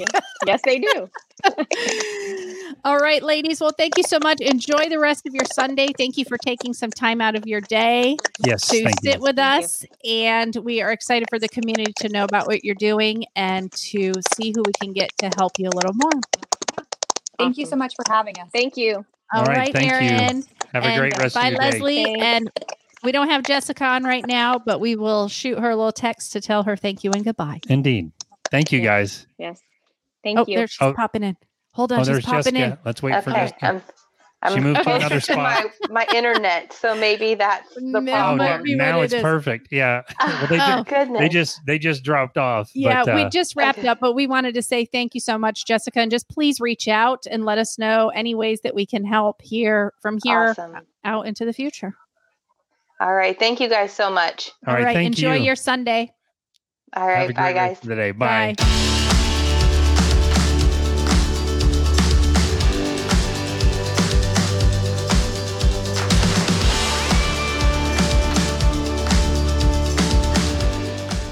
Yes, 0.47 0.61
they 0.65 0.79
do. 0.79 1.09
All 2.85 2.99
right, 2.99 3.23
ladies. 3.23 3.61
Well, 3.61 3.73
thank 3.77 3.97
you 3.97 4.03
so 4.03 4.19
much. 4.23 4.41
Enjoy 4.41 4.89
the 4.89 4.99
rest 4.99 5.27
of 5.27 5.35
your 5.35 5.45
Sunday. 5.55 5.89
Thank 5.97 6.17
you 6.19 6.25
for 6.25 6.37
taking 6.39 6.75
some 6.75 6.91
time 6.91 7.21
out 7.21 7.35
of 7.35 7.47
your 7.47 7.61
day 7.63 8.17
yes. 8.45 8.67
to 8.69 8.77
sit 8.77 9.15
you. 9.17 9.21
with 9.21 9.37
Thank 9.37 9.61
you. 9.63 9.65
us. 9.67 9.85
And 10.05 10.57
we 10.57 10.81
are 10.83 10.93
excited 10.93 11.29
for 11.31 11.39
the 11.39 11.49
community 11.49 11.93
to 12.01 12.09
know 12.11 12.25
about 12.25 12.47
what 12.47 12.63
you're 12.65 12.75
doing 12.75 13.25
and 13.37 13.73
to 13.73 14.13
see 14.37 14.53
who 14.55 14.63
we 14.67 14.73
can 14.81 14.93
get 14.93 15.11
to 15.19 15.31
help 15.37 15.53
you 15.59 15.69
a 15.69 15.75
little 15.75 15.95
more. 15.95 16.21
Thank 17.39 17.57
you 17.59 17.67
so 17.67 17.77
much 17.77 17.95
for 17.97 18.05
having 18.09 18.39
us. 18.39 18.49
Thank 18.53 18.77
you. 18.77 19.05
All 19.35 19.41
All 19.41 19.47
right, 19.47 19.57
right, 19.59 19.73
thank 19.73 19.87
you. 19.91 19.93
Erin. 19.93 20.45
Have 20.73 20.85
a 20.85 20.97
great 20.97 21.19
rest 21.19 21.37
of 21.37 21.43
your 21.43 21.51
day. 21.53 21.57
Bye, 21.59 21.65
Leslie. 21.71 22.15
And 22.21 22.49
we 23.03 23.11
don't 23.11 23.29
have 23.29 23.43
Jessica 23.43 23.85
on 23.85 24.05
right 24.05 24.25
now, 24.27 24.59
but 24.59 24.81
we 24.81 24.95
will 24.95 25.29
shoot 25.29 25.59
her 25.59 25.71
a 25.71 25.77
little 25.77 25.91
text 25.93 26.33
to 26.33 26.41
tell 26.41 26.63
her 26.63 26.77
thank 26.77 27.03
you 27.03 27.11
and 27.13 27.25
goodbye. 27.25 27.61
Indeed. 27.69 28.13
Thank 28.51 28.71
you, 28.71 28.79
Yeah. 28.79 28.85
guys. 28.85 29.27
Yes. 29.39 29.61
Thank 30.23 30.39
oh, 30.39 30.45
you. 30.47 30.57
there 30.59 30.67
she's 30.69 30.79
Oh. 30.81 30.93
popping 30.95 31.25
in. 31.25 31.37
Hold 31.73 31.91
on, 31.93 32.01
oh, 32.01 32.05
she's 32.05 32.25
popping 32.25 32.55
Jessica. 32.55 32.65
in. 32.65 32.79
Let's 32.85 33.03
wait 33.03 33.25
for 33.25 33.31
Okay, 33.31 33.41
Jessica. 33.41 33.69
Um, 33.71 33.83
I'm, 34.45 34.53
I'm 34.53 34.59
She 34.59 34.61
moved 34.61 34.83
to 34.85 34.95
another 34.95 35.21
spot. 35.21 35.37
my, 35.37 35.67
my 35.91 36.07
internet, 36.15 36.73
so 36.73 36.95
maybe 36.95 37.35
that's 37.35 37.75
the 37.75 37.81
No, 37.81 37.99
Oh, 38.01 38.05
problem. 38.15 38.39
might 38.39 38.61
now, 38.67 38.93
now 38.93 39.01
it's 39.01 39.13
it 39.13 39.17
is. 39.17 39.23
perfect. 39.23 39.69
Yeah. 39.73 40.03
well, 40.21 40.47
they, 40.49 40.59
Oh. 40.61 40.77
ju- 40.79 40.85
Goodness. 40.85 41.19
they 41.21 41.29
just 41.29 41.61
they 41.67 41.79
just 41.79 42.05
dropped 42.05 42.37
off. 42.37 42.71
Yeah, 42.75 43.03
but, 43.05 43.15
we 43.15 43.23
uh, 43.23 43.31
just 43.31 43.57
wrapped 43.57 43.79
okay. 43.81 43.89
up, 43.89 43.99
but 44.01 44.13
we 44.13 44.27
wanted 44.27 44.55
to 44.55 44.63
say 44.63 44.85
thank 44.85 45.15
you 45.15 45.21
so 45.21 45.39
much, 45.39 45.65
Jessica, 45.67 46.01
and 46.01 46.11
just 46.11 46.29
please 46.29 46.61
reach 46.61 46.87
out 46.89 47.25
and 47.31 47.45
let 47.45 47.59
us 47.59 47.79
know 47.79 48.11
any 48.15 48.35
ways 48.35 48.61
that 48.63 48.75
we 48.75 48.85
can 48.87 49.05
help 49.05 49.41
here 49.43 49.93
from 50.03 50.19
here 50.23 50.49
Awesome. 50.51 50.77
out 51.05 51.27
into 51.27 51.45
the 51.45 51.53
future. 51.53 51.95
All 53.01 53.13
right. 53.15 53.39
Thank 53.39 53.61
you 53.61 53.69
guys 53.69 53.93
so 53.93 54.11
much. 54.11 54.53
all 54.67 54.75
right. 54.75 54.95
Thank 54.95 55.07
enjoy 55.07 55.35
you. 55.35 55.45
your 55.45 55.57
Sunday. 55.57 56.13
All 56.95 57.09
Have 57.09 57.17
right. 57.17 57.31
a 57.31 57.35
Bye, 57.35 57.53
great 57.53 57.55
rest 57.63 57.81
guys. 57.81 57.83
of 57.83 57.89
the 57.89 57.95
day. 57.97 58.11
Bye. 58.13 58.55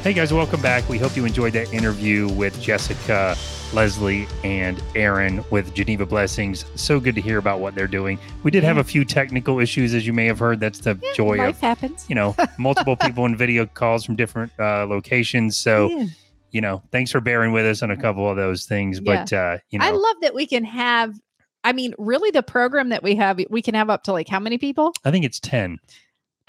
Hey 0.02 0.12
guys, 0.12 0.32
welcome 0.32 0.60
back. 0.60 0.88
We 0.88 0.98
hope 0.98 1.16
you 1.16 1.24
enjoyed 1.24 1.52
that 1.52 1.72
interview 1.72 2.26
with 2.32 2.60
Jessica, 2.60 3.36
Leslie, 3.72 4.26
and 4.42 4.82
Erin 4.96 5.44
with 5.50 5.72
Geneva 5.74 6.04
Blessings. 6.04 6.64
So 6.74 6.98
good 6.98 7.14
to 7.14 7.20
hear 7.20 7.38
about 7.38 7.60
what 7.60 7.76
they're 7.76 7.86
doing. 7.86 8.18
We 8.42 8.50
did 8.50 8.64
have 8.64 8.78
a 8.78 8.84
few 8.84 9.04
technical 9.04 9.60
issues, 9.60 9.94
as 9.94 10.04
you 10.04 10.12
may 10.12 10.26
have 10.26 10.40
heard. 10.40 10.58
That's 10.58 10.80
the 10.80 10.98
Yeah, 11.00 11.12
joy 11.14 11.36
life 11.36 11.54
of 11.56 11.60
happens. 11.60 12.04
you 12.08 12.16
know 12.16 12.34
multiple 12.58 12.96
people 12.96 13.26
in 13.26 13.36
video 13.36 13.64
calls 13.64 14.04
from 14.04 14.16
different 14.16 14.50
uh, 14.58 14.86
locations. 14.86 15.56
So 15.56 15.88
Yeah. 15.90 16.06
you 16.50 16.60
know, 16.60 16.82
thanks 16.90 17.12
for 17.12 17.20
bearing 17.20 17.52
with 17.52 17.64
us 17.64 17.80
on 17.82 17.92
a 17.92 17.96
couple 17.96 18.28
of 18.28 18.36
those 18.36 18.66
things. 18.66 18.98
But 18.98 19.32
uh, 19.32 19.58
you 19.70 19.78
know, 19.78 19.86
I 19.86 19.90
love 19.90 20.16
that 20.22 20.34
we 20.34 20.46
can 20.46 20.64
have. 20.64 21.14
I 21.62 21.72
mean, 21.72 21.94
really, 21.96 22.32
the 22.32 22.42
program 22.42 22.88
that 22.88 23.04
we 23.04 23.14
have, 23.14 23.40
we 23.50 23.62
can 23.62 23.76
have 23.76 23.88
up 23.88 24.02
to 24.04 24.12
like 24.12 24.28
how 24.28 24.40
many 24.40 24.58
people? 24.58 24.92
I 25.04 25.12
think 25.12 25.24
it's 25.24 25.38
ten. 25.38 25.78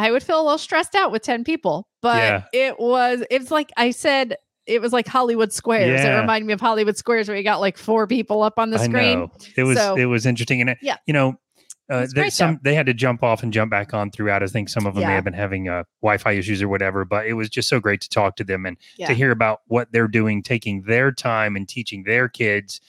I 0.04 0.12
would 0.12 0.22
feel 0.24 0.40
a 0.40 0.44
little 0.44 0.58
stressed 0.58 0.96
out 0.96 1.12
with 1.12 1.22
10 1.22 1.44
people, 1.44 1.88
but 2.02 2.18
Yeah. 2.18 2.44
it 2.54 2.80
was, 2.80 3.24
it's 3.32 3.52
like 3.52 3.72
I 3.78 3.92
said, 3.92 4.36
it 4.66 4.82
was 4.82 4.94
like 4.94 5.08
Hollywood 5.08 5.52
Squares. 5.54 6.02
It 6.02 6.10
reminded 6.10 6.46
me 6.48 6.54
of 6.54 6.62
Hollywood 6.62 6.98
Squares 6.98 7.28
where 7.28 7.36
you 7.38 7.44
got 7.44 7.60
like 7.60 7.78
four 7.78 8.06
people 8.08 8.44
up 8.44 8.60
on 8.60 8.70
the 8.70 8.80
I 8.80 8.86
screen. 8.86 9.20
know 9.20 9.32
it 9.58 9.64
was 9.64 9.78
So- 9.78 9.96
it 9.96 10.06
was 10.06 10.26
interesting, 10.26 10.62
and 10.62 10.70
it, 10.72 10.78
Yeah. 10.82 10.96
you 11.08 11.14
know. 11.14 11.36
Uh, 11.90 12.08
they, 12.16 12.30
some 12.30 12.60
they 12.64 12.74
had 12.74 12.86
to 12.86 12.94
jump 12.94 13.22
off 13.24 13.44
and 13.44 13.52
jump 13.52 13.70
back 13.70 13.94
on 13.94 14.10
throughout. 14.10 14.42
I 14.42 14.48
think 14.48 14.70
some 14.70 14.86
of 14.88 14.96
them 14.96 15.04
may 15.04 15.14
have 15.14 15.26
been 15.26 15.34
having 15.34 15.68
uh, 15.68 15.84
Wi-Fi 16.02 16.32
issues 16.32 16.62
or 16.62 16.70
whatever, 16.70 17.04
but 17.04 17.28
it 17.28 17.34
was 17.34 17.50
just 17.50 17.68
so 17.68 17.82
great 17.82 18.00
to 18.02 18.10
talk 18.10 18.38
to 18.38 18.44
them 18.46 18.66
and 18.66 18.78
Yeah. 18.98 19.08
to 19.08 19.14
hear 19.14 19.32
about 19.32 19.60
what 19.68 19.92
they're 19.92 20.08
doing, 20.08 20.42
taking 20.44 20.84
their 20.84 21.12
time 21.12 21.58
and 21.58 21.68
teaching 21.68 22.04
their 22.04 22.30
kids 22.30 22.80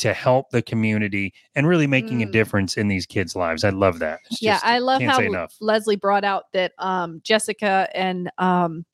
to 0.00 0.12
help 0.14 0.50
the 0.50 0.62
community 0.62 1.32
and 1.54 1.66
really 1.68 1.86
making 1.86 2.22
a 2.22 2.26
Mm. 2.26 2.32
difference 2.32 2.76
in 2.76 2.88
these 2.88 3.06
kids' 3.06 3.36
lives. 3.36 3.64
I 3.64 3.70
love 3.70 3.98
that. 4.00 4.20
It's 4.30 4.42
yeah, 4.42 4.54
just- 4.54 4.64
I 4.66 4.78
love 4.78 5.02
how. 5.02 5.46
Leslie 5.60 5.96
brought 5.96 6.24
out 6.24 6.44
that 6.52 6.72
um, 6.78 7.20
Jessica 7.22 7.88
and 7.94 8.30
um, 8.38 8.84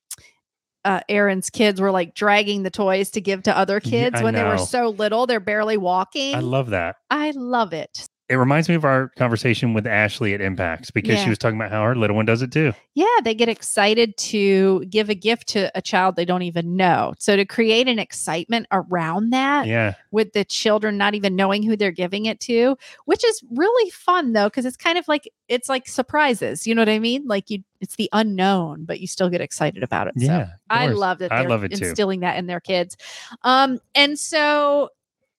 uh, 0.85 1.01
Erin's 1.09 1.51
kids 1.51 1.81
were 1.81 1.91
like 1.91 2.15
dragging 2.15 2.63
the 2.63 2.71
toys 2.71 3.11
to 3.13 3.21
give 3.21 3.43
to 3.45 3.57
other 3.57 3.81
kids 3.81 4.21
I 4.21 4.25
when 4.25 4.35
they 4.35 4.45
were 4.45 4.59
so 4.59 4.91
little. 4.91 5.27
They're 5.27 5.41
barely 5.41 5.77
walking. 5.77 6.35
I 6.35 6.41
love 6.41 6.71
that. 6.71 6.97
I 7.11 7.33
love 7.33 7.73
it. 7.73 8.07
It 8.29 8.35
reminds 8.37 8.69
me 8.69 8.75
of 8.75 8.85
our 8.85 9.11
conversation 9.17 9.73
with 9.73 9.87
Ashley 9.87 10.35
at 10.35 10.41
Impacts 10.41 10.91
because 10.91 11.15
Yeah. 11.15 11.23
she 11.25 11.29
was 11.29 11.39
talking 11.39 11.57
about 11.57 11.71
how 11.71 11.85
her 11.85 11.95
little 11.95 12.17
one 12.17 12.27
does 12.27 12.43
it 12.43 12.51
too. 12.51 12.73
Yeah, 12.95 13.07
they 13.23 13.35
get 13.35 13.49
excited 13.49 14.17
to 14.17 14.85
give 14.87 15.09
a 15.09 15.15
gift 15.15 15.47
to 15.51 15.71
a 15.77 15.81
child 15.83 16.17
they 16.17 16.25
don't 16.25 16.43
even 16.43 16.75
know. 16.77 17.15
So 17.21 17.37
to 17.37 17.45
create 17.45 17.87
an 17.87 18.01
excitement 18.01 18.67
around 18.73 19.31
that 19.31 19.67
Yeah. 19.69 19.95
with 20.11 20.33
the 20.33 20.45
children 20.45 20.97
not 20.99 21.15
even 21.15 21.37
knowing 21.37 21.63
who 21.63 21.77
they're 21.77 21.93
giving 21.93 22.27
it 22.27 22.41
to, 22.41 22.77
which 23.05 23.25
is 23.25 23.45
really 23.53 23.91
fun 23.91 24.33
though 24.33 24.51
cuz 24.51 24.65
it's 24.65 24.77
kind 24.77 24.99
of 24.99 25.07
like 25.07 25.31
it's 25.49 25.69
like 25.69 25.87
surprises, 25.87 26.67
you 26.67 26.75
know 26.75 26.81
what 26.81 26.89
I 26.89 26.99
mean? 26.99 27.27
Like 27.29 27.49
you 27.49 27.63
it's 27.81 27.95
the 27.97 28.09
unknown, 28.13 28.87
but 28.87 29.01
you 29.01 29.07
still 29.07 29.29
get 29.29 29.41
excited 29.43 29.83
about 29.85 30.09
it. 30.09 30.15
Yeah. 30.17 30.41
of 30.43 30.49
I 30.71 30.87
love 30.89 31.19
that 31.19 31.31
I 31.31 31.43
love 31.47 31.63
it 31.63 31.73
too. 31.77 31.85
instilling 31.87 32.21
that 32.21 32.37
in 32.39 32.47
their 32.47 32.59
kids. 32.59 32.97
Um, 33.45 33.79
and 33.95 34.19
so 34.19 34.89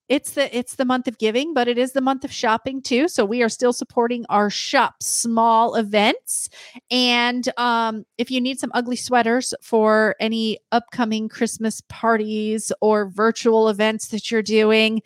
it's 0.08 0.32
the 0.32 0.56
it's 0.56 0.76
the 0.76 0.84
month 0.84 1.06
of 1.06 1.18
giving, 1.18 1.52
but 1.52 1.68
it 1.68 1.76
is 1.76 1.92
the 1.92 2.00
month 2.00 2.24
of 2.24 2.32
shopping 2.32 2.80
too. 2.80 3.08
So 3.08 3.24
we 3.24 3.42
are 3.42 3.48
still 3.48 3.72
supporting 3.72 4.24
our 4.28 4.50
shop 4.50 5.02
small 5.02 5.74
events. 5.74 6.48
And 6.90 7.48
um, 7.58 8.04
if 8.16 8.30
you 8.30 8.40
need 8.40 8.58
some 8.58 8.70
ugly 8.74 8.96
sweaters 8.96 9.52
for 9.62 10.16
any 10.18 10.58
upcoming 10.72 11.28
Christmas 11.28 11.82
parties 11.88 12.72
or 12.80 13.10
virtual 13.10 13.68
events 13.68 14.08
that 14.08 14.30
you're 14.30 14.42
doing, 14.42 15.02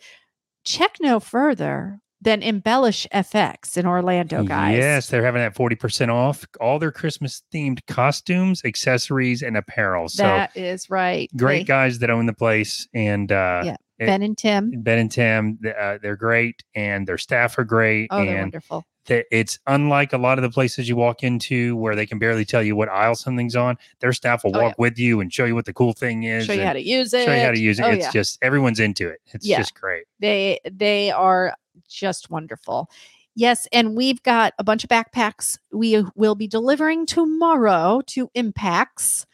check 0.63 0.95
no 1.01 1.19
further 1.19 1.99
than 2.23 2.41
Embellish 2.41 3.05
FX 3.13 3.77
in 3.77 3.85
Orlando, 3.85 4.43
guys. 4.43 4.77
Yes, 4.77 5.09
they're 5.09 5.25
having 5.25 5.41
that 5.41 5.55
40% 5.55 6.07
off 6.07 6.45
all 6.61 6.79
their 6.79 6.91
Christmas 6.91 7.43
themed 7.53 7.79
costumes, 7.87 8.61
accessories, 8.63 9.41
and 9.41 9.57
apparel. 9.57 10.07
So 10.07 10.23
that 10.23 10.55
is 10.55 10.89
right. 10.89 11.29
great 11.35 11.67
guys 11.67 11.99
that 11.99 12.09
own 12.09 12.25
the 12.25 12.33
place. 12.33 12.87
And 12.93 13.29
uh, 13.31 13.63
Yeah, 13.65 13.75
Ben 14.05 14.21
and 14.21 14.37
Tim. 14.37 14.71
Ben 14.83 14.99
and 14.99 15.11
Tim, 15.11 15.59
uh, 15.79 15.97
they're 16.01 16.15
great, 16.15 16.63
and 16.75 17.07
their 17.07 17.17
staff 17.17 17.57
are 17.57 17.63
great. 17.63 18.07
Oh, 18.11 18.17
they're 18.23 18.35
and 18.35 18.39
wonderful. 18.45 18.85
it's 19.07 19.59
unlike 19.67 20.13
a 20.13 20.17
lot 20.17 20.37
of 20.37 20.43
the 20.43 20.49
places 20.49 20.87
you 20.87 20.95
walk 20.95 21.23
into 21.23 21.75
where 21.75 21.95
they 21.95 22.05
can 22.05 22.19
barely 22.19 22.45
tell 22.45 22.63
you 22.63 22.75
what 22.75 22.87
aisle 22.89 23.15
something's 23.15 23.55
on. 23.55 23.77
Their 23.99 24.13
staff 24.13 24.43
will 24.43 24.55
Oh, 24.55 24.61
walk 24.61 24.75
with 24.79 24.97
you 24.97 25.19
and 25.19 25.31
show 25.33 25.45
you 25.45 25.55
what 25.55 25.65
the 25.65 25.73
cool 25.73 25.93
thing 25.93 26.23
is. 26.23 26.45
Show 26.45 26.53
you 26.53 26.63
how 26.63 26.73
to 26.73 26.81
use 26.81 27.13
it. 27.13 27.25
show 27.25 27.33
you 27.33 27.41
how 27.41 27.51
to 27.51 27.59
use 27.59 27.79
it. 27.79 27.83
Oh, 27.83 27.89
it's 27.89 28.05
yeah. 28.05 28.11
just 28.11 28.39
everyone's 28.41 28.79
into 28.79 29.09
it. 29.09 29.19
It's 29.33 29.45
Yeah. 29.45 29.57
just 29.57 29.73
great. 29.79 30.05
they 30.19 30.59
they 30.71 31.11
are 31.11 31.55
just 31.89 32.29
wonderful. 32.29 32.89
Yes, 33.35 33.67
and 33.73 33.97
we've 33.97 34.21
got 34.21 34.53
a 34.59 34.63
bunch 34.63 34.83
of 34.83 34.89
backpacks 34.91 35.57
we 35.71 36.03
will 36.15 36.35
be 36.35 36.47
delivering 36.47 37.05
tomorrow 37.07 38.01
to 38.07 38.29
Impacts. 38.35 39.25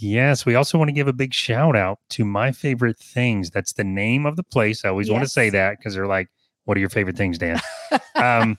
Yes, 0.00 0.46
we 0.46 0.54
also 0.54 0.78
want 0.78 0.88
to 0.88 0.92
give 0.92 1.08
a 1.08 1.12
big 1.12 1.34
shout 1.34 1.74
out 1.76 1.98
to 2.10 2.24
my 2.24 2.52
favorite 2.52 2.98
things. 2.98 3.50
That's 3.50 3.72
the 3.72 3.84
name 3.84 4.26
of 4.26 4.36
the 4.36 4.44
place. 4.44 4.84
I 4.84 4.88
always 4.90 5.10
want 5.10 5.24
to 5.24 5.28
say 5.28 5.50
that 5.50 5.78
because 5.78 5.94
they're 5.94 6.06
like, 6.06 6.28
"What 6.64 6.76
are 6.76 6.80
your 6.80 6.88
favorite 6.88 7.16
things, 7.16 7.36
Dan?" 7.38 7.60
um, 8.14 8.58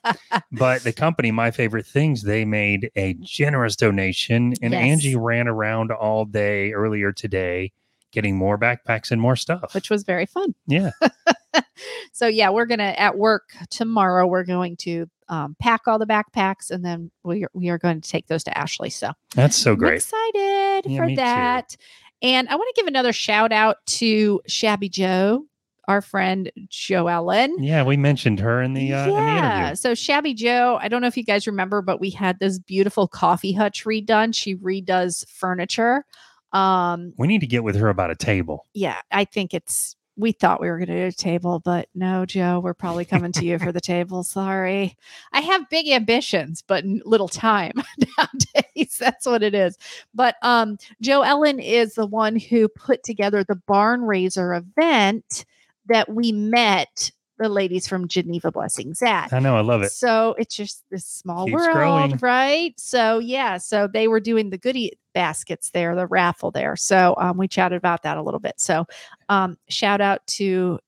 but 0.51 0.83
the 0.83 0.91
company, 0.91 1.31
my 1.31 1.51
favorite 1.51 1.85
things, 1.85 2.23
they 2.23 2.43
made 2.45 2.91
a 2.95 3.15
generous 3.21 3.75
donation, 3.77 4.53
and 4.61 4.73
Yes. 4.73 4.81
Angie 4.83 5.15
ran 5.15 5.47
around 5.47 5.91
all 5.91 6.25
day 6.25 6.73
earlier 6.73 7.13
today, 7.13 7.71
getting 8.11 8.35
more 8.35 8.57
backpacks 8.57 9.11
and 9.11 9.21
more 9.21 9.35
stuff. 9.37 9.73
which 9.73 9.89
was 9.89 10.03
very 10.03 10.25
fun. 10.25 10.53
yeah, 10.67 10.91
So 12.11 12.27
yeah, 12.27 12.49
we're 12.49 12.65
gonna 12.65 12.93
at 12.97 13.17
work 13.17 13.51
tomorrow. 13.69 14.27
We're 14.27 14.43
going 14.43 14.75
to 14.77 15.09
um, 15.29 15.55
pack 15.59 15.87
all 15.87 15.99
the 15.99 16.05
backpacks, 16.05 16.69
and 16.69 16.83
then 16.83 17.11
we 17.23 17.45
are, 17.45 17.49
we 17.53 17.69
are 17.69 17.77
going 17.77 18.01
to 18.01 18.09
take 18.09 18.27
those 18.27 18.43
to 18.45 18.57
Ashley. 18.57 18.89
So 18.89 19.11
that's 19.35 19.55
so 19.55 19.71
I'm 19.71 19.77
great. 19.77 20.01
Excited 20.85 20.91
Yeah, 20.91 20.97
for 20.99 21.05
me 21.05 21.15
too. 21.15 21.21
that. 21.21 21.75
And 22.21 22.49
I 22.49 22.55
want 22.55 22.67
to 22.75 22.81
give 22.81 22.87
another 22.87 23.13
shout 23.13 23.51
out 23.51 23.77
to 23.85 24.41
Shabby 24.47 24.89
Joe, 24.89 25.45
our 25.87 26.01
friend 26.01 26.51
Joe 26.69 27.07
Ellen. 27.07 27.55
Yeah, 27.63 27.83
we 27.83 27.95
mentioned 27.97 28.39
her 28.41 28.61
in 28.61 28.73
the 28.73 28.93
uh, 28.93 29.07
in 29.07 29.13
the 29.25 29.37
interview. 29.37 29.75
So 29.75 29.95
Shabby 29.95 30.33
Joe, 30.33 30.77
I 30.81 30.87
don't 30.89 31.01
know 31.01 31.07
if 31.07 31.15
you 31.17 31.23
guys 31.23 31.47
remember, 31.47 31.81
but 31.81 31.99
we 32.01 32.09
had 32.09 32.39
this 32.39 32.59
beautiful 32.59 33.07
coffee 33.07 33.53
hutch 33.53 33.85
redone. 33.85 34.35
She 34.35 34.55
redoes 34.55 35.25
furniture. 35.29 36.03
Um, 36.51 37.13
We 37.17 37.27
need 37.27 37.41
to 37.41 37.47
get 37.47 37.63
with 37.63 37.75
her 37.77 37.89
about 37.89 38.11
a 38.11 38.15
table. 38.15 38.65
yeah, 38.73 38.97
I 39.11 39.23
think 39.25 39.53
it's 39.53 39.95
we 40.19 40.33
thought 40.33 40.59
we 40.59 40.69
were 40.69 40.77
going 40.77 40.89
to 40.89 41.01
do 41.01 41.07
a 41.07 41.11
table, 41.13 41.59
but 41.59 41.87
no, 41.95 42.25
Joe, 42.25 42.59
we're 42.59 42.73
probably 42.73 43.05
coming 43.05 43.31
to 43.31 43.45
you 43.45 43.57
for 43.57 43.71
the 43.71 43.79
table. 43.79 44.23
Sorry. 44.23 44.97
I 45.31 45.39
have 45.39 45.69
big 45.69 45.87
ambitions, 45.87 46.61
but 46.61 46.83
little 46.83 47.29
time 47.29 47.71
nowadays. 48.17 48.97
That's 48.99 49.25
what 49.25 49.43
it 49.43 49.55
is. 49.55 49.77
But 50.13 50.35
um, 50.41 50.77
Joe 50.99 51.21
Ellen 51.21 51.59
is 51.59 51.93
the 51.93 52.05
one 52.05 52.35
who 52.35 52.67
put 52.67 53.01
together 53.03 53.45
the 53.45 53.55
barn 53.55 54.01
raiser 54.01 54.53
event 54.53 55.45
that 55.87 56.09
we 56.09 56.33
met 56.33 57.11
the 57.37 57.47
ladies 57.47 57.87
from 57.87 58.09
Geneva 58.09 58.51
Blessings 58.51 59.01
at. 59.01 59.31
I 59.31 59.39
know, 59.39 59.55
I 59.55 59.61
love 59.61 59.81
it. 59.81 59.93
So 59.93 60.35
it's 60.37 60.53
just 60.53 60.83
this 60.91 61.05
small 61.05 61.45
Keeps 61.45 61.55
world, 61.55 61.73
growing. 61.73 62.17
right? 62.17 62.73
So 62.77 63.19
yeah, 63.19 63.57
so 63.57 63.87
they 63.87 64.09
were 64.09 64.19
doing 64.19 64.49
the 64.49 64.57
goodie 64.57 64.99
baskets 65.13 65.69
there, 65.71 65.95
the 65.95 66.05
raffle 66.05 66.51
there. 66.51 66.75
So 66.75 67.15
um, 67.17 67.37
we 67.37 67.47
chatted 67.47 67.77
about 67.77 68.03
that 68.03 68.17
a 68.17 68.21
little 68.21 68.41
bit. 68.41 68.59
So 68.59 68.85
um, 69.29 69.57
shout 69.69 70.01
out 70.01 70.25
to 70.27 70.79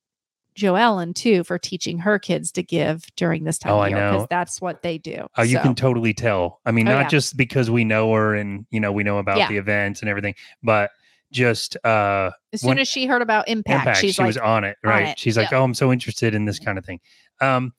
Joellen 0.58 1.16
too 1.16 1.44
for 1.46 1.58
teaching 1.58 1.98
her 2.00 2.20
kids 2.20 2.52
to 2.54 2.64
give 2.64 3.04
during 3.16 3.46
this 3.46 3.58
time 3.58 3.74
Oh, 3.74 3.78
of 3.78 3.82
I 3.84 3.88
year 3.88 3.98
know. 3.98 4.12
because 4.12 4.28
that's 4.30 4.60
what 4.62 4.82
they 4.82 4.98
do. 4.98 5.26
Oh, 5.38 5.44
you 5.44 5.60
can 5.60 5.76
totally 5.76 6.14
tell. 6.14 6.60
I 6.66 6.72
mean, 6.72 6.88
Oh, 6.90 6.92
not 6.92 7.04
yeah. 7.04 7.08
just 7.08 7.38
because 7.38 7.72
we 7.72 7.86
know 7.86 8.14
her 8.14 8.36
and 8.36 8.66
you 8.70 8.80
know 8.82 8.92
we 8.92 9.04
know 9.04 9.18
about 9.18 9.38
Yeah. 9.38 9.48
the 9.48 9.58
events 9.58 10.02
and 10.02 10.10
everything, 10.10 10.36
but 10.62 10.92
just 11.32 11.78
uh 11.86 12.32
as 12.52 12.60
soon 12.60 12.68
when- 12.70 12.80
as 12.80 12.90
she 12.90 13.06
heard 13.06 13.22
about 13.22 13.48
impact, 13.48 13.80
impact. 13.88 13.98
she's 14.00 14.16
she 14.16 14.22
like, 14.22 14.28
was 14.28 14.38
on 14.38 14.66
it, 14.66 14.76
on 14.84 14.90
right? 14.90 15.08
it, 15.10 15.20
She's 15.20 15.38
like, 15.38 15.54
"Oh, 15.54 15.64
I'm 15.64 15.74
so 15.74 15.90
interested 15.94 16.36
in 16.36 16.44
this 16.44 16.60
kind 16.60 16.78
of 16.78 16.84
thing." 16.86 17.00
Um, 17.40 17.74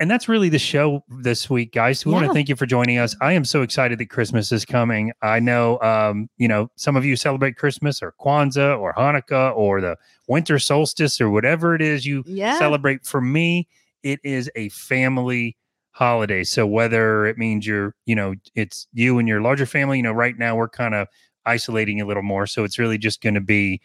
and 0.00 0.10
that's 0.10 0.28
really 0.28 0.48
the 0.48 0.58
show 0.58 1.04
this 1.08 1.48
week, 1.48 1.72
guys. 1.72 2.04
We 2.04 2.12
want 2.12 2.26
to 2.26 2.32
thank 2.32 2.48
you 2.48 2.56
for 2.56 2.66
joining 2.66 2.98
us. 2.98 3.16
I 3.20 3.32
am 3.32 3.44
so 3.44 3.62
excited 3.62 3.98
that 4.00 4.10
Christmas 4.10 4.50
is 4.52 4.64
coming. 4.64 5.12
I 5.22 5.40
know, 5.40 5.80
um, 5.80 6.28
you 6.36 6.48
know, 6.48 6.70
some 6.76 6.96
of 6.96 7.04
you 7.04 7.16
celebrate 7.16 7.56
Christmas 7.56 8.02
or 8.02 8.12
Kwanzaa 8.20 8.78
or 8.78 8.92
Hanukkah 8.94 9.56
or 9.56 9.80
the 9.80 9.96
winter 10.28 10.58
solstice 10.58 11.20
or 11.20 11.30
whatever 11.30 11.74
it 11.74 11.82
is 11.82 12.04
you 12.04 12.24
Yeah. 12.26 12.58
celebrate. 12.58 13.04
For 13.06 13.20
me, 13.20 13.68
it 14.02 14.20
is 14.24 14.50
a 14.56 14.68
family 14.70 15.56
holiday. 15.92 16.42
So 16.42 16.66
whether 16.66 17.24
it 17.26 17.38
means 17.38 17.66
you're, 17.66 17.94
you 18.04 18.16
know, 18.16 18.34
it's 18.56 18.88
you 18.92 19.18
and 19.18 19.28
your 19.28 19.40
larger 19.40 19.64
family, 19.66 19.98
you 19.98 20.02
know, 20.02 20.12
right 20.12 20.36
now 20.36 20.56
we're 20.56 20.68
kind 20.68 20.94
of 20.94 21.06
isolating 21.46 22.00
a 22.00 22.04
little 22.06 22.22
more. 22.22 22.46
So 22.46 22.64
it's 22.64 22.78
really 22.78 22.98
just 22.98 23.22
going 23.22 23.34
to 23.34 23.40
be, 23.40 23.80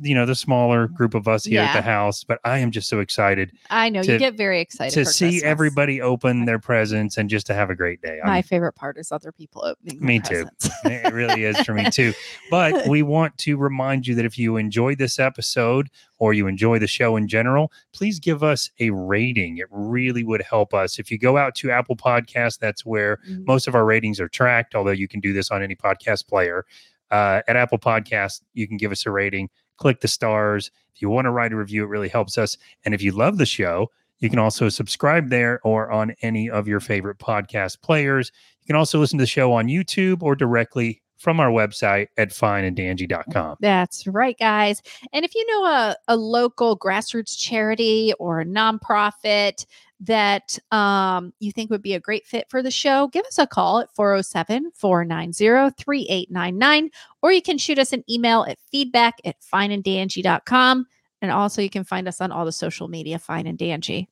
you 0.00 0.14
know, 0.14 0.26
the 0.26 0.34
smaller 0.34 0.86
group 0.88 1.14
of 1.14 1.26
us 1.28 1.44
here 1.44 1.60
at 1.60 1.72
the 1.72 1.82
house. 1.82 2.24
But 2.24 2.40
I 2.44 2.58
am 2.58 2.70
just 2.70 2.88
so 2.88 3.00
excited 3.00 3.52
I 3.70 3.88
know 3.88 4.02
to- 4.02 4.12
you 4.12 4.18
get 4.18 4.34
very 4.34 4.60
excited 4.60 4.92
to 4.94 5.04
see 5.04 5.26
Christmas. 5.26 5.42
everybody 5.44 6.00
open 6.00 6.44
their 6.44 6.58
presents 6.58 7.16
and 7.16 7.30
just 7.30 7.46
to 7.46 7.54
have 7.54 7.70
a 7.70 7.74
great 7.74 8.02
day. 8.02 8.18
I'm- 8.20 8.26
My 8.26 8.42
favorite 8.42 8.74
part 8.74 8.98
is 8.98 9.10
other 9.12 9.32
people 9.32 9.64
opening. 9.64 10.04
Me 10.04 10.20
too. 10.20 10.46
it 10.84 11.12
really 11.12 11.44
is 11.44 11.58
for 11.62 11.72
me 11.74 11.90
too. 11.90 12.12
But 12.50 12.86
we 12.88 13.02
want 13.02 13.36
to 13.38 13.56
remind 13.56 14.06
you 14.06 14.14
that 14.16 14.24
if 14.24 14.38
you 14.38 14.56
enjoyed 14.56 14.98
this 14.98 15.18
episode 15.18 15.88
or 16.18 16.34
you 16.34 16.46
enjoy 16.46 16.78
the 16.78 16.86
show 16.86 17.16
in 17.16 17.26
general, 17.26 17.72
please 17.92 18.20
give 18.20 18.42
us 18.42 18.70
a 18.78 18.90
rating. 18.90 19.56
It 19.56 19.66
really 19.70 20.22
would 20.22 20.42
help 20.42 20.74
us. 20.74 20.98
If 20.98 21.10
you 21.10 21.18
go 21.18 21.36
out 21.36 21.54
to 21.56 21.70
Apple 21.70 21.96
Podcasts, 21.96 22.58
that's 22.58 22.84
where 22.86 23.18
Mhm. 23.28 23.46
most 23.46 23.66
of 23.66 23.74
our 23.74 23.84
ratings 23.84 24.20
are 24.20 24.28
tracked, 24.28 24.74
although 24.74 24.90
you 24.92 25.08
can 25.08 25.18
do 25.20 25.32
this 25.32 25.50
on 25.50 25.62
any 25.62 25.74
podcast 25.74 26.28
player. 26.28 26.64
Uh, 27.10 27.42
at 27.46 27.56
Apple 27.56 27.78
Podcasts, 27.78 28.40
you 28.54 28.66
can 28.66 28.78
give 28.78 28.90
us 28.90 29.04
a 29.04 29.10
rating, 29.10 29.50
click 29.76 30.00
the 30.00 30.08
stars. 30.08 30.70
If 30.94 31.02
you 31.02 31.08
want 31.08 31.26
to 31.26 31.30
write 31.30 31.52
a 31.52 31.56
review, 31.56 31.84
it 31.84 31.88
really 31.88 32.08
helps 32.08 32.38
us. 32.38 32.56
And 32.84 32.94
if 32.94 33.02
you 33.02 33.12
love 33.12 33.38
the 33.38 33.46
show, 33.46 33.90
you 34.18 34.30
can 34.30 34.38
also 34.38 34.68
subscribe 34.68 35.30
there 35.30 35.60
or 35.64 35.90
on 35.90 36.14
any 36.22 36.48
of 36.48 36.68
your 36.68 36.80
favorite 36.80 37.18
podcast 37.18 37.82
players. 37.82 38.30
You 38.60 38.66
can 38.68 38.76
also 38.76 39.00
listen 39.00 39.18
to 39.18 39.22
the 39.22 39.26
show 39.26 39.52
on 39.52 39.66
YouTube 39.66 40.22
or 40.22 40.36
directly 40.36 41.02
from 41.22 41.38
our 41.38 41.50
website 41.50 42.08
at 42.16 42.30
fineanddandy.com. 42.30 43.56
That's 43.60 44.06
right, 44.08 44.36
guys. 44.38 44.82
And 45.12 45.24
if 45.24 45.34
you 45.34 45.46
know 45.46 45.64
a, 45.66 45.96
a 46.08 46.16
local 46.16 46.76
grassroots 46.76 47.38
charity 47.38 48.12
or 48.18 48.40
a 48.40 48.44
nonprofit 48.44 49.66
that 50.02 50.58
um, 50.72 51.32
you 51.38 51.52
think 51.52 51.70
would 51.70 51.82
be 51.82 51.94
a 51.94 52.00
great 52.00 52.26
fit 52.26 52.50
for 52.50 52.62
the 52.62 52.70
show, 52.70 53.08
give 53.08 53.24
us 53.26 53.38
a 53.38 53.46
call 53.46 53.78
at 53.78 53.94
407 53.94 54.72
490 54.74 55.74
3899, 55.82 56.90
or 57.22 57.32
you 57.32 57.42
can 57.42 57.56
shoot 57.58 57.78
us 57.78 57.92
an 57.92 58.04
email 58.10 58.44
at 58.44 58.58
feedback 58.70 59.20
at 59.24 59.36
fineanddandy.com. 59.40 60.86
And 61.20 61.30
also, 61.30 61.62
you 61.62 61.70
can 61.70 61.84
find 61.84 62.08
us 62.08 62.20
on 62.20 62.32
all 62.32 62.44
the 62.44 62.52
social 62.52 62.88
media, 62.88 63.16
Fine 63.18 63.46
and 63.46 63.56
Dandy. 63.56 64.08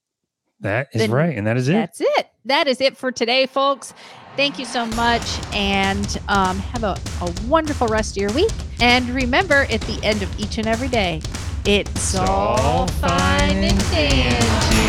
That 0.61 0.89
is 0.93 1.01
Then 1.01 1.11
right. 1.11 1.37
And 1.37 1.47
that 1.47 1.57
is 1.57 1.69
it. 1.69 1.73
That's 1.73 2.01
it. 2.01 2.29
That 2.45 2.69
is 2.69 2.81
it 2.81 2.97
for 2.97 3.11
today, 3.11 3.47
folks. 3.47 3.93
Thank 4.37 4.59
you 4.59 4.65
so 4.65 4.87
much 4.87 5.23
and 5.53 6.21
um, 6.29 6.59
have 6.59 6.85
a, 6.85 6.97
a 7.21 7.35
wonderful 7.49 7.89
rest 7.89 8.17
of 8.17 8.21
your 8.21 8.33
week. 8.33 8.53
And 8.81 9.09
remember, 9.11 9.67
at 9.71 9.81
the 9.83 9.99
end 10.05 10.23
of 10.23 10.39
each 10.39 10.59
and 10.59 10.69
every 10.69 10.89
day, 10.89 11.21
it's 11.65 12.15
all 12.15 12.87
fine 12.87 13.65
and 13.65 13.79
dandy. 13.91 14.80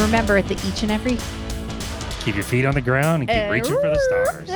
And 0.00 0.06
remember, 0.08 0.38
at 0.38 0.48
the 0.48 0.54
each 0.66 0.82
and 0.82 0.90
every 0.90 1.18
Keep 2.24 2.34
your 2.34 2.44
feet 2.44 2.64
on 2.64 2.72
the 2.74 2.80
ground 2.80 3.22
and 3.22 3.28
keep 3.28 3.50
reaching 3.50 3.74
for 3.74 3.90
the 3.90 3.98
stars. 3.98 4.48